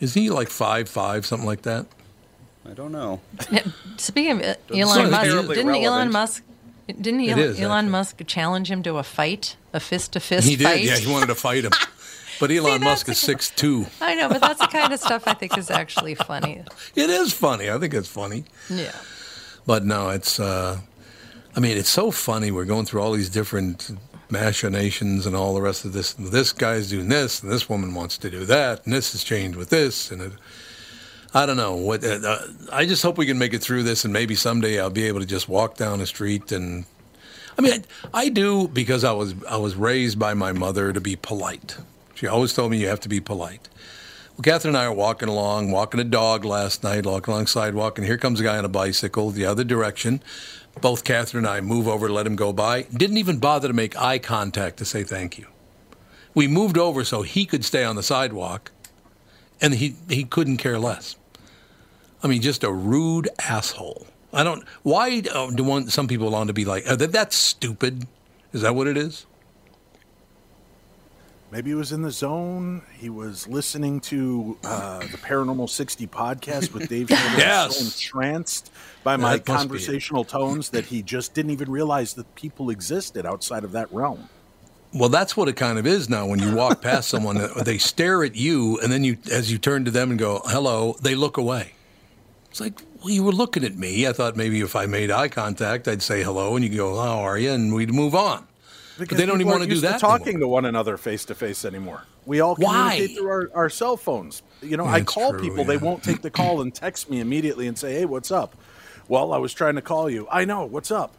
Isn't 0.00 0.20
he 0.22 0.30
like 0.30 0.48
five 0.48 0.88
five, 0.88 1.24
something 1.24 1.46
like 1.46 1.62
that? 1.62 1.86
I 2.68 2.72
don't 2.72 2.92
know. 2.92 3.20
Speaking 3.96 4.32
of 4.32 4.40
uh, 4.42 4.54
Elon 4.74 5.10
Musk, 5.10 5.48
didn't 5.54 5.74
Elon. 5.74 6.10
Musk, 6.12 6.42
didn't 6.88 7.20
Elon, 7.20 7.38
is, 7.38 7.60
Elon. 7.60 7.90
Musk 7.90 8.20
challenge 8.26 8.70
him 8.70 8.82
to 8.84 8.96
a 8.98 9.02
fight, 9.02 9.56
a 9.72 9.80
fist 9.80 10.12
to 10.14 10.20
fist 10.20 10.48
He 10.48 10.56
did. 10.56 10.64
fight? 10.64 10.82
Yeah, 10.82 10.96
he 10.96 11.10
wanted 11.10 11.26
to 11.26 11.34
fight 11.34 11.64
him. 11.64 11.72
But 12.44 12.52
Elon 12.52 12.82
Musk 12.82 13.08
is 13.08 13.16
six 13.16 13.48
two. 13.48 13.86
I 14.02 14.14
know, 14.16 14.28
but 14.28 14.42
that's 14.42 14.60
the 14.60 14.66
kind 14.66 14.92
of 14.92 15.00
stuff 15.08 15.26
I 15.26 15.32
think 15.32 15.56
is 15.56 15.70
actually 15.70 16.14
funny. 16.14 16.62
It 16.94 17.08
is 17.08 17.32
funny. 17.32 17.70
I 17.70 17.78
think 17.78 17.94
it's 17.94 18.06
funny. 18.06 18.44
Yeah. 18.68 18.92
But 19.64 19.86
no, 19.86 20.10
it's. 20.10 20.38
Uh, 20.38 20.80
I 21.56 21.60
mean, 21.60 21.78
it's 21.78 21.88
so 21.88 22.10
funny. 22.10 22.50
We're 22.50 22.66
going 22.66 22.84
through 22.84 23.00
all 23.00 23.12
these 23.12 23.30
different 23.30 23.92
machinations 24.28 25.24
and 25.24 25.34
all 25.34 25.54
the 25.54 25.62
rest 25.62 25.86
of 25.86 25.94
this. 25.94 26.12
This 26.12 26.52
guy's 26.52 26.90
doing 26.90 27.08
this, 27.08 27.42
and 27.42 27.50
this 27.50 27.66
woman 27.66 27.94
wants 27.94 28.18
to 28.18 28.28
do 28.28 28.44
that, 28.44 28.84
and 28.84 28.92
this 28.92 29.12
has 29.12 29.24
changed 29.24 29.56
with 29.56 29.70
this, 29.70 30.10
and 30.10 30.20
it, 30.20 30.32
I 31.32 31.46
don't 31.46 31.56
know 31.56 31.76
what. 31.76 32.04
Uh, 32.04 32.20
uh, 32.22 32.46
I 32.70 32.84
just 32.84 33.02
hope 33.02 33.16
we 33.16 33.24
can 33.24 33.38
make 33.38 33.54
it 33.54 33.62
through 33.62 33.84
this, 33.84 34.04
and 34.04 34.12
maybe 34.12 34.34
someday 34.34 34.78
I'll 34.78 34.90
be 34.90 35.04
able 35.04 35.20
to 35.20 35.26
just 35.26 35.48
walk 35.48 35.78
down 35.78 36.00
the 36.00 36.06
street 36.06 36.52
and. 36.52 36.84
I 37.56 37.62
mean, 37.62 37.84
I, 38.12 38.24
I 38.24 38.28
do 38.28 38.68
because 38.68 39.02
I 39.02 39.12
was 39.12 39.34
I 39.48 39.56
was 39.56 39.76
raised 39.76 40.18
by 40.18 40.34
my 40.34 40.52
mother 40.52 40.92
to 40.92 41.00
be 41.00 41.16
polite. 41.16 41.78
She 42.14 42.26
always 42.26 42.52
told 42.52 42.70
me 42.70 42.78
you 42.78 42.88
have 42.88 43.00
to 43.00 43.08
be 43.08 43.20
polite. 43.20 43.68
Well, 44.36 44.42
Catherine 44.42 44.74
and 44.74 44.82
I 44.82 44.86
are 44.86 44.92
walking 44.92 45.28
along, 45.28 45.70
walking 45.70 46.00
a 46.00 46.04
dog 46.04 46.44
last 46.44 46.82
night, 46.82 47.06
walking 47.06 47.32
along 47.32 47.46
sidewalk, 47.46 47.98
and 47.98 48.06
here 48.06 48.18
comes 48.18 48.40
a 48.40 48.42
guy 48.42 48.58
on 48.58 48.64
a 48.64 48.68
bicycle 48.68 49.30
the 49.30 49.46
other 49.46 49.64
direction. 49.64 50.22
Both 50.80 51.04
Catherine 51.04 51.44
and 51.44 51.52
I 51.52 51.60
move 51.60 51.86
over 51.86 52.08
to 52.08 52.12
let 52.12 52.26
him 52.26 52.34
go 52.34 52.52
by. 52.52 52.82
Didn't 52.82 53.18
even 53.18 53.38
bother 53.38 53.68
to 53.68 53.74
make 53.74 53.96
eye 53.96 54.18
contact 54.18 54.78
to 54.78 54.84
say 54.84 55.04
thank 55.04 55.38
you. 55.38 55.46
We 56.34 56.48
moved 56.48 56.76
over 56.76 57.04
so 57.04 57.22
he 57.22 57.46
could 57.46 57.64
stay 57.64 57.84
on 57.84 57.94
the 57.94 58.02
sidewalk, 58.02 58.72
and 59.60 59.74
he, 59.74 59.94
he 60.08 60.24
couldn't 60.24 60.56
care 60.56 60.80
less. 60.80 61.14
I 62.24 62.26
mean, 62.26 62.42
just 62.42 62.64
a 62.64 62.72
rude 62.72 63.28
asshole. 63.38 64.06
I 64.32 64.42
don't. 64.42 64.66
Why 64.82 65.20
do 65.20 65.62
want 65.62 65.92
some 65.92 66.08
people 66.08 66.30
want 66.30 66.48
to 66.48 66.54
be 66.54 66.64
like 66.64 66.84
uh, 66.88 66.96
that? 66.96 67.12
That's 67.12 67.36
stupid. 67.36 68.08
Is 68.52 68.62
that 68.62 68.74
what 68.74 68.88
it 68.88 68.96
is? 68.96 69.26
Maybe 71.54 71.70
he 71.70 71.76
was 71.76 71.92
in 71.92 72.02
the 72.02 72.10
zone. 72.10 72.82
He 72.98 73.08
was 73.08 73.46
listening 73.46 74.00
to 74.00 74.58
uh, 74.64 74.98
the 74.98 75.18
Paranormal 75.18 75.70
60 75.70 76.04
podcast 76.08 76.72
with 76.72 76.88
Dave 76.88 77.06
Schrader. 77.08 77.38
Yes. 77.38 77.76
So 77.78 77.84
entranced 77.84 78.72
by 79.04 79.16
my 79.16 79.36
That 79.36 79.46
must 79.46 79.46
be 79.46 79.52
it. 79.52 79.56
conversational 79.56 80.24
tones 80.24 80.70
that 80.70 80.86
he 80.86 81.00
just 81.00 81.32
didn't 81.32 81.52
even 81.52 81.70
realize 81.70 82.14
that 82.14 82.34
people 82.34 82.70
existed 82.70 83.24
outside 83.24 83.62
of 83.62 83.70
that 83.70 83.86
realm. 83.92 84.28
Well, 84.92 85.08
that's 85.08 85.36
what 85.36 85.46
it 85.48 85.52
kind 85.54 85.78
of 85.78 85.86
is 85.86 86.08
now. 86.08 86.26
When 86.26 86.40
you 86.40 86.56
walk 86.56 86.82
past 86.82 87.08
someone, 87.08 87.40
they 87.64 87.78
stare 87.78 88.24
at 88.24 88.34
you, 88.34 88.80
and 88.80 88.90
then 88.90 89.04
you, 89.04 89.18
as 89.30 89.52
you 89.52 89.58
turn 89.58 89.84
to 89.84 89.92
them 89.92 90.10
and 90.10 90.18
go 90.18 90.40
"hello," 90.46 90.96
they 91.02 91.14
look 91.14 91.36
away. 91.36 91.74
It's 92.50 92.60
like, 92.60 92.80
well, 92.98 93.10
you 93.10 93.22
were 93.22 93.30
looking 93.32 93.62
at 93.62 93.76
me. 93.76 94.08
I 94.08 94.12
thought 94.12 94.36
maybe 94.36 94.60
if 94.60 94.74
I 94.74 94.86
made 94.86 95.12
eye 95.12 95.28
contact, 95.28 95.86
I'd 95.86 96.02
say 96.02 96.24
hello, 96.24 96.56
and 96.56 96.64
you 96.64 96.76
go, 96.76 96.96
"How 97.00 97.18
are 97.20 97.38
you?" 97.38 97.52
and 97.52 97.72
we'd 97.72 97.92
move 97.94 98.16
on. 98.16 98.48
But 98.98 99.08
they 99.08 99.26
don't 99.26 99.40
even 99.40 99.50
want 99.50 99.62
to 99.62 99.68
do 99.68 99.80
that. 99.80 100.00
talking 100.00 100.28
anymore. 100.28 100.40
to 100.42 100.48
one 100.48 100.64
another 100.66 100.96
face 100.96 101.24
to 101.26 101.34
face 101.34 101.64
anymore. 101.64 102.02
We 102.26 102.40
all 102.40 102.54
Why? 102.56 102.90
communicate 102.92 103.16
through 103.18 103.28
our, 103.28 103.50
our 103.54 103.70
cell 103.70 103.96
phones. 103.96 104.42
You 104.62 104.76
know, 104.76 104.86
I 104.86 105.02
call 105.02 105.32
true, 105.32 105.40
people, 105.40 105.64
they 105.64 105.76
won't 105.76 106.02
take 106.02 106.22
the 106.22 106.30
call 106.30 106.60
and 106.62 106.74
text 106.74 107.10
me 107.10 107.20
immediately 107.20 107.66
and 107.66 107.78
say, 107.78 107.94
"Hey, 107.94 108.04
what's 108.04 108.30
up?" 108.30 108.54
Well, 109.08 109.32
I 109.32 109.38
was 109.38 109.52
trying 109.52 109.74
to 109.74 109.82
call 109.82 110.08
you. 110.08 110.26
I 110.30 110.44
know. 110.46 110.64
What's 110.64 110.90
up? 110.90 111.12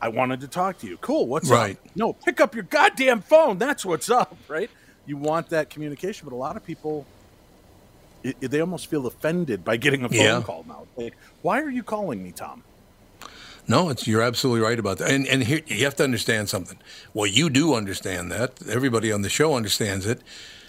I 0.00 0.08
wanted 0.08 0.40
to 0.42 0.48
talk 0.48 0.78
to 0.80 0.86
you. 0.86 0.96
Cool. 0.98 1.26
What's 1.26 1.48
Right. 1.50 1.76
up? 1.76 1.96
No, 1.96 2.12
pick 2.12 2.40
up 2.40 2.54
your 2.54 2.64
goddamn 2.64 3.22
phone. 3.22 3.58
That's 3.58 3.84
what's 3.84 4.10
up, 4.10 4.36
right? 4.48 4.70
You 5.06 5.16
want 5.16 5.48
that 5.50 5.70
communication, 5.70 6.28
but 6.28 6.34
a 6.34 6.38
lot 6.38 6.56
of 6.56 6.64
people 6.64 7.06
it, 8.22 8.36
it- 8.40 8.50
they 8.50 8.60
almost 8.60 8.86
feel 8.86 9.06
offended 9.06 9.64
by 9.64 9.76
getting 9.76 10.04
a 10.04 10.08
phone 10.08 10.18
Yeah. 10.18 10.42
call 10.42 10.64
now. 10.68 10.86
Like, 10.96 11.14
why 11.42 11.60
are 11.60 11.68
you 11.70 11.82
calling 11.82 12.22
me, 12.22 12.32
Tom? 12.32 12.62
No, 13.66 13.88
it's 13.88 14.06
you're 14.06 14.22
absolutely 14.22 14.60
right 14.60 14.78
about 14.78 14.98
that. 14.98 15.10
And 15.10 15.26
and 15.26 15.42
here 15.44 15.60
you 15.66 15.84
have 15.84 15.96
to 15.96 16.04
understand 16.04 16.48
something. 16.48 16.78
Well, 17.12 17.26
you 17.26 17.48
do 17.50 17.74
understand 17.74 18.30
that. 18.32 18.60
Everybody 18.68 19.10
on 19.10 19.22
the 19.22 19.28
show 19.30 19.54
understands 19.54 20.06
it. 20.06 20.20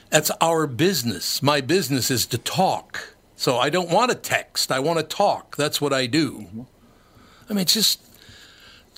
That's 0.09 0.31
our 0.39 0.65
business. 0.67 1.41
My 1.41 1.61
business 1.61 2.09
is 2.09 2.25
to 2.27 2.37
talk. 2.37 3.15
So 3.35 3.57
I 3.57 3.69
don't 3.69 3.89
want 3.89 4.11
to 4.11 4.15
text. 4.17 4.71
I 4.71 4.79
want 4.79 4.97
to 4.99 5.03
talk. 5.03 5.57
That's 5.57 5.81
what 5.81 5.91
I 5.91 6.05
do. 6.05 6.67
I 7.49 7.53
mean, 7.53 7.61
it's 7.63 7.73
just 7.73 8.01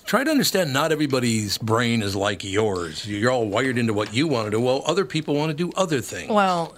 Try 0.08 0.24
to 0.24 0.30
understand 0.30 0.72
not 0.72 0.90
everybody's 0.90 1.58
brain 1.58 2.00
is 2.00 2.16
like 2.16 2.42
yours. 2.42 3.06
You're 3.06 3.30
all 3.30 3.46
wired 3.46 3.76
into 3.76 3.92
what 3.92 4.14
you 4.14 4.26
want 4.26 4.46
to 4.46 4.50
do. 4.50 4.58
Well, 4.58 4.82
other 4.86 5.04
people 5.04 5.34
want 5.34 5.50
to 5.50 5.54
do 5.54 5.70
other 5.76 6.00
things. 6.00 6.30
Well, 6.32 6.74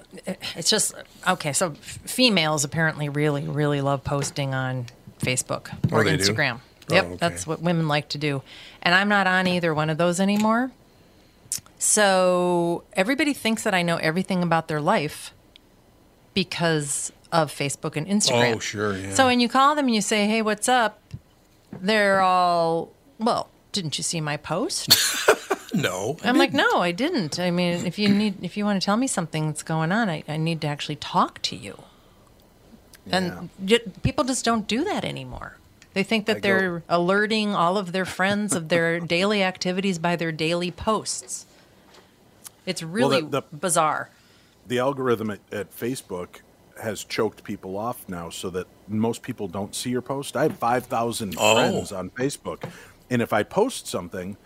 it's 0.56 0.68
just 0.68 0.92
okay. 1.28 1.52
So 1.52 1.70
f- 1.70 1.78
females 1.78 2.64
apparently 2.64 3.08
really, 3.08 3.46
really 3.46 3.82
love 3.82 4.02
posting 4.02 4.52
on 4.52 4.86
Facebook 5.20 5.72
or 5.92 6.00
Oh, 6.00 6.02
they 6.02 6.16
do? 6.16 6.24
Oh, 6.90 6.94
Yep, 6.94 7.04
okay. 7.04 7.16
that's 7.16 7.46
what 7.46 7.60
women 7.60 7.88
like 7.88 8.08
to 8.10 8.18
do. 8.18 8.42
And 8.82 8.94
I'm 8.94 9.08
not 9.08 9.26
on 9.26 9.46
either 9.46 9.74
one 9.74 9.90
of 9.90 9.98
those 9.98 10.20
anymore. 10.20 10.70
So 11.78 12.84
everybody 12.92 13.32
thinks 13.32 13.62
that 13.62 13.74
I 13.74 13.82
know 13.82 13.96
everything 13.96 14.42
about 14.42 14.68
their 14.68 14.80
life 14.80 15.32
because 16.34 17.12
of 17.32 17.52
Facebook 17.52 17.96
and 17.96 18.06
Instagram. 18.06 18.56
Oh, 18.56 18.58
sure, 18.58 18.96
yeah. 18.96 19.14
So 19.14 19.26
when 19.26 19.40
you 19.40 19.48
call 19.48 19.74
them 19.74 19.86
and 19.86 19.94
you 19.94 20.00
say, 20.02 20.26
"Hey, 20.26 20.42
what's 20.42 20.68
up?" 20.68 21.00
They're 21.72 22.20
all, 22.20 22.90
"Well, 23.18 23.48
didn't 23.72 23.96
you 23.98 24.04
see 24.04 24.20
my 24.20 24.36
post?" 24.36 24.90
no. 25.74 26.16
I'm 26.24 26.36
like, 26.36 26.52
no, 26.52 26.80
I 26.80 26.92
didn't. 26.92 27.38
I 27.38 27.50
mean, 27.50 27.86
if 27.86 27.98
you 27.98 28.08
need, 28.08 28.42
if 28.44 28.56
you 28.56 28.64
want 28.64 28.80
to 28.82 28.84
tell 28.84 28.96
me 28.96 29.06
something 29.06 29.46
that's 29.46 29.62
going 29.62 29.92
on, 29.92 30.10
I, 30.10 30.24
I 30.28 30.36
need 30.36 30.60
to 30.62 30.66
actually 30.66 30.96
talk 30.96 31.40
to 31.42 31.56
you. 31.56 31.82
Yeah. 33.06 33.16
And 33.60 34.02
people 34.02 34.24
just 34.24 34.44
don't 34.44 34.66
do 34.66 34.84
that 34.84 35.04
anymore. 35.04 35.56
They 35.92 36.02
think 36.02 36.26
that 36.26 36.36
I 36.36 36.40
they're 36.40 36.82
alerting 36.88 37.54
all 37.54 37.76
of 37.76 37.92
their 37.92 38.04
friends 38.04 38.54
of 38.54 38.68
their 38.68 39.00
daily 39.16 39.42
activities 39.42 39.98
by 39.98 40.16
their 40.16 40.32
daily 40.32 40.70
posts. 40.70 41.46
It's 42.66 42.82
really 42.82 43.22
the- 43.22 43.42
bizarre. 43.52 44.10
the 44.66 44.78
algorithm 44.78 45.30
at, 45.30 45.40
at 45.50 45.76
Facebook 45.76 46.40
has 46.82 47.02
choked 47.04 47.42
people 47.44 47.76
off 47.76 48.08
now 48.08 48.30
so 48.30 48.48
that 48.50 48.66
most 48.88 49.22
people 49.22 49.48
don't 49.48 49.74
see 49.74 49.90
your 49.90 50.00
post. 50.02 50.36
I 50.36 50.44
have 50.44 50.56
5,000 50.56 51.34
Oh. 51.38 51.54
friends 51.56 51.92
on 51.92 52.10
Facebook. 52.10 52.62
And 53.10 53.20
if 53.20 53.32
I 53.32 53.42
post 53.42 53.86
something, 53.86 54.36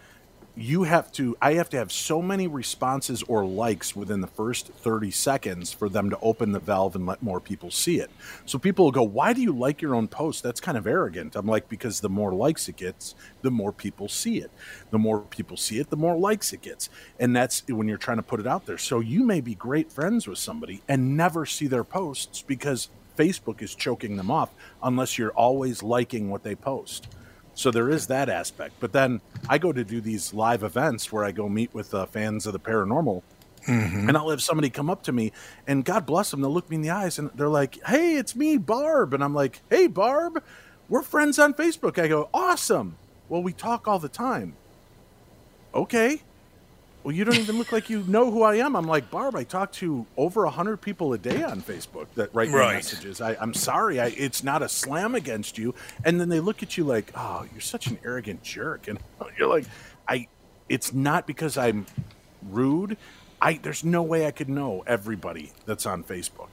you 0.57 0.84
have 0.84 1.11
to 1.11 1.36
I 1.42 1.55
have 1.55 1.68
to 1.70 1.76
have 1.76 1.90
so 1.90 2.22
many 2.22 2.46
responses 2.46 3.24
or 3.24 3.44
likes 3.44 3.96
within 3.96 4.20
the 4.20 4.28
first 4.28 4.68
30 4.68 5.11
seconds 5.11 5.72
for 5.72 5.88
them 5.88 6.11
to 6.11 6.18
open 6.20 6.52
the 6.52 6.61
valve 6.61 6.94
and 6.94 7.07
let 7.07 7.22
more 7.22 7.40
people 7.40 7.72
see 7.72 7.98
it. 7.98 8.11
So 8.46 8.59
people 8.59 8.84
will 8.84 8.92
go, 8.92 9.02
"Why 9.02 9.32
do 9.32 9.42
you 9.42 9.52
like 9.52 9.82
your 9.82 9.96
own 9.96 10.07
post? 10.07 10.42
That's 10.44 10.61
kind 10.61 10.78
of 10.78 10.86
arrogant." 10.86 11.34
I'm 11.34 11.46
like, 11.46 11.68
"Because 11.68 12.00
the 12.00 12.09
more 12.09 12.32
likes 12.32 12.68
it 12.68 12.76
gets, 12.76 13.16
the 13.42 13.50
more 13.50 13.72
people 13.72 14.09
see 14.09 14.38
it. 14.38 14.52
The 14.90 14.98
more 14.98 15.22
people 15.22 15.57
see 15.57 15.80
it, 15.80 15.90
the 15.90 15.96
more 15.96 16.16
likes 16.16 16.52
it 16.52 16.62
gets." 16.62 16.88
And 17.18 17.34
that's 17.34 17.66
when 17.68 17.88
you're 17.88 17.98
trying 17.98 18.18
to 18.18 18.22
put 18.22 18.38
it 18.38 18.46
out 18.46 18.66
there. 18.66 18.78
So 18.78 19.00
you 19.00 19.24
may 19.24 19.40
be 19.40 19.57
great 19.57 19.90
friends 19.90 20.28
with 20.28 20.38
somebody 20.38 20.82
and 20.88 21.16
never 21.16 21.46
see 21.46 21.66
their 21.66 21.84
posts 21.84 22.42
because 22.42 22.88
Facebook 23.18 23.61
is 23.61 23.74
choking 23.74 24.16
them 24.16 24.30
off 24.30 24.50
unless 24.82 25.18
you're 25.18 25.32
always 25.32 25.82
liking 25.82 26.30
what 26.30 26.44
they 26.44 26.55
post. 26.55 27.09
So 27.55 27.70
there 27.70 27.88
is 27.88 28.09
that 28.09 28.28
aspect. 28.28 28.74
But 28.80 28.92
then 28.92 29.20
I 29.48 29.59
go 29.59 29.72
to 29.72 29.84
do 29.84 30.00
these 30.00 30.34
live 30.34 30.62
events 30.62 31.12
where 31.12 31.24
I 31.24 31.30
go 31.32 31.48
meet 31.48 31.72
with 31.72 31.94
uh, 31.94 32.07
fans 32.07 32.46
of 32.46 32.52
the 32.52 32.61
paranormal. 32.61 33.22
And 33.66 34.16
I'll 34.16 34.28
have 34.28 34.42
somebody 34.42 34.68
come 34.68 34.90
up 34.90 35.05
to 35.05 35.12
me, 35.12 35.32
and 35.66 35.86
God 35.86 36.05
bless 36.05 36.30
them, 36.30 36.42
they'll 36.42 36.52
look 36.52 36.68
me 36.68 36.76
in 36.76 36.82
the 36.82 36.90
eyes 36.90 37.18
and 37.18 37.30
they're 37.34 37.48
like, 37.48 37.78
Hey, 37.86 38.16
it's 38.16 38.36
me, 38.36 38.59
Barb. 38.59 39.14
And 39.14 39.24
I'm 39.24 39.34
like, 39.34 39.62
Hey, 39.70 39.86
Barb, 39.86 40.42
we're 40.88 41.02
friends 41.02 41.38
on 41.38 41.55
Facebook. 41.55 41.98
I 41.98 42.09
go, 42.09 42.28
Awesome. 42.34 42.96
Well, 43.30 43.42
we 43.42 43.55
talk 43.55 43.88
all 43.88 43.98
the 43.98 44.09
time. 44.11 44.55
Okay. 45.74 46.20
Well, 47.05 47.14
you 47.14 47.24
don't 47.24 47.36
even 47.36 47.59
look 47.59 47.70
like 47.70 47.90
you 47.90 48.02
know 48.09 48.30
who 48.30 48.42
I 48.42 48.57
am. 48.57 48.74
I'm 48.74 48.86
like, 48.86 49.11
Barb, 49.11 49.36
I 49.36 49.44
talk 49.44 49.72
to 49.72 50.07
over 50.16 50.44
100 50.44 50.78
people 50.78 51.12
a 51.12 51.18
day 51.18 51.42
on 51.42 51.61
Facebook 51.61 52.07
that 52.14 52.34
write 52.34 52.48
me 52.48 52.55
Right. 52.57 52.74
messages. 52.76 53.20
I, 53.20 53.36
I'm 53.38 53.52
sorry. 53.52 54.00
I, 54.00 54.07
it's 54.16 54.42
not 54.42 54.62
a 54.62 54.68
slam 54.70 55.14
against 55.14 55.59
you. 55.59 55.74
And 56.02 56.18
then 56.18 56.30
they 56.30 56.40
look 56.40 56.62
at 56.62 56.78
you 56.78 56.84
like, 56.84 57.12
oh, 57.14 57.44
you're 57.52 57.61
such 57.61 57.88
an 57.88 57.98
arrogant 58.07 58.42
jerk. 58.42 58.88
And 58.88 58.98
you're 59.38 59.48
like, 59.48 59.66
I, 60.09 60.28
it's 60.70 60.94
not 60.94 61.26
because 61.26 61.59
I'm 61.59 61.84
rude. 62.42 62.96
I, 63.40 63.55
there's 63.62 63.84
no 63.84 64.02
way 64.02 64.26
I 64.26 64.30
could 64.30 64.48
know 64.48 64.82
everybody 64.86 65.52
that's 65.66 65.84
on 65.84 66.05
Facebook. 66.05 66.48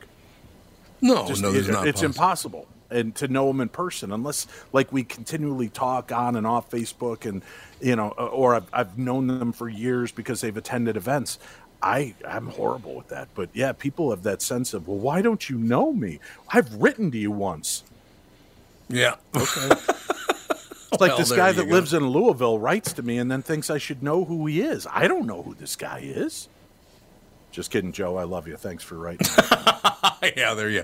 no, 0.99 1.27
Just- 1.27 1.41
no, 1.41 1.53
it- 1.53 1.65
not. 1.69 1.87
it's 1.87 2.01
possible. 2.01 2.05
impossible 2.05 2.67
and 2.91 3.15
to 3.15 3.27
know 3.27 3.47
them 3.47 3.61
in 3.61 3.69
person 3.69 4.11
unless 4.11 4.47
like 4.73 4.91
we 4.91 5.03
continually 5.03 5.69
talk 5.69 6.11
on 6.11 6.35
and 6.35 6.45
off 6.45 6.69
facebook 6.69 7.25
and 7.27 7.41
you 7.81 7.95
know 7.95 8.13
uh, 8.19 8.25
or 8.27 8.55
I've, 8.55 8.67
I've 8.73 8.97
known 8.97 9.27
them 9.27 9.53
for 9.53 9.69
years 9.69 10.11
because 10.11 10.41
they've 10.41 10.57
attended 10.57 10.97
events. 10.97 11.39
I 11.83 12.13
i'm 12.27 12.47
horrible 12.47 12.93
with 12.95 13.07
that 13.09 13.29
but 13.33 13.49
yeah 13.53 13.71
people 13.71 14.11
have 14.11 14.23
that 14.23 14.41
sense 14.43 14.73
of 14.75 14.87
well 14.87 14.99
why 14.99 15.21
don't 15.23 15.49
you 15.49 15.57
know 15.57 15.91
me? 15.93 16.19
I've 16.49 16.73
written 16.75 17.09
to 17.11 17.17
you 17.17 17.31
once. 17.31 17.83
Yeah. 18.89 19.15
okay. 19.35 19.69
It's 20.93 20.99
like 21.01 21.11
Well, 21.11 21.19
this 21.19 21.31
guy 21.31 21.53
that 21.53 21.65
go. 21.65 21.73
lives 21.73 21.93
in 21.93 22.07
louisville 22.09 22.59
writes 22.59 22.93
to 22.93 23.01
me 23.03 23.17
and 23.17 23.31
then 23.31 23.41
thinks 23.41 23.69
i 23.69 23.77
should 23.77 24.03
know 24.03 24.25
who 24.25 24.45
he 24.47 24.61
is. 24.61 24.85
I 24.91 25.07
don't 25.07 25.25
know 25.25 25.41
who 25.41 25.55
this 25.55 25.75
guy 25.77 26.01
is. 26.03 26.49
Just 27.51 27.71
kidding 27.71 27.93
joe. 27.93 28.17
I 28.17 28.23
love 28.25 28.47
you. 28.47 28.57
Thanks 28.57 28.83
for 28.83 28.95
writing 28.97 29.25
yeah, 30.37 30.53
there 30.53 30.69
you 30.69 30.83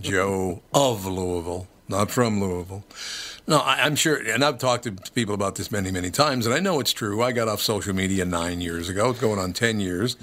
Joe 0.00 0.62
of 0.74 1.06
Louisville, 1.06 1.68
not 1.88 2.10
from 2.10 2.40
Louisville. 2.40 2.84
No, 3.46 3.58
I, 3.58 3.84
I'm 3.84 3.96
sure, 3.96 4.16
and 4.16 4.44
I've 4.44 4.58
talked 4.58 4.84
to 4.84 4.92
people 5.14 5.34
about 5.34 5.56
this 5.56 5.70
many, 5.70 5.90
many 5.90 6.10
times, 6.10 6.46
and 6.46 6.54
I 6.54 6.60
know 6.60 6.80
it's 6.80 6.92
true. 6.92 7.22
I 7.22 7.32
got 7.32 7.48
off 7.48 7.60
social 7.60 7.94
media 7.94 8.24
nine 8.24 8.60
years 8.60 8.88
ago. 8.88 9.10
It's 9.10 9.20
going 9.20 9.38
on 9.38 9.52
10 9.52 9.80
years. 9.80 10.16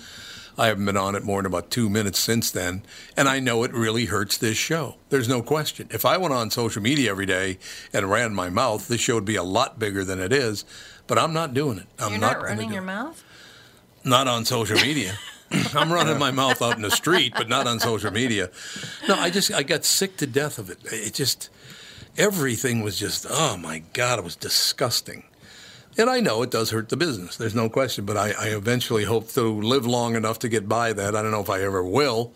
I 0.58 0.68
haven't 0.68 0.86
been 0.86 0.98
on 0.98 1.16
it 1.16 1.24
more 1.24 1.42
than 1.42 1.46
about 1.46 1.70
two 1.70 1.90
minutes 1.90 2.20
since 2.20 2.52
then, 2.52 2.84
and 3.16 3.30
I 3.30 3.40
know 3.40 3.64
it 3.64 3.74
really 3.74 4.06
hurts 4.06 4.38
this 4.38 4.58
show. 4.58 4.96
There's 5.10 5.30
no 5.30 5.42
question. 5.42 5.88
If 5.90 6.06
I 6.06 6.18
went 6.18 6.34
on 6.34 6.52
social 6.52 6.82
media 6.82 7.12
every 7.12 7.26
day 7.26 7.60
and 7.94 8.10
ran 8.10 8.34
my 8.34 8.50
mouth, 8.50 8.90
this 8.90 9.00
show 9.00 9.16
would 9.16 9.26
be 9.26 9.38
a 9.38 9.44
lot 9.44 9.80
bigger 9.80 10.04
than 10.04 10.20
it 10.20 10.34
is, 10.34 10.66
but 11.08 11.18
I'm 11.18 11.32
not 11.32 11.54
doing 11.54 11.78
it. 11.78 11.86
I'm 11.98 12.12
You're 12.12 12.20
not, 12.20 12.36
gonna 12.36 12.48
running 12.48 12.74
your 12.74 12.84
it. 12.84 12.88
mouth. 12.88 13.24
Not 14.04 14.28
on 14.28 14.44
social 14.44 14.78
media. 14.78 15.18
I'm 15.74 15.92
running 15.92 16.18
my 16.18 16.32
mouth 16.32 16.62
out 16.62 16.76
in 16.76 16.82
the 16.82 16.92
street, 16.92 17.34
but 17.36 17.50
not 17.50 17.68
on 17.68 17.80
social 17.80 18.12
media. 18.12 18.50
No, 19.08 19.16
I 19.16 19.30
just 19.30 19.52
I 19.54 19.64
got 19.64 19.86
sick 19.86 20.18
to 20.18 20.28
death 20.28 20.58
of 20.60 20.70
it. 20.70 20.80
It 20.86 21.14
just 21.14 21.50
everything 22.18 22.82
was 22.82 22.98
just 22.98 23.26
oh 23.30 23.58
my 23.58 23.84
god, 23.94 24.20
it 24.20 24.26
was 24.26 24.36
disgusting. 24.36 25.24
And 25.98 26.10
I 26.10 26.22
know 26.22 26.42
it 26.44 26.52
does 26.52 26.70
hurt 26.70 26.90
the 26.90 26.98
business. 26.98 27.36
There's 27.36 27.56
no 27.56 27.68
question. 27.68 28.06
But 28.06 28.16
I, 28.16 28.32
I 28.32 28.48
eventually 28.50 29.04
hope 29.04 29.30
to 29.30 29.42
live 29.42 29.86
long 29.86 30.16
enough 30.16 30.40
to 30.40 30.50
get 30.50 30.70
by 30.70 30.94
that. 30.94 31.16
I 31.16 31.22
don't 31.22 31.32
know 31.32 31.42
if 31.42 31.50
I 31.50 31.62
ever 31.62 31.84
will. 31.84 32.34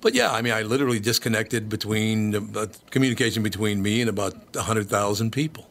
But 0.00 0.14
yeah, 0.14 0.32
I 0.32 0.42
mean, 0.42 0.52
I 0.52 0.62
literally 0.62 1.00
disconnected 1.00 1.68
between 1.68 2.56
uh, 2.56 2.66
communication 2.90 3.42
between 3.42 3.82
me 3.82 4.00
and 4.00 4.08
about 4.08 4.34
hundred 4.56 4.88
thousand 4.88 5.32
people. 5.32 5.67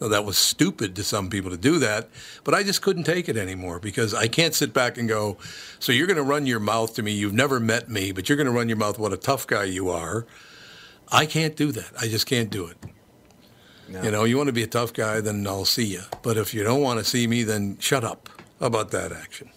Now, 0.00 0.08
that 0.08 0.24
was 0.24 0.36
stupid 0.36 0.94
to 0.96 1.04
some 1.04 1.30
people 1.30 1.50
to 1.50 1.56
do 1.56 1.78
that, 1.78 2.10
but 2.44 2.54
I 2.54 2.62
just 2.62 2.82
couldn't 2.82 3.04
take 3.04 3.28
it 3.30 3.36
anymore 3.36 3.80
because 3.80 4.12
I 4.12 4.28
can't 4.28 4.54
sit 4.54 4.74
back 4.74 4.98
and 4.98 5.08
go, 5.08 5.38
so 5.78 5.90
you're 5.90 6.06
going 6.06 6.18
to 6.18 6.22
run 6.22 6.46
your 6.46 6.60
mouth 6.60 6.94
to 6.96 7.02
me. 7.02 7.12
You've 7.12 7.32
never 7.32 7.58
met 7.58 7.88
me, 7.88 8.12
but 8.12 8.28
you're 8.28 8.36
going 8.36 8.46
to 8.46 8.52
run 8.52 8.68
your 8.68 8.76
mouth 8.76 8.98
what 8.98 9.14
a 9.14 9.16
tough 9.16 9.46
guy 9.46 9.64
you 9.64 9.88
are. 9.88 10.26
I 11.10 11.24
can't 11.24 11.56
do 11.56 11.72
that. 11.72 11.90
I 11.98 12.08
just 12.08 12.26
can't 12.26 12.50
do 12.50 12.66
it. 12.66 12.76
You 13.88 14.10
know, 14.10 14.24
you 14.24 14.36
want 14.36 14.48
to 14.48 14.52
be 14.52 14.64
a 14.64 14.66
tough 14.66 14.92
guy, 14.92 15.20
then 15.20 15.46
I'll 15.46 15.64
see 15.64 15.84
you. 15.86 16.02
But 16.22 16.36
if 16.36 16.52
you 16.52 16.64
don't 16.64 16.82
want 16.82 16.98
to 16.98 17.04
see 17.04 17.26
me, 17.26 17.44
then 17.44 17.78
shut 17.78 18.02
up 18.02 18.28
How 18.58 18.66
about 18.66 18.90
that 18.90 19.12
action. 19.12 19.50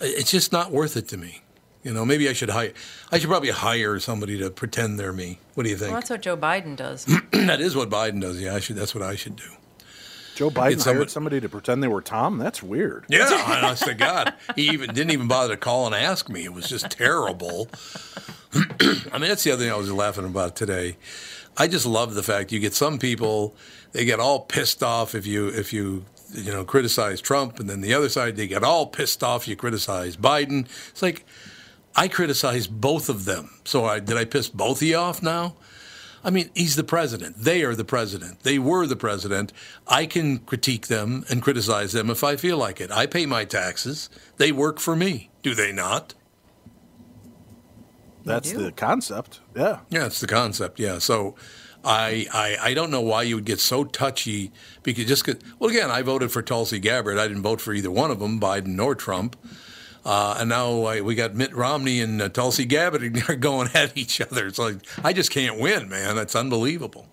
It's 0.00 0.30
just 0.30 0.50
not 0.50 0.72
worth 0.72 0.96
it 0.96 1.06
to 1.08 1.16
me. 1.16 1.42
You 1.82 1.94
know, 1.94 2.04
maybe 2.04 2.28
I 2.28 2.34
should 2.34 2.50
hire. 2.50 2.72
I 3.10 3.18
should 3.18 3.30
probably 3.30 3.50
hire 3.50 3.98
somebody 3.98 4.38
to 4.38 4.50
pretend 4.50 4.98
they're 4.98 5.12
me. 5.12 5.38
What 5.54 5.64
do 5.64 5.70
you 5.70 5.76
think? 5.76 5.92
Well, 5.92 6.00
that's 6.00 6.10
what 6.10 6.20
Joe 6.20 6.36
Biden 6.36 6.76
does. 6.76 7.04
that 7.32 7.60
is 7.60 7.74
what 7.74 7.88
Biden 7.88 8.20
does. 8.20 8.40
Yeah, 8.40 8.54
I 8.54 8.60
should. 8.60 8.76
That's 8.76 8.94
what 8.94 9.02
I 9.02 9.14
should 9.16 9.36
do. 9.36 9.44
Joe 10.34 10.50
Biden 10.50 10.70
Get 10.70 10.80
somebody- 10.80 10.98
hired 10.98 11.10
somebody 11.10 11.40
to 11.40 11.48
pretend 11.48 11.82
they 11.82 11.88
were 11.88 12.02
Tom. 12.02 12.38
That's 12.38 12.62
weird. 12.62 13.04
Yeah, 13.08 13.28
honest 13.62 13.84
to 13.84 13.94
God, 13.94 14.34
he 14.56 14.68
even 14.70 14.94
didn't 14.94 15.10
even 15.12 15.28
bother 15.28 15.54
to 15.54 15.56
call 15.56 15.86
and 15.86 15.94
ask 15.94 16.28
me. 16.28 16.44
It 16.44 16.52
was 16.52 16.68
just 16.68 16.90
terrible. 16.90 17.68
I 18.54 19.18
mean, 19.18 19.28
that's 19.28 19.44
the 19.44 19.52
other 19.52 19.62
thing 19.62 19.72
I 19.72 19.76
was 19.76 19.90
laughing 19.92 20.24
about 20.24 20.56
today. 20.56 20.96
I 21.56 21.66
just 21.66 21.86
love 21.86 22.14
the 22.14 22.22
fact 22.22 22.52
you 22.52 22.60
get 22.60 22.74
some 22.74 22.98
people 22.98 23.54
they 23.92 24.04
get 24.04 24.20
all 24.20 24.40
pissed 24.40 24.82
off 24.82 25.14
if 25.14 25.26
you 25.26 25.48
if 25.48 25.72
you 25.72 26.04
you 26.32 26.52
know 26.52 26.64
criticize 26.64 27.20
Trump, 27.20 27.58
and 27.58 27.68
then 27.68 27.80
the 27.80 27.92
other 27.94 28.08
side 28.08 28.36
they 28.36 28.46
get 28.46 28.62
all 28.64 28.86
pissed 28.86 29.22
off 29.22 29.48
you 29.48 29.56
criticize 29.56 30.16
Biden. 30.16 30.66
It's 30.90 31.02
like 31.02 31.26
I 31.96 32.08
criticize 32.08 32.66
both 32.66 33.08
of 33.08 33.24
them. 33.24 33.50
So 33.64 33.84
I 33.84 34.00
did 34.00 34.16
I 34.16 34.24
piss 34.24 34.48
both 34.48 34.78
of 34.78 34.82
you 34.88 34.96
off 34.96 35.22
now? 35.22 35.56
I 36.22 36.28
mean, 36.30 36.50
he's 36.54 36.76
the 36.76 36.84
president. 36.84 37.36
They 37.38 37.62
are 37.62 37.74
the 37.74 37.84
president. 37.84 38.40
They 38.40 38.58
were 38.58 38.86
the 38.86 38.94
president. 38.96 39.52
I 39.86 40.04
can 40.04 40.38
critique 40.40 40.88
them 40.88 41.24
and 41.30 41.40
criticize 41.42 41.92
them 41.92 42.10
if 42.10 42.22
I 42.22 42.36
feel 42.36 42.58
like 42.58 42.78
it. 42.80 42.90
I 42.90 43.06
pay 43.06 43.24
my 43.24 43.46
taxes. 43.46 44.10
They 44.36 44.52
work 44.52 44.80
for 44.80 44.94
me. 44.94 45.30
Do 45.42 45.54
they 45.54 45.72
not? 45.72 46.14
That's 48.24 48.52
the 48.52 48.70
concept. 48.72 49.40
Yeah. 49.56 49.80
Yeah, 49.88 50.06
it's 50.06 50.20
the 50.20 50.26
concept. 50.26 50.78
Yeah. 50.78 50.98
So 50.98 51.36
I, 51.82 52.26
I 52.32 52.56
I 52.70 52.74
don't 52.74 52.90
know 52.90 53.00
why 53.00 53.22
you 53.22 53.36
would 53.36 53.46
get 53.46 53.60
so 53.60 53.84
touchy 53.84 54.52
because 54.82 55.06
just 55.06 55.24
'cause- 55.24 55.38
well 55.58 55.70
again 55.70 55.90
I 55.90 56.02
voted 56.02 56.30
for 56.30 56.42
Tulsi 56.42 56.78
Gabbard. 56.78 57.18
I 57.18 57.26
didn't 57.28 57.42
vote 57.42 57.60
for 57.62 57.72
either 57.72 57.90
one 57.90 58.10
of 58.10 58.18
them, 58.20 58.38
Biden 58.38 58.68
nor 58.76 58.94
Trump. 58.94 59.36
Uh, 60.04 60.36
and 60.38 60.48
now 60.48 61.02
we 61.02 61.14
got 61.14 61.34
Mitt 61.34 61.54
Romney 61.54 62.00
and 62.00 62.22
uh, 62.22 62.28
Tulsi 62.28 62.64
Gabbard 62.64 63.40
going 63.40 63.68
at 63.74 63.96
each 63.96 64.20
other. 64.20 64.46
It's 64.46 64.58
like 64.58 64.76
I 65.04 65.12
just 65.12 65.30
can't 65.30 65.58
win, 65.58 65.88
man. 65.88 66.16
That's 66.16 66.34
unbelievable. 66.34 67.06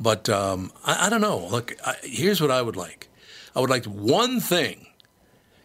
But 0.00 0.28
um, 0.28 0.72
I, 0.84 1.06
I 1.06 1.10
don't 1.10 1.20
know. 1.20 1.46
Look, 1.46 1.74
I, 1.84 1.96
here's 2.02 2.40
what 2.40 2.50
I 2.50 2.62
would 2.62 2.76
like. 2.76 3.08
I 3.54 3.60
would 3.60 3.70
like 3.70 3.84
one 3.84 4.40
thing. 4.40 4.86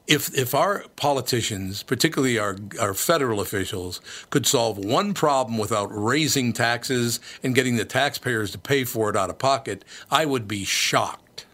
If 0.05 0.38
if 0.38 0.53
our 0.53 0.86
politicians, 0.97 1.82
particularly 1.82 2.38
our 2.38 2.57
our 2.80 2.93
federal 2.93 3.39
officials, 3.39 4.01
could 4.30 4.45
solve 4.45 4.78
one 4.78 5.14
problem 5.14 5.57
without 5.57 5.88
raising 5.91 6.51
taxes 6.51 7.22
and 7.41 7.55
getting 7.55 7.78
the 7.78 7.86
taxpayers 7.86 8.51
to 8.51 8.57
pay 8.57 8.84
for 8.84 9.09
it 9.09 9.16
out 9.16 9.30
of 9.30 9.39
pocket, 9.39 9.86
I 10.11 10.26
would 10.26 10.45
be 10.47 10.66
shocked. 10.66 11.45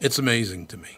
It's 0.00 0.18
amazing 0.18 0.66
to 0.68 0.78
me. 0.78 0.97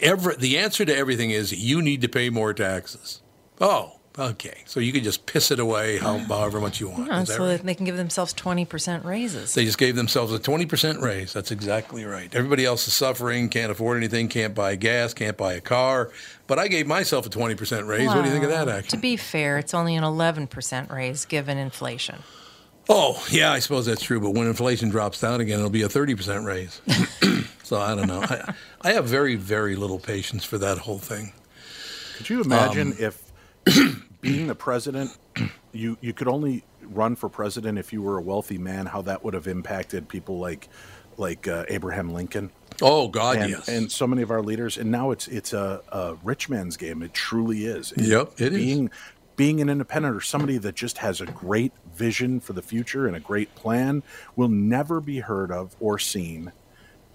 Every, 0.00 0.36
the 0.36 0.58
answer 0.58 0.84
to 0.84 0.94
everything 0.94 1.30
is 1.30 1.52
you 1.52 1.80
need 1.80 2.02
to 2.02 2.08
pay 2.08 2.28
more 2.28 2.52
taxes. 2.52 3.22
Oh, 3.60 3.98
okay. 4.18 4.62
So 4.66 4.78
you 4.78 4.92
can 4.92 5.02
just 5.02 5.24
piss 5.26 5.50
it 5.50 5.58
away 5.58 5.96
how, 5.98 6.18
however 6.28 6.60
much 6.60 6.80
you 6.80 6.88
want. 6.88 7.06
Yeah, 7.06 7.24
so 7.24 7.46
right? 7.46 7.62
they 7.62 7.74
can 7.74 7.86
give 7.86 7.96
themselves 7.96 8.34
20% 8.34 9.04
raises. 9.04 9.54
They 9.54 9.64
just 9.64 9.78
gave 9.78 9.96
themselves 9.96 10.32
a 10.32 10.38
20% 10.38 11.00
raise. 11.00 11.32
That's 11.32 11.50
exactly 11.50 12.04
right. 12.04 12.32
Everybody 12.34 12.66
else 12.66 12.86
is 12.86 12.94
suffering, 12.94 13.48
can't 13.48 13.72
afford 13.72 13.96
anything, 13.96 14.28
can't 14.28 14.54
buy 14.54 14.76
gas, 14.76 15.14
can't 15.14 15.36
buy 15.36 15.54
a 15.54 15.60
car. 15.60 16.10
But 16.46 16.58
I 16.58 16.68
gave 16.68 16.86
myself 16.86 17.26
a 17.26 17.30
20% 17.30 17.86
raise. 17.86 18.06
What 18.06 18.22
do 18.22 18.24
you 18.24 18.30
think 18.30 18.44
of 18.44 18.50
that 18.50 18.66
Well, 18.66 18.76
action? 18.76 18.90
To 18.90 19.02
be 19.02 19.16
fair, 19.16 19.58
it's 19.58 19.72
only 19.72 19.96
an 19.96 20.04
11% 20.04 20.90
raise 20.90 21.24
given 21.24 21.56
inflation. 21.58 22.16
Oh, 22.90 23.22
yeah, 23.30 23.52
I 23.52 23.58
suppose 23.58 23.84
that's 23.84 24.02
true. 24.02 24.20
But 24.20 24.30
when 24.30 24.46
inflation 24.46 24.88
drops 24.88 25.20
down 25.20 25.40
again, 25.40 25.58
it'll 25.58 25.70
be 25.70 25.82
a 25.82 25.88
30% 25.88 26.44
raise. 26.44 26.80
so 27.68 27.78
I 27.78 27.94
don't 27.94 28.08
know. 28.08 28.22
I, 28.22 28.54
I 28.80 28.92
have 28.92 29.04
very, 29.04 29.34
very 29.36 29.76
little 29.76 29.98
patience 29.98 30.42
for 30.42 30.56
that 30.58 30.78
whole 30.78 30.98
thing. 30.98 31.32
Could 32.16 32.30
you 32.30 32.40
imagine 32.40 32.92
Um, 32.92 32.96
if 32.98 33.32
being 34.22 34.46
the 34.46 34.54
president, 34.54 35.16
you 35.72 35.98
you 36.00 36.14
could 36.14 36.28
only 36.28 36.64
run 36.82 37.14
for 37.14 37.28
president 37.28 37.78
if 37.78 37.92
you 37.92 38.00
were 38.00 38.16
a 38.16 38.22
wealthy 38.22 38.56
man? 38.56 38.86
How 38.86 39.02
that 39.02 39.22
would 39.22 39.34
have 39.34 39.46
impacted 39.46 40.08
people 40.08 40.38
like 40.38 40.68
like 41.18 41.46
uh, 41.46 41.64
Abraham 41.68 42.14
Lincoln. 42.14 42.50
Oh 42.80 43.08
God, 43.08 43.36
and, 43.36 43.50
yes. 43.50 43.68
and 43.68 43.92
so 43.92 44.06
many 44.06 44.22
of 44.22 44.30
our 44.30 44.40
leaders. 44.40 44.78
And 44.78 44.90
now 44.90 45.10
it's 45.10 45.28
it's 45.28 45.52
a, 45.52 45.82
a 45.92 46.16
rich 46.24 46.48
man's 46.48 46.76
game. 46.78 47.02
It 47.02 47.12
truly 47.12 47.66
is. 47.66 47.92
Yep, 47.96 48.40
it 48.40 48.52
is. 48.52 48.58
being, 48.58 48.90
Being 49.36 49.60
an 49.60 49.68
independent 49.68 50.16
or 50.16 50.20
somebody 50.20 50.58
that 50.58 50.74
just 50.74 50.98
has 50.98 51.20
a 51.20 51.26
great 51.26 51.72
vision 51.94 52.40
for 52.40 52.54
the 52.54 52.62
future 52.62 53.06
and 53.06 53.14
a 53.14 53.20
great 53.20 53.54
plan 53.54 54.02
will 54.36 54.48
never 54.48 55.00
be 55.00 55.20
heard 55.20 55.52
of 55.52 55.76
or 55.80 55.98
seen 55.98 56.52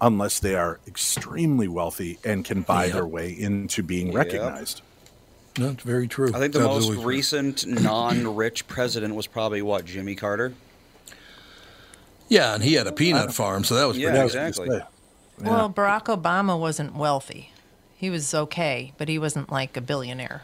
unless 0.04 0.38
they 0.38 0.54
are 0.54 0.78
extremely 0.86 1.66
wealthy 1.66 2.18
and 2.24 2.44
can 2.44 2.60
buy 2.60 2.84
Yep. 2.84 2.92
their 2.92 3.06
way 3.06 3.30
into 3.30 3.82
being 3.82 4.08
Yep. 4.08 4.16
recognized. 4.16 4.82
That's 5.54 5.82
very 5.82 6.06
true. 6.06 6.30
I 6.34 6.38
think 6.38 6.52
the 6.52 6.60
Absolutely 6.60 6.96
most 6.96 7.06
recent 7.06 7.66
non-rich 7.82 8.66
president 8.68 9.14
was 9.14 9.26
probably 9.26 9.62
what 9.62 9.86
Jimmy 9.86 10.14
Carter. 10.14 10.52
Yeah, 12.28 12.54
and 12.54 12.62
he 12.62 12.74
had 12.74 12.86
a 12.86 12.92
peanut 12.92 13.32
farm, 13.32 13.64
so 13.64 13.74
that 13.76 13.86
was 13.86 13.96
Yeah, 13.96 14.10
pretty 14.10 14.24
exactly. 14.24 14.80
Well, 15.40 15.70
Barack 15.70 16.04
Obama 16.04 16.58
wasn't 16.58 16.94
wealthy. 16.94 17.52
He 17.96 18.10
was 18.10 18.34
okay, 18.34 18.92
but 18.98 19.08
he 19.08 19.18
wasn't 19.18 19.50
like 19.50 19.76
a 19.76 19.80
billionaire. 19.80 20.42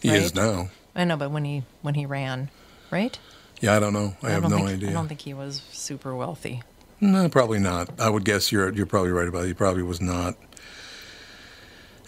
He 0.00 0.08
is 0.10 0.34
now. 0.34 0.70
I 0.94 1.04
know, 1.04 1.16
but 1.16 1.30
when 1.30 1.44
he 1.44 1.62
when 1.82 1.94
he 1.94 2.06
ran, 2.06 2.50
right? 2.90 3.18
Yeah, 3.60 3.76
I 3.76 3.80
don't 3.80 3.92
know. 3.92 4.16
I, 4.22 4.30
have 4.30 4.42
no 4.42 4.58
think, 4.58 4.68
idea. 4.70 4.90
I 4.90 4.92
don't 4.92 5.08
think 5.08 5.20
he 5.22 5.32
was 5.34 5.62
super 5.72 6.14
wealthy. 6.14 6.62
No, 7.00 7.28
probably 7.28 7.58
not. 7.58 8.00
I 8.00 8.08
would 8.08 8.24
guess 8.24 8.50
you're 8.50 8.72
you're 8.72 8.86
probably 8.86 9.10
right 9.10 9.28
about 9.28 9.44
it. 9.44 9.48
He 9.48 9.54
probably 9.54 9.82
was 9.82 10.00
not. 10.00 10.36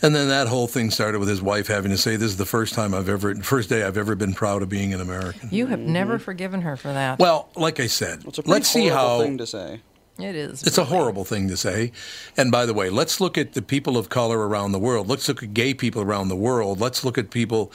And 0.01 0.15
then 0.15 0.29
that 0.29 0.47
whole 0.47 0.69
thing 0.69 0.91
started 0.91 1.19
with 1.19 1.29
his 1.29 1.43
wife 1.43 1.67
having 1.67 1.91
to 1.91 1.99
say, 1.99 2.17
"This 2.17 2.31
is 2.31 2.37
the 2.37 2.47
first 2.47 2.75
time 2.75 2.95
I've 2.95 3.09
ever, 3.09 3.35
first 3.37 3.69
day 3.69 3.83
I've 3.83 3.97
ever 3.97 4.15
been 4.15 4.33
proud 4.33 4.63
of 4.63 4.69
being 4.69 4.95
an 4.95 5.01
American." 5.01 5.49
You 5.51 5.67
have 5.67 5.81
never 5.81 6.15
mm-hmm. 6.15 6.25
forgiven 6.25 6.63
her 6.63 6.77
for 6.77 6.93
that. 6.93 7.19
Well, 7.19 7.49
like 7.57 7.81
I 7.81 7.89
said, 7.89 8.23
It's 8.27 8.39
a 8.39 8.43
let's 8.47 8.69
see 8.69 8.87
how 8.87 9.21
thing 9.21 9.39
to 9.39 9.47
say. 9.47 9.81
it 10.19 10.37
is. 10.37 10.63
It's 10.63 10.79
a 10.79 10.85
horrible 10.85 11.25
thing 11.25 11.49
to 11.49 11.57
say. 11.57 11.93
And 12.37 12.53
by 12.53 12.65
the 12.65 12.75
way, 12.75 12.91
let's 12.91 13.21
look 13.21 13.37
at 13.37 13.55
the 13.55 13.63
people 13.63 13.97
of 13.97 14.09
color 14.09 14.47
around 14.49 14.73
the 14.73 14.79
world. 14.79 15.09
Let's 15.09 15.29
look 15.29 15.43
at 15.43 15.53
gay 15.53 15.75
people 15.75 16.01
around 16.01 16.29
the 16.29 16.37
world. 16.37 16.81
Let's 16.81 17.05
look 17.05 17.19
at 17.19 17.31
people. 17.31 17.73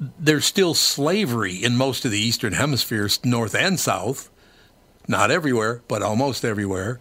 There's 0.00 0.44
still 0.44 0.74
slavery 0.74 1.54
in 1.54 1.76
most 1.76 2.04
of 2.04 2.10
the 2.10 2.20
Eastern 2.20 2.54
Hemisphere, 2.54 3.08
north 3.24 3.54
and 3.54 3.78
south. 3.78 4.28
Not 5.08 5.30
everywhere, 5.30 5.82
but 5.88 6.02
almost 6.02 6.44
everywhere. 6.44 7.00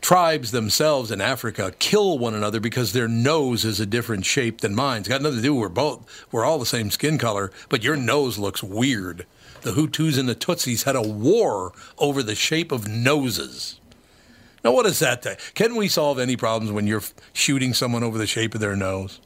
Tribes 0.00 0.52
themselves 0.52 1.10
in 1.10 1.20
Africa 1.20 1.74
kill 1.78 2.16
one 2.16 2.32
another 2.32 2.60
because 2.60 2.92
their 2.92 3.08
nose 3.08 3.64
is 3.64 3.80
a 3.80 3.86
different 3.86 4.24
shape 4.24 4.60
than 4.60 4.74
mine. 4.74 5.00
It's 5.00 5.08
got 5.08 5.20
nothing 5.20 5.38
to 5.38 5.42
do. 5.42 5.54
We're 5.54 5.68
both 5.68 6.26
we're 6.32 6.44
all 6.44 6.58
the 6.58 6.64
same 6.64 6.90
skin 6.90 7.18
color, 7.18 7.50
but 7.68 7.82
your 7.82 7.96
nose 7.96 8.38
looks 8.38 8.62
weird. 8.62 9.26
The 9.60 9.72
Hutus 9.72 10.18
and 10.18 10.26
the 10.26 10.34
Tutsis 10.34 10.84
had 10.84 10.96
a 10.96 11.02
war 11.02 11.72
over 11.98 12.22
the 12.22 12.34
shape 12.34 12.72
of 12.72 12.88
noses. 12.88 13.78
Now, 14.64 14.72
what 14.72 14.86
is 14.86 14.98
that? 15.00 15.26
Can 15.54 15.76
we 15.76 15.88
solve 15.88 16.18
any 16.18 16.36
problems 16.36 16.72
when 16.72 16.86
you're 16.86 17.02
shooting 17.32 17.74
someone 17.74 18.02
over 18.02 18.16
the 18.16 18.26
shape 18.26 18.54
of 18.54 18.60
their 18.60 18.76
nose? 18.76 19.20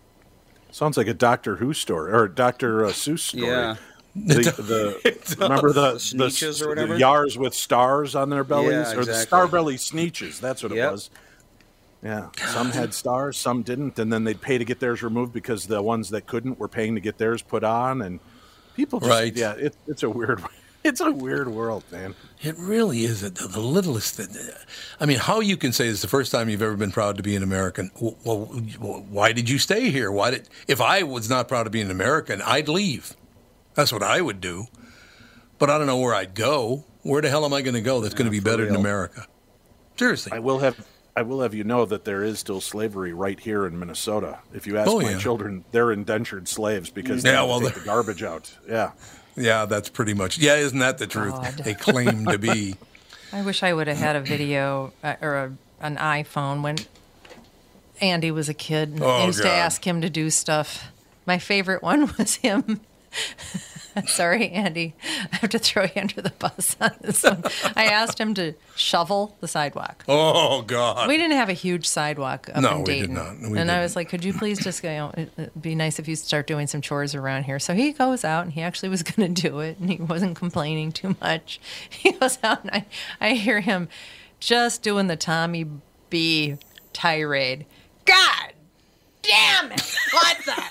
Sounds 0.72 0.96
like 0.96 1.06
a 1.06 1.14
Doctor 1.14 1.56
Who 1.56 1.72
story 1.72 2.12
or 2.12 2.26
Doctor 2.26 2.84
uh, 2.84 2.88
Seuss 2.88 3.20
story. 3.20 3.46
Yeah. 3.46 3.76
The, 4.26 5.00
the, 5.02 5.36
remember 5.40 5.72
the, 5.72 5.94
The 6.16 6.64
or 6.64 6.68
whatever? 6.68 6.94
The 6.94 7.00
Yars 7.00 7.36
with 7.36 7.52
stars 7.52 8.14
on 8.14 8.30
their 8.30 8.44
bellies, 8.44 8.92
Yeah, 8.92 8.96
or 8.96 9.04
the. 9.04 9.14
Star 9.14 9.48
Belly 9.48 9.74
Sneetches. 9.74 10.38
That's 10.38 10.62
what 10.62 10.70
it 10.70 10.90
was. 10.90 11.10
Yeah, 12.02 12.28
some 12.52 12.70
had 12.70 12.92
stars, 12.92 13.36
some 13.38 13.62
didn't, 13.62 13.98
and 13.98 14.12
then 14.12 14.24
they'd 14.24 14.40
pay 14.40 14.58
to 14.58 14.64
get 14.64 14.78
theirs 14.78 15.02
removed 15.02 15.32
because 15.32 15.66
the 15.66 15.82
ones 15.82 16.10
that 16.10 16.26
couldn't 16.26 16.58
were 16.58 16.68
paying 16.68 16.94
to 16.96 17.00
get 17.00 17.16
theirs 17.16 17.40
put 17.40 17.64
on, 17.64 18.02
and 18.02 18.20
people 18.76 19.00
just 19.00 19.10
Right. 19.10 19.34
yeah, 19.34 19.54
it, 19.54 19.74
it's 19.86 20.02
a 20.02 20.10
weird, 20.10 20.44
it's 20.84 21.00
a 21.00 21.10
weird 21.10 21.48
world, 21.48 21.82
man. 21.90 22.14
It 22.42 22.56
really 22.58 23.04
is 23.04 23.22
the, 23.22 23.30
the 23.30 23.58
littlest. 23.58 24.16
Thing. 24.16 24.28
I 25.00 25.06
mean, 25.06 25.18
how 25.18 25.40
you 25.40 25.56
can 25.56 25.72
say 25.72 25.88
it's 25.88 26.02
the 26.02 26.08
first 26.08 26.30
time 26.30 26.50
you've 26.50 26.60
ever 26.62 26.76
been 26.76 26.92
proud 26.92 27.16
to 27.16 27.22
be 27.22 27.36
an 27.36 27.42
American? 27.42 27.90
Well, 27.98 28.18
well, 28.22 29.06
why 29.08 29.32
did 29.32 29.48
you 29.48 29.58
stay 29.58 29.90
here? 29.90 30.12
Why 30.12 30.30
did? 30.30 30.48
If 30.68 30.82
I 30.82 31.02
was 31.04 31.30
not 31.30 31.48
proud 31.48 31.64
to 31.64 31.70
be 31.70 31.80
an 31.80 31.90
American, 31.90 32.42
I'd 32.42 32.68
leave. 32.68 33.16
That's 33.74 33.92
what 33.92 34.02
I 34.02 34.20
would 34.20 34.40
do. 34.40 34.66
But 35.58 35.70
I 35.70 35.78
don't 35.78 35.86
know 35.86 35.98
where 35.98 36.14
I'd 36.14 36.34
go. 36.34 36.84
Where 37.02 37.20
the 37.22 37.28
hell 37.30 37.44
am 37.44 37.52
I 37.52 37.62
going 37.62 37.74
to 37.74 37.80
go? 37.80 38.00
That's 38.00 38.14
going 38.14 38.26
to 38.26 38.30
be 38.30 38.38
for 38.40 38.44
better 38.46 38.66
than. 38.66 38.76
America. 38.76 39.26
Seriously. 39.96 40.32
I 40.32 40.38
will 40.40 40.58
have. 40.60 40.86
I 41.16 41.22
will 41.22 41.42
have 41.42 41.54
you 41.54 41.62
know 41.62 41.84
that 41.86 42.04
there 42.04 42.24
is 42.24 42.40
still 42.40 42.60
slavery 42.60 43.12
right 43.12 43.38
here 43.38 43.66
in 43.66 43.78
Minnesota. 43.78 44.40
If 44.52 44.66
you 44.66 44.76
ask 44.78 44.90
Oh, 44.90 45.00
my 45.00 45.10
yeah. 45.12 45.18
children, 45.18 45.64
they're 45.70 45.92
indentured 45.92 46.48
slaves 46.48 46.90
because 46.90 47.22
they 47.22 47.30
Yeah, 47.30 47.40
have 47.40 47.48
well, 47.48 47.60
take 47.60 47.74
they're- 47.74 47.82
the 47.82 47.86
garbage 47.86 48.22
out. 48.24 48.52
Yeah. 48.68 48.92
Yeah, 49.36 49.64
that's 49.66 49.88
pretty 49.88 50.14
much. 50.14 50.38
Yeah, 50.38 50.56
isn't 50.56 50.78
that 50.80 50.98
the 50.98 51.06
truth? 51.06 51.34
God. 51.34 51.54
They 51.58 51.74
claim 51.74 52.24
to 52.26 52.38
be. 52.38 52.74
I 53.32 53.42
wish 53.42 53.62
I 53.62 53.72
would 53.72 53.86
have 53.86 53.96
had 53.98 54.16
a 54.16 54.20
video 54.20 54.92
uh, 55.04 55.14
or 55.20 55.36
a, 55.36 55.52
an 55.80 55.96
iPhone 55.96 56.62
when 56.62 56.76
Andy 58.00 58.30
was 58.30 58.48
a 58.48 58.54
kid. 58.54 58.90
And 58.90 59.02
Oh, 59.02 59.08
I 59.08 59.26
used 59.26 59.42
to 59.42 59.50
ask 59.50 59.86
him 59.86 60.00
to 60.00 60.10
do 60.10 60.30
stuff. 60.30 60.90
My 61.26 61.38
favorite 61.38 61.82
one 61.82 62.12
was 62.18 62.36
him. 62.36 62.80
Sorry, 64.08 64.48
Andy. 64.50 64.94
I 65.32 65.36
have 65.36 65.50
to 65.50 65.58
throw 65.60 65.84
you 65.84 65.90
under 65.96 66.20
the 66.20 66.30
bus 66.30 66.76
on 66.80 66.90
this 67.00 67.22
one. 67.22 67.44
I 67.76 67.84
asked 67.84 68.18
him 68.18 68.34
to 68.34 68.54
shovel 68.74 69.36
the 69.40 69.46
sidewalk. 69.46 70.04
Oh 70.08 70.62
God. 70.62 71.06
We 71.06 71.16
didn't 71.16 71.36
have 71.36 71.48
a 71.48 71.52
huge 71.52 71.86
sidewalk 71.86 72.50
up 72.52 72.60
No, 72.62 72.70
in 72.70 72.78
we 72.78 72.84
did 72.84 73.00
Dayton. 73.02 73.14
not. 73.14 73.38
We 73.38 73.58
and 73.58 73.70
I 73.70 73.74
didn't. 73.74 73.82
was 73.82 73.94
like, 73.94 74.08
could 74.08 74.24
you 74.24 74.32
please 74.32 74.58
just 74.58 74.82
go, 74.82 74.90
you 74.90 74.96
know, 74.96 75.12
it, 75.16 75.30
it'd 75.38 75.62
be 75.62 75.76
nice 75.76 76.00
if 76.00 76.08
you 76.08 76.16
start 76.16 76.48
doing 76.48 76.66
some 76.66 76.80
chores 76.80 77.14
around 77.14 77.44
here. 77.44 77.60
So 77.60 77.72
he 77.72 77.92
goes 77.92 78.24
out 78.24 78.42
and 78.44 78.52
he 78.52 78.62
actually 78.62 78.88
was 78.88 79.02
going 79.04 79.32
to 79.32 79.42
do 79.48 79.60
it 79.60 79.78
and 79.78 79.88
he 79.88 79.96
wasn't 80.02 80.34
complaining 80.36 80.90
too 80.90 81.14
much. 81.20 81.60
He 81.88 82.10
goes 82.12 82.38
out 82.42 82.62
and 82.62 82.70
I, 82.72 82.86
I 83.20 83.34
hear 83.34 83.60
him 83.60 83.88
just 84.40 84.82
doing 84.82 85.06
the 85.06 85.16
Tommy 85.16 85.66
B 86.10 86.56
tirade. 86.92 87.64
God 88.06 88.52
damn 89.22 89.70
it. 89.72 89.96
What's 90.12 90.44
the? 90.46 90.62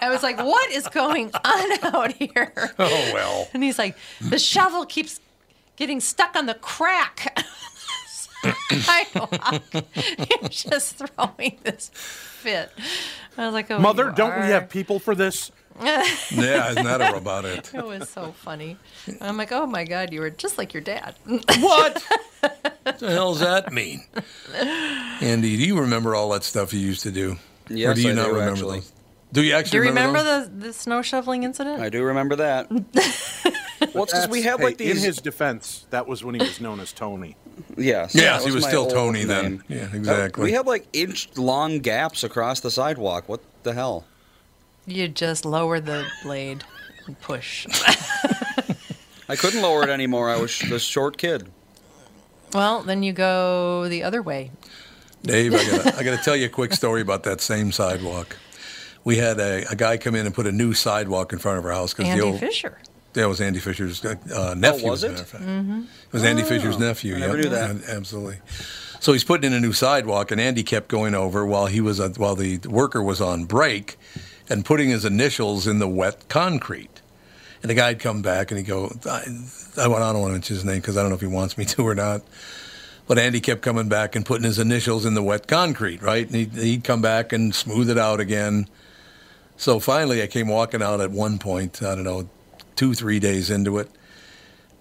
I 0.00 0.08
was 0.10 0.22
like, 0.22 0.38
what 0.38 0.70
is 0.72 0.88
going 0.88 1.30
on 1.44 1.94
out 1.94 2.12
here? 2.12 2.74
Oh 2.78 3.10
well. 3.14 3.48
And 3.54 3.62
he's 3.62 3.78
like, 3.78 3.96
the 4.20 4.38
shovel 4.38 4.84
keeps 4.84 5.20
getting 5.76 6.00
stuck 6.00 6.36
on 6.36 6.46
the 6.46 6.54
crack. 6.54 7.44
I 8.44 9.06
know. 9.14 9.28
He's 10.40 10.64
just 10.64 10.96
throwing 10.96 11.58
this 11.62 11.90
fit. 11.94 12.70
I 13.38 13.44
was 13.46 13.54
like, 13.54 13.70
oh, 13.70 13.78
Mother, 13.78 14.10
don't 14.10 14.40
we 14.40 14.46
have 14.48 14.68
people 14.68 14.98
for 14.98 15.14
this? 15.14 15.52
Yeah, 16.32 16.70
isn't 16.70 16.84
that 16.84 17.00
a 17.00 17.16
about 17.16 17.44
it? 17.44 17.72
It 17.74 17.84
was 17.84 18.08
so 18.08 18.32
funny. 18.32 18.76
I'm 19.20 19.36
like, 19.36 19.52
oh 19.52 19.66
my 19.66 19.84
God, 19.84 20.12
you 20.12 20.20
were 20.20 20.30
just 20.30 20.58
like 20.58 20.72
your 20.74 20.82
dad. 20.82 21.14
What? 21.24 22.02
what 22.82 22.98
the 22.98 23.10
hell 23.10 23.32
does 23.32 23.40
that 23.40 23.72
mean? 23.72 24.04
Andy, 25.20 25.56
do 25.56 25.64
you 25.66 25.78
remember 25.80 26.14
all 26.14 26.30
that 26.30 26.44
stuff 26.44 26.72
you 26.72 26.80
used 26.80 27.02
to 27.02 27.10
do? 27.10 27.32
or 27.32 27.38
Yes, 27.76 27.96
do 27.96 28.02
you 28.02 28.10
I 28.10 28.14
not 28.14 28.26
do, 28.26 28.32
remember 28.32 28.52
actually. 28.52 28.78
those? 28.80 28.92
Do 29.32 29.42
you 29.42 29.54
actually 29.54 29.70
Do 29.70 29.76
you 29.84 29.88
remember 29.90 30.22
those? 30.22 30.48
the, 30.50 30.56
the 30.56 30.72
snow 30.72 31.00
shoveling 31.02 31.42
incident? 31.44 31.80
I 31.80 31.88
do 31.88 32.02
remember 32.02 32.36
that. 32.36 32.70
well, 33.94 34.04
because 34.06 34.28
we 34.28 34.40
That's- 34.40 34.44
had 34.44 34.58
hey, 34.60 34.64
like 34.64 34.76
these. 34.78 34.98
In 34.98 35.02
his 35.04 35.18
defense, 35.18 35.86
that 35.90 36.06
was 36.06 36.22
when 36.24 36.34
he 36.34 36.40
was 36.40 36.60
known 36.60 36.80
as 36.80 36.92
Tony. 36.92 37.36
Yes. 37.76 38.14
Yes, 38.14 38.42
that 38.42 38.48
he 38.48 38.54
was 38.54 38.64
still 38.64 38.82
old 38.82 38.90
Tony 38.90 39.24
then. 39.24 39.62
Yeah, 39.68 39.86
That- 39.86 39.94
exactly. 39.94 40.44
we 40.44 40.52
had 40.52 40.66
like 40.66 40.86
inch 40.92 41.30
long 41.36 41.78
gaps 41.78 42.24
across 42.24 42.60
the 42.60 42.70
sidewalk. 42.70 43.28
What 43.28 43.40
the 43.62 43.72
hell? 43.72 44.04
You 44.86 45.08
just 45.08 45.44
lower 45.44 45.80
the 45.80 46.06
blade 46.22 46.64
and 47.06 47.18
push. 47.20 47.66
I 47.70 48.76
I 49.28 49.36
couldn't 49.36 49.62
lower 49.62 49.82
it 49.82 49.88
anymore. 49.88 50.28
I 50.28 50.38
was 50.38 50.58
the 50.58 50.78
short 50.78 51.16
kid. 51.16 51.48
Well, 52.52 52.82
then 52.82 53.02
you 53.02 53.12
go 53.12 53.88
the 53.88 54.02
other 54.02 54.20
way. 54.20 54.50
Dave, 55.22 55.54
I 55.54 55.64
gotta, 55.64 55.98
I 55.98 56.02
gotta 56.02 56.22
tell 56.22 56.36
you 56.36 56.46
a 56.46 56.50
quick 56.50 56.72
story 56.72 57.00
about 57.00 57.22
that 57.22 57.40
same 57.40 57.72
sidewalk. 57.72 58.36
We 59.04 59.16
had 59.16 59.38
a, 59.38 59.70
a 59.70 59.76
guy 59.76 59.96
come 59.96 60.14
in 60.14 60.26
and 60.26 60.34
put 60.34 60.46
a 60.46 60.52
new 60.52 60.74
sidewalk 60.74 61.32
in 61.32 61.38
front 61.38 61.58
of 61.58 61.64
our 61.64 61.72
house 61.72 61.94
because 61.94 62.10
Andy 62.10 62.20
the 62.20 62.26
old 62.26 62.40
Fisher. 62.40 62.78
that 63.14 63.28
was 63.28 63.40
Andy 63.40 63.58
Fisher's 63.58 64.04
uh, 64.04 64.54
nephew. 64.54 64.86
Oh, 64.86 64.90
was 64.90 65.04
it? 65.04 65.12
matter 65.12 65.22
of 65.22 65.28
fact. 65.28 65.44
Mm-hmm. 65.44 65.80
It 65.80 66.12
was 66.12 66.24
Andy 66.24 66.42
Fisher's 66.42 66.78
nephew. 66.78 67.16
I 67.16 67.20
never 67.20 67.36
yep. 67.36 67.44
knew 67.44 67.50
that. 67.50 67.76
Yeah, 67.76 67.96
Absolutely. 67.96 68.38
So 69.00 69.12
he's 69.12 69.24
putting 69.24 69.50
in 69.50 69.56
a 69.56 69.60
new 69.60 69.72
sidewalk, 69.72 70.30
and 70.30 70.40
Andy 70.40 70.62
kept 70.62 70.88
going 70.88 71.14
over 71.14 71.44
while 71.44 71.66
he 71.66 71.80
was 71.80 71.98
uh, 71.98 72.10
while 72.16 72.36
the 72.36 72.58
worker 72.58 73.02
was 73.02 73.20
on 73.20 73.46
break, 73.46 73.96
and 74.52 74.66
putting 74.66 74.90
his 74.90 75.06
initials 75.06 75.66
in 75.66 75.78
the 75.78 75.88
wet 75.88 76.28
concrete. 76.28 77.00
And 77.62 77.70
the 77.70 77.74
guy'd 77.74 78.00
come 78.00 78.20
back 78.20 78.50
and 78.50 78.58
he'd 78.58 78.66
go, 78.66 78.92
I, 79.06 79.24
I, 79.78 79.84
don't 79.84 79.90
want 79.90 80.12
to 80.12 80.32
mention 80.32 80.56
his 80.56 80.64
name 80.64 80.76
because 80.76 80.98
I 80.98 81.00
don't 81.00 81.08
know 81.08 81.14
if 81.14 81.22
he 81.22 81.26
wants 81.26 81.56
me 81.56 81.64
to 81.66 81.86
or 81.86 81.94
not. 81.94 82.22
But 83.08 83.18
Andy 83.18 83.40
kept 83.40 83.62
coming 83.62 83.88
back 83.88 84.14
and 84.14 84.24
putting 84.24 84.44
his 84.44 84.58
initials 84.58 85.06
in 85.06 85.14
the 85.14 85.22
wet 85.22 85.48
concrete, 85.48 86.02
right? 86.02 86.26
And 86.26 86.34
he'd, 86.34 86.52
he'd 86.52 86.84
come 86.84 87.00
back 87.00 87.32
and 87.32 87.54
smooth 87.54 87.90
it 87.90 87.98
out 87.98 88.20
again. 88.20 88.68
So 89.56 89.80
finally, 89.80 90.22
I 90.22 90.26
came 90.26 90.48
walking 90.48 90.82
out 90.82 91.00
at 91.00 91.10
one 91.10 91.38
point, 91.38 91.82
I 91.82 91.94
don't 91.94 92.04
know, 92.04 92.28
two, 92.76 92.94
three 92.94 93.20
days 93.20 93.50
into 93.50 93.78
it, 93.78 93.88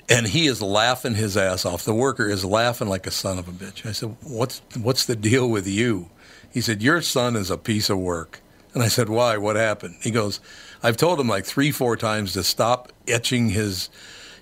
and 0.10 0.28
he 0.28 0.48
is 0.48 0.62
laughing 0.62 1.16
his 1.16 1.38
ass 1.38 1.66
off. 1.66 1.86
The 1.86 1.94
worker 1.94 2.28
is 2.30 2.44
laughing 2.44 2.90
like 2.90 3.08
a 3.08 3.12
son 3.12 3.40
of 3.40 3.48
a 3.48 3.52
bitch. 3.52 3.86
I 3.86 3.92
said, 3.92 4.16
"What's 4.22 4.62
what's 4.76 5.06
the 5.06 5.16
deal 5.16 5.50
with 5.50 5.68
you?" 5.68 6.10
He 6.52 6.62
said, 6.62 6.82
"Your 6.82 7.02
son 7.02 7.36
is 7.36 7.50
a 7.50 7.58
piece 7.58 7.90
of 7.90 7.98
work." 7.98 8.41
And 8.74 8.84
I 8.84 8.88
said, 8.88 9.10
"Why? 9.10 9.38
What 9.38 9.56
happened?" 9.56 9.96
He 10.02 10.12
goes, 10.12 10.40
"I've 10.82 10.98
told 10.98 11.20
him 11.20 11.28
like 11.28 11.46
three, 11.46 11.72
four 11.72 11.98
times 11.98 12.34
to 12.34 12.44
stop 12.44 12.92
etching 13.08 13.50
his 13.50 13.90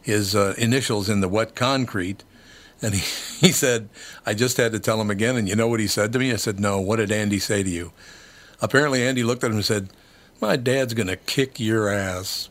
his 0.01 0.35
uh, 0.35 0.53
initials 0.57 1.09
in 1.09 1.21
the 1.21 1.29
wet 1.29 1.55
concrete." 1.55 2.23
And 2.81 2.93
he, 2.93 3.01
he 3.47 3.51
said, 3.51 3.89
I 4.25 4.33
just 4.33 4.57
had 4.57 4.71
to 4.71 4.79
tell 4.79 4.99
him 5.01 5.09
again. 5.09 5.35
And 5.35 5.47
you 5.47 5.55
know 5.55 5.67
what 5.67 5.79
he 5.79 5.87
said 5.87 6.13
to 6.13 6.19
me? 6.19 6.31
I 6.31 6.37
said, 6.37 6.59
No, 6.59 6.79
what 6.79 6.97
did 6.97 7.11
Andy 7.11 7.39
say 7.39 7.63
to 7.63 7.69
you? 7.69 7.91
Apparently, 8.61 9.05
Andy 9.05 9.23
looked 9.23 9.43
at 9.43 9.51
him 9.51 9.57
and 9.57 9.65
said, 9.65 9.89
My 10.41 10.55
dad's 10.55 10.93
going 10.93 11.07
to 11.07 11.17
kick 11.17 11.59
your 11.59 11.89
ass. 11.89 12.49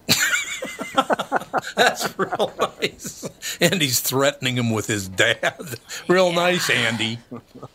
That's 1.76 2.18
real 2.18 2.52
nice. 2.58 3.28
Andy's 3.60 4.00
threatening 4.00 4.56
him 4.56 4.70
with 4.70 4.86
his 4.86 5.08
dad. 5.08 5.78
Real 6.06 6.32
nice, 6.32 6.70
Andy. 6.70 7.18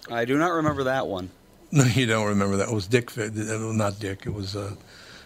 I 0.09 0.25
do 0.25 0.37
not 0.37 0.51
remember 0.51 0.85
that 0.85 1.07
one. 1.07 1.29
No, 1.77 1.83
you 1.85 2.05
don't 2.05 2.27
remember 2.27 2.57
that. 2.57 2.69
It 2.69 2.73
was 2.73 2.85
Dick, 2.87 3.17
uh, 3.17 3.29
not 3.33 3.99
Dick. 3.99 4.27
It 4.27 4.33
was, 4.33 4.55
uh, 4.55 4.75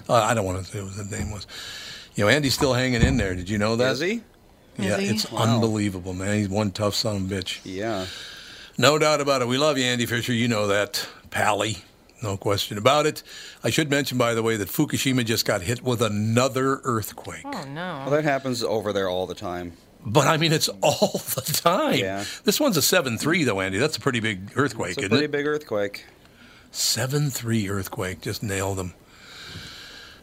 I 0.07 0.33
don't 0.33 0.45
want 0.45 0.59
to 0.59 0.71
say 0.71 0.81
what 0.81 0.93
his 0.93 1.11
name 1.11 1.29
was. 1.31 1.45
You 2.15 2.23
know, 2.23 2.29
Andy's 2.29 2.53
still 2.53 2.73
hanging 2.73 3.01
in 3.01 3.17
there. 3.17 3.35
Did 3.35 3.49
you 3.49 3.57
know 3.57 3.75
that? 3.75 3.91
Is 3.93 3.99
he? 3.99 4.21
Yeah, 4.77 4.97
he? 4.97 5.07
it's 5.09 5.29
Wow. 5.31 5.39
unbelievable, 5.55 6.13
man. 6.13 6.37
He's 6.37 6.47
one 6.49 6.71
tough 6.71 6.95
son 6.95 7.15
of 7.17 7.31
a 7.31 7.35
bitch. 7.35 7.59
Yeah. 7.65 8.05
No 8.77 8.97
doubt 8.97 9.19
about 9.21 9.41
it. 9.41 9.47
We 9.49 9.57
love 9.57 9.77
you, 9.77 9.83
Andy 9.83 10.05
Fisher. 10.05 10.31
You 10.33 10.47
know 10.47 10.67
that. 10.67 11.05
Pally. 11.31 11.79
No 12.23 12.37
question 12.37 12.77
about 12.77 13.05
it. 13.05 13.21
I 13.63 13.69
should 13.69 13.89
mention, 13.91 14.17
by 14.17 14.33
the 14.33 14.41
way, 14.41 14.55
that 14.55 14.69
Fukushima 14.69 15.25
just 15.25 15.45
got 15.45 15.61
hit 15.63 15.83
with 15.83 16.01
another 16.01 16.79
earthquake. 16.83 17.43
Oh 17.45 17.65
no. 17.65 18.03
Well, 18.05 18.11
that 18.11 18.23
happens 18.23 18.63
over 18.63 18.93
there 18.93 19.09
all 19.09 19.27
the 19.27 19.35
time. 19.35 19.73
But 20.05 20.25
I 20.27 20.37
mean, 20.37 20.53
it's 20.53 20.69
all 20.81 21.21
the 21.35 21.41
time. 21.41 21.95
Yeah. 21.95 22.23
This 22.45 22.59
one's 22.59 22.77
a 22.77 22.81
7 22.81 23.17
3, 23.17 23.43
though, 23.43 23.59
Andy. 23.59 23.77
That's 23.77 23.97
a 23.97 23.99
pretty 23.99 24.19
big 24.21 24.51
earthquake, 24.55 24.91
It's 24.91 24.97
a 24.99 25.01
isn't 25.01 25.05
it? 25.05 25.09
pretty 25.09 25.25
it? 25.25 25.31
big 25.31 25.45
earthquake. 25.45 26.05
7 26.77 27.29
3 27.29 27.69
earthquake. 27.69 28.21
Just 28.21 28.43
nailed 28.43 28.77
them. 28.77 28.93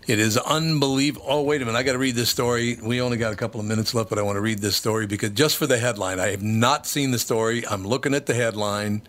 It 0.07 0.19
is 0.19 0.37
unbelievable. 0.37 1.27
Oh, 1.29 1.43
wait 1.43 1.63
a 1.63 1.65
minute. 1.65 1.79
I 1.79 1.83
got 1.83 1.93
to 1.93 1.99
read 1.99 2.15
this 2.15 2.29
story. 2.29 2.77
We 2.83 3.01
only 3.01 3.17
got 3.17 3.33
a 3.33 3.37
couple 3.37 3.59
of 3.59 3.67
minutes 3.67 3.95
left, 3.95 4.11
but 4.11 4.19
I 4.19 4.23
want 4.23 4.37
to 4.37 4.43
read 4.43 4.59
this 4.59 4.77
story 4.77 5.07
because 5.07 5.31
just 5.31 5.57
for 5.57 5.67
the 5.67 5.79
headline, 5.79 6.21
I 6.21 6.29
have 6.29 6.43
not 6.43 6.87
seen 6.87 7.11
the 7.11 7.19
story. 7.19 7.67
I'm 7.67 7.87
looking 7.87 8.15
at 8.15 8.27
the 8.27 8.35
headline, 8.35 9.03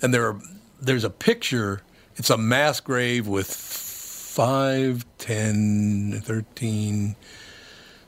and 0.00 0.14
there 0.14 0.26
are, 0.26 0.40
there's 0.80 1.04
a 1.04 1.10
picture. 1.10 1.82
It's 2.16 2.30
a 2.30 2.38
mass 2.38 2.80
grave 2.80 3.28
with 3.28 3.52
5, 3.52 5.04
10, 5.18 6.22
13, 6.24 7.16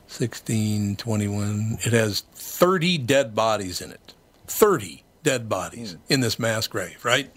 16, 0.06 0.96
21. 0.96 1.78
It 1.84 1.92
has 1.92 2.22
30 2.34 2.98
dead 2.98 3.34
bodies 3.34 3.82
in 3.82 3.90
it. 3.90 4.14
30 4.46 5.04
dead 5.22 5.50
bodies 5.50 5.92
hmm. 5.92 5.98
in 6.08 6.20
this 6.20 6.38
mass 6.38 6.66
grave, 6.66 7.04
right? 7.04 7.30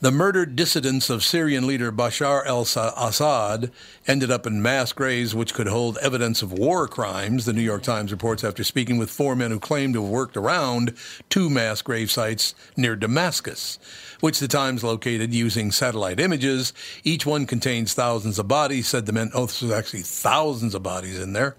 The 0.00 0.10
murdered 0.10 0.56
dissidents 0.56 1.08
of 1.08 1.24
Syrian 1.24 1.66
leader 1.66 1.90
Bashar 1.90 2.44
al 2.46 2.62
Assad 2.62 3.70
ended 4.06 4.30
up 4.30 4.46
in 4.46 4.60
mass 4.60 4.92
graves 4.92 5.34
which 5.34 5.54
could 5.54 5.68
hold 5.68 5.96
evidence 5.98 6.42
of 6.42 6.52
war 6.52 6.86
crimes, 6.86 7.44
the 7.44 7.52
New 7.52 7.62
York 7.62 7.82
Times 7.82 8.12
reports 8.12 8.44
after 8.44 8.62
speaking 8.62 8.98
with 8.98 9.10
four 9.10 9.34
men 9.34 9.50
who 9.50 9.58
claimed 9.58 9.94
to 9.94 10.02
have 10.02 10.10
worked 10.10 10.36
around 10.36 10.94
two 11.30 11.48
mass 11.48 11.80
grave 11.80 12.10
sites 12.10 12.54
near 12.76 12.94
Damascus, 12.94 13.78
which 14.20 14.38
the 14.38 14.48
Times 14.48 14.84
located 14.84 15.32
using 15.32 15.72
satellite 15.72 16.20
images. 16.20 16.72
Each 17.02 17.24
one 17.24 17.46
contains 17.46 17.94
thousands 17.94 18.38
of 18.38 18.48
bodies, 18.48 18.88
said 18.88 19.06
the 19.06 19.12
men. 19.12 19.30
Oh, 19.34 19.46
there's 19.46 19.72
actually 19.72 20.02
thousands 20.02 20.74
of 20.74 20.82
bodies 20.82 21.18
in 21.18 21.32
there 21.32 21.56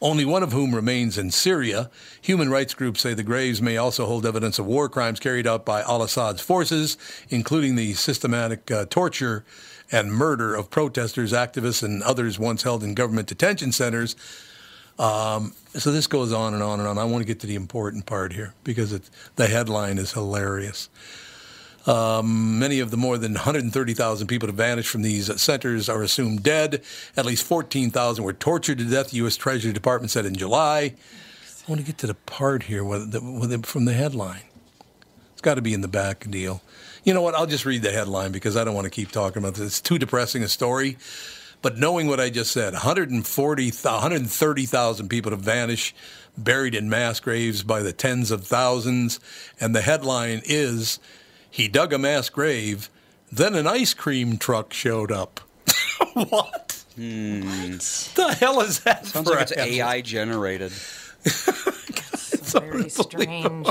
only 0.00 0.24
one 0.24 0.42
of 0.42 0.52
whom 0.52 0.74
remains 0.74 1.16
in 1.16 1.30
Syria. 1.30 1.90
Human 2.22 2.50
rights 2.50 2.74
groups 2.74 3.00
say 3.00 3.14
the 3.14 3.22
graves 3.22 3.62
may 3.62 3.76
also 3.76 4.06
hold 4.06 4.26
evidence 4.26 4.58
of 4.58 4.66
war 4.66 4.88
crimes 4.88 5.20
carried 5.20 5.46
out 5.46 5.64
by 5.64 5.82
al 5.82 6.02
Assad's 6.02 6.42
forces, 6.42 6.96
including 7.28 7.76
the 7.76 7.94
systematic 7.94 8.70
uh, 8.70 8.86
torture 8.86 9.44
and 9.90 10.12
murder 10.12 10.54
of 10.54 10.70
protesters, 10.70 11.32
activists, 11.32 11.82
and 11.82 12.02
others 12.02 12.38
once 12.38 12.62
held 12.62 12.82
in 12.82 12.94
government 12.94 13.28
detention 13.28 13.72
centers. 13.72 14.16
Um, 14.98 15.52
so 15.74 15.92
this 15.92 16.06
goes 16.06 16.32
on 16.32 16.54
and 16.54 16.62
on 16.62 16.80
and 16.80 16.88
on. 16.88 16.98
I 16.98 17.04
want 17.04 17.22
to 17.22 17.26
get 17.26 17.40
to 17.40 17.46
the 17.46 17.54
important 17.54 18.06
part 18.06 18.32
here 18.32 18.54
because 18.64 18.98
the 19.36 19.46
headline 19.46 19.98
is 19.98 20.12
hilarious. 20.12 20.88
Um, 21.86 22.58
many 22.58 22.80
of 22.80 22.90
the 22.90 22.96
more 22.96 23.16
than 23.16 23.34
130,000 23.34 24.26
people 24.26 24.48
that 24.48 24.54
vanished 24.54 24.88
from 24.88 25.02
these 25.02 25.40
centers 25.40 25.88
are 25.88 26.02
assumed 26.02 26.42
dead. 26.42 26.82
At 27.16 27.26
least 27.26 27.44
14,000 27.44 28.24
were 28.24 28.32
tortured 28.32 28.78
to 28.78 28.84
death, 28.84 29.10
the 29.10 29.18
U.S. 29.18 29.36
Treasury 29.36 29.72
Department 29.72 30.10
said 30.10 30.26
in 30.26 30.34
July. 30.34 30.94
I 31.66 31.70
want 31.70 31.80
to 31.80 31.86
get 31.86 31.98
to 31.98 32.06
the 32.06 32.14
part 32.14 32.64
here 32.64 32.84
from 32.84 33.84
the 33.84 33.92
headline. 33.92 34.42
It's 35.32 35.42
got 35.42 35.54
to 35.54 35.62
be 35.62 35.74
in 35.74 35.80
the 35.80 35.88
back 35.88 36.28
deal. 36.30 36.62
You 37.04 37.14
know 37.14 37.22
what? 37.22 37.34
I'll 37.34 37.46
just 37.46 37.64
read 37.64 37.82
the 37.82 37.92
headline 37.92 38.32
because 38.32 38.56
I 38.56 38.64
don't 38.64 38.74
want 38.74 38.86
to 38.86 38.90
keep 38.90 39.12
talking 39.12 39.42
about 39.42 39.54
this. 39.54 39.66
It's 39.66 39.80
too 39.80 39.98
depressing 39.98 40.42
a 40.42 40.48
story. 40.48 40.96
But 41.62 41.78
knowing 41.78 42.06
what 42.06 42.20
I 42.20 42.30
just 42.30 42.52
said, 42.52 42.72
140, 42.72 43.70
130,000 43.70 45.08
people 45.08 45.32
have 45.32 45.40
vanished, 45.40 45.96
buried 46.36 46.74
in 46.74 46.88
mass 46.88 47.18
graves 47.20 47.62
by 47.62 47.82
the 47.82 47.92
tens 47.92 48.30
of 48.30 48.46
thousands. 48.46 49.20
And 49.60 49.74
the 49.74 49.80
headline 49.80 50.42
is 50.44 50.98
He 51.56 51.68
dug 51.68 51.94
a 51.94 51.98
mass 51.98 52.28
grave, 52.28 52.90
then 53.32 53.54
an 53.54 53.66
ice 53.66 53.94
cream 53.94 54.36
truck 54.36 54.74
showed 54.74 55.10
up. 55.10 55.40
what? 56.12 56.84
Hmm. 56.96 57.40
The 57.78 58.36
hell 58.38 58.60
is 58.60 58.80
that? 58.80 59.06
Sounds 59.06 59.26
for 59.26 59.36
like 59.36 59.50
it's 59.50 59.52
a? 59.52 59.80
AI 59.80 60.02
generated. 60.02 60.70
Very 61.22 62.90
strange 62.90 63.66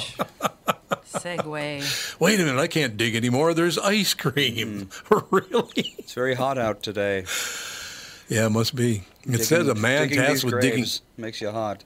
segue. 1.13 2.19
Wait 2.19 2.39
a 2.39 2.43
minute, 2.43 2.59
I 2.59 2.65
can't 2.65 2.97
dig 2.97 3.15
anymore. 3.15 3.53
There's 3.53 3.77
ice 3.77 4.15
cream. 4.15 4.89
Hmm. 5.07 5.19
really? 5.35 5.93
It's 5.99 6.13
very 6.13 6.33
hot 6.33 6.57
out 6.57 6.81
today. 6.81 7.25
Yeah, 8.29 8.47
it 8.47 8.49
must 8.49 8.73
be. 8.75 8.95
It 8.95 9.03
Digging- 9.25 9.43
says 9.43 9.67
a 9.67 9.75
man 9.75 10.09
tasked 10.09 10.43
with 10.43 10.59
digging. 10.59 10.85
makes 11.17 11.39
you 11.39 11.51
hot. 11.51 11.83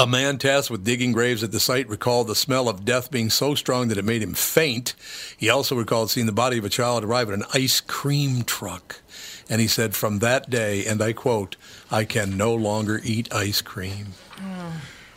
A 0.00 0.06
man 0.06 0.38
tasked 0.38 0.70
with 0.70 0.84
digging 0.84 1.10
graves 1.10 1.42
at 1.42 1.50
the 1.50 1.58
site 1.58 1.88
recalled 1.88 2.28
the 2.28 2.36
smell 2.36 2.68
of 2.68 2.84
death 2.84 3.10
being 3.10 3.30
so 3.30 3.56
strong 3.56 3.88
that 3.88 3.98
it 3.98 4.04
made 4.04 4.22
him 4.22 4.32
faint. 4.32 4.94
He 5.36 5.48
also 5.48 5.74
recalled 5.74 6.08
seeing 6.10 6.26
the 6.26 6.32
body 6.32 6.56
of 6.56 6.64
a 6.64 6.68
child 6.68 7.02
arrive 7.02 7.28
in 7.28 7.34
an 7.34 7.44
ice 7.52 7.80
cream 7.80 8.42
truck. 8.44 9.00
And 9.50 9.60
he 9.60 9.66
said, 9.66 9.96
From 9.96 10.20
that 10.20 10.48
day, 10.48 10.86
and 10.86 11.02
I 11.02 11.12
quote, 11.14 11.56
I 11.90 12.04
can 12.04 12.36
no 12.36 12.54
longer 12.54 13.00
eat 13.02 13.34
ice 13.34 13.60
cream. 13.60 14.08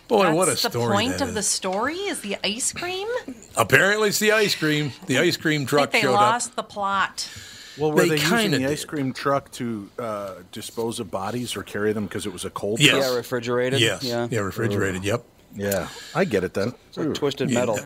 Boy, 0.07 0.23
That's 0.23 0.35
what 0.35 0.47
a 0.49 0.57
story! 0.57 0.71
the 0.71 0.93
point 0.93 1.21
of 1.21 1.35
the 1.35 1.43
story 1.43 1.95
is 1.95 2.21
the 2.21 2.37
ice 2.43 2.73
cream. 2.73 3.07
Apparently, 3.55 4.09
it's 4.09 4.19
the 4.19 4.31
ice 4.31 4.55
cream. 4.55 4.93
The 5.05 5.19
ice 5.19 5.37
cream 5.37 5.61
I 5.61 5.65
truck 5.65 5.91
think 5.91 6.03
they 6.03 6.07
showed 6.07 6.15
lost 6.15 6.49
up. 6.49 6.55
the 6.55 6.63
plot. 6.63 7.29
Well, 7.77 7.91
were 7.91 8.01
They 8.01 8.09
they, 8.09 8.15
using 8.15 8.51
the 8.51 8.59
did. 8.59 8.69
ice 8.69 8.83
cream 8.85 9.13
truck 9.13 9.49
to 9.53 9.89
uh, 9.97 10.33
dispose 10.51 10.99
of 10.99 11.09
bodies 11.09 11.55
or 11.55 11.63
carry 11.63 11.93
them 11.93 12.05
because 12.05 12.25
it 12.25 12.33
was 12.33 12.43
a 12.45 12.49
cold 12.49 12.79
Yes. 12.79 12.91
truck? 12.91 13.03
Yeah, 13.03 13.15
refrigerated. 13.15 13.79
Yes. 13.79 14.03
Yeah. 14.03 14.27
Yeah, 14.29 14.39
refrigerated. 14.41 15.03
Yep. 15.03 15.23
Yeah, 15.55 15.87
I 16.15 16.25
get 16.25 16.43
it 16.43 16.53
then. 16.53 16.73
It's 16.89 16.97
like 16.97 17.13
twisted 17.13 17.49
Yeah. 17.49 17.59
metal. 17.59 17.79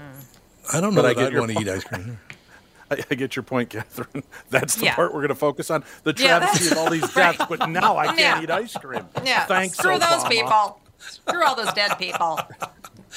I 0.74 0.82
don't 0.82 0.94
know 0.96 1.02
But 1.02 1.06
I 1.06 1.14
that 1.14 1.16
get 1.20 1.26
I'd 1.28 1.32
your 1.34 1.42
want 1.42 1.52
to 1.54 1.60
eat 1.62 1.68
ice 1.70 1.84
cream. 1.84 2.20
I, 2.92 3.04
I 3.10 3.16
get 3.16 3.36
your 3.36 3.42
point, 3.44 3.70
Catherine. 3.72 4.24
That's 4.52 4.76
the 4.76 4.86
Yeah. 4.86 4.96
part 4.96 5.12
we're 5.14 5.22
going 5.22 5.30
to 5.30 5.36
focus 5.36 5.72
on. 5.72 5.84
The 6.04 6.14
Yeah, 6.18 6.40
travesty 6.40 6.72
of 6.72 6.78
all 6.78 6.90
these 6.92 7.12
deaths, 7.16 7.44
but 7.50 7.68
now 7.70 7.98
I 7.98 8.08
can't 8.08 8.20
Yeah. 8.20 8.42
eat 8.44 8.52
ice 8.52 8.74
cream. 8.74 9.08
Yeah, 9.24 9.46
Thanks, 9.46 9.78
screw 9.78 9.98
those 9.98 10.24
people. 10.26 10.80
Screw 11.10 11.43
all 11.43 11.56
those 11.56 11.74
dead 11.74 11.97
people. 11.97 12.39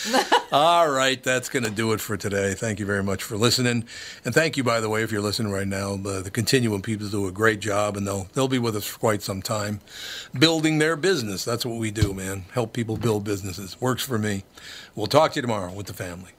All 0.52 0.88
right, 0.88 1.20
that's 1.22 1.48
going 1.48 1.64
to 1.64 1.70
do 1.70 1.92
it 1.92 2.00
for 2.00 2.16
today. 2.16 2.54
Thank 2.54 2.78
you 2.78 2.86
very 2.86 3.02
much 3.02 3.22
for 3.22 3.36
listening, 3.36 3.84
and 4.24 4.32
thank 4.32 4.56
you, 4.56 4.62
by 4.62 4.80
the 4.80 4.88
way, 4.88 5.02
if 5.02 5.10
you're 5.10 5.20
listening 5.20 5.52
right 5.52 5.66
now. 5.66 5.94
Uh, 5.94 6.20
the 6.20 6.30
Continuum 6.30 6.82
people 6.82 7.08
do 7.08 7.26
a 7.26 7.32
great 7.32 7.60
job, 7.60 7.96
and 7.96 8.06
they'll 8.06 8.28
they'll 8.34 8.48
be 8.48 8.60
with 8.60 8.76
us 8.76 8.86
for 8.86 8.98
quite 8.98 9.22
some 9.22 9.42
time, 9.42 9.80
building 10.38 10.78
their 10.78 10.94
business. 10.94 11.44
That's 11.44 11.66
what 11.66 11.78
we 11.78 11.90
do, 11.90 12.14
man. 12.14 12.44
Help 12.52 12.72
people 12.72 12.96
build 12.96 13.24
businesses. 13.24 13.80
Works 13.80 14.04
for 14.04 14.18
me. 14.18 14.44
We'll 14.94 15.08
talk 15.08 15.32
to 15.32 15.36
you 15.36 15.42
tomorrow 15.42 15.72
with 15.72 15.86
the 15.86 15.94
family. 15.94 16.32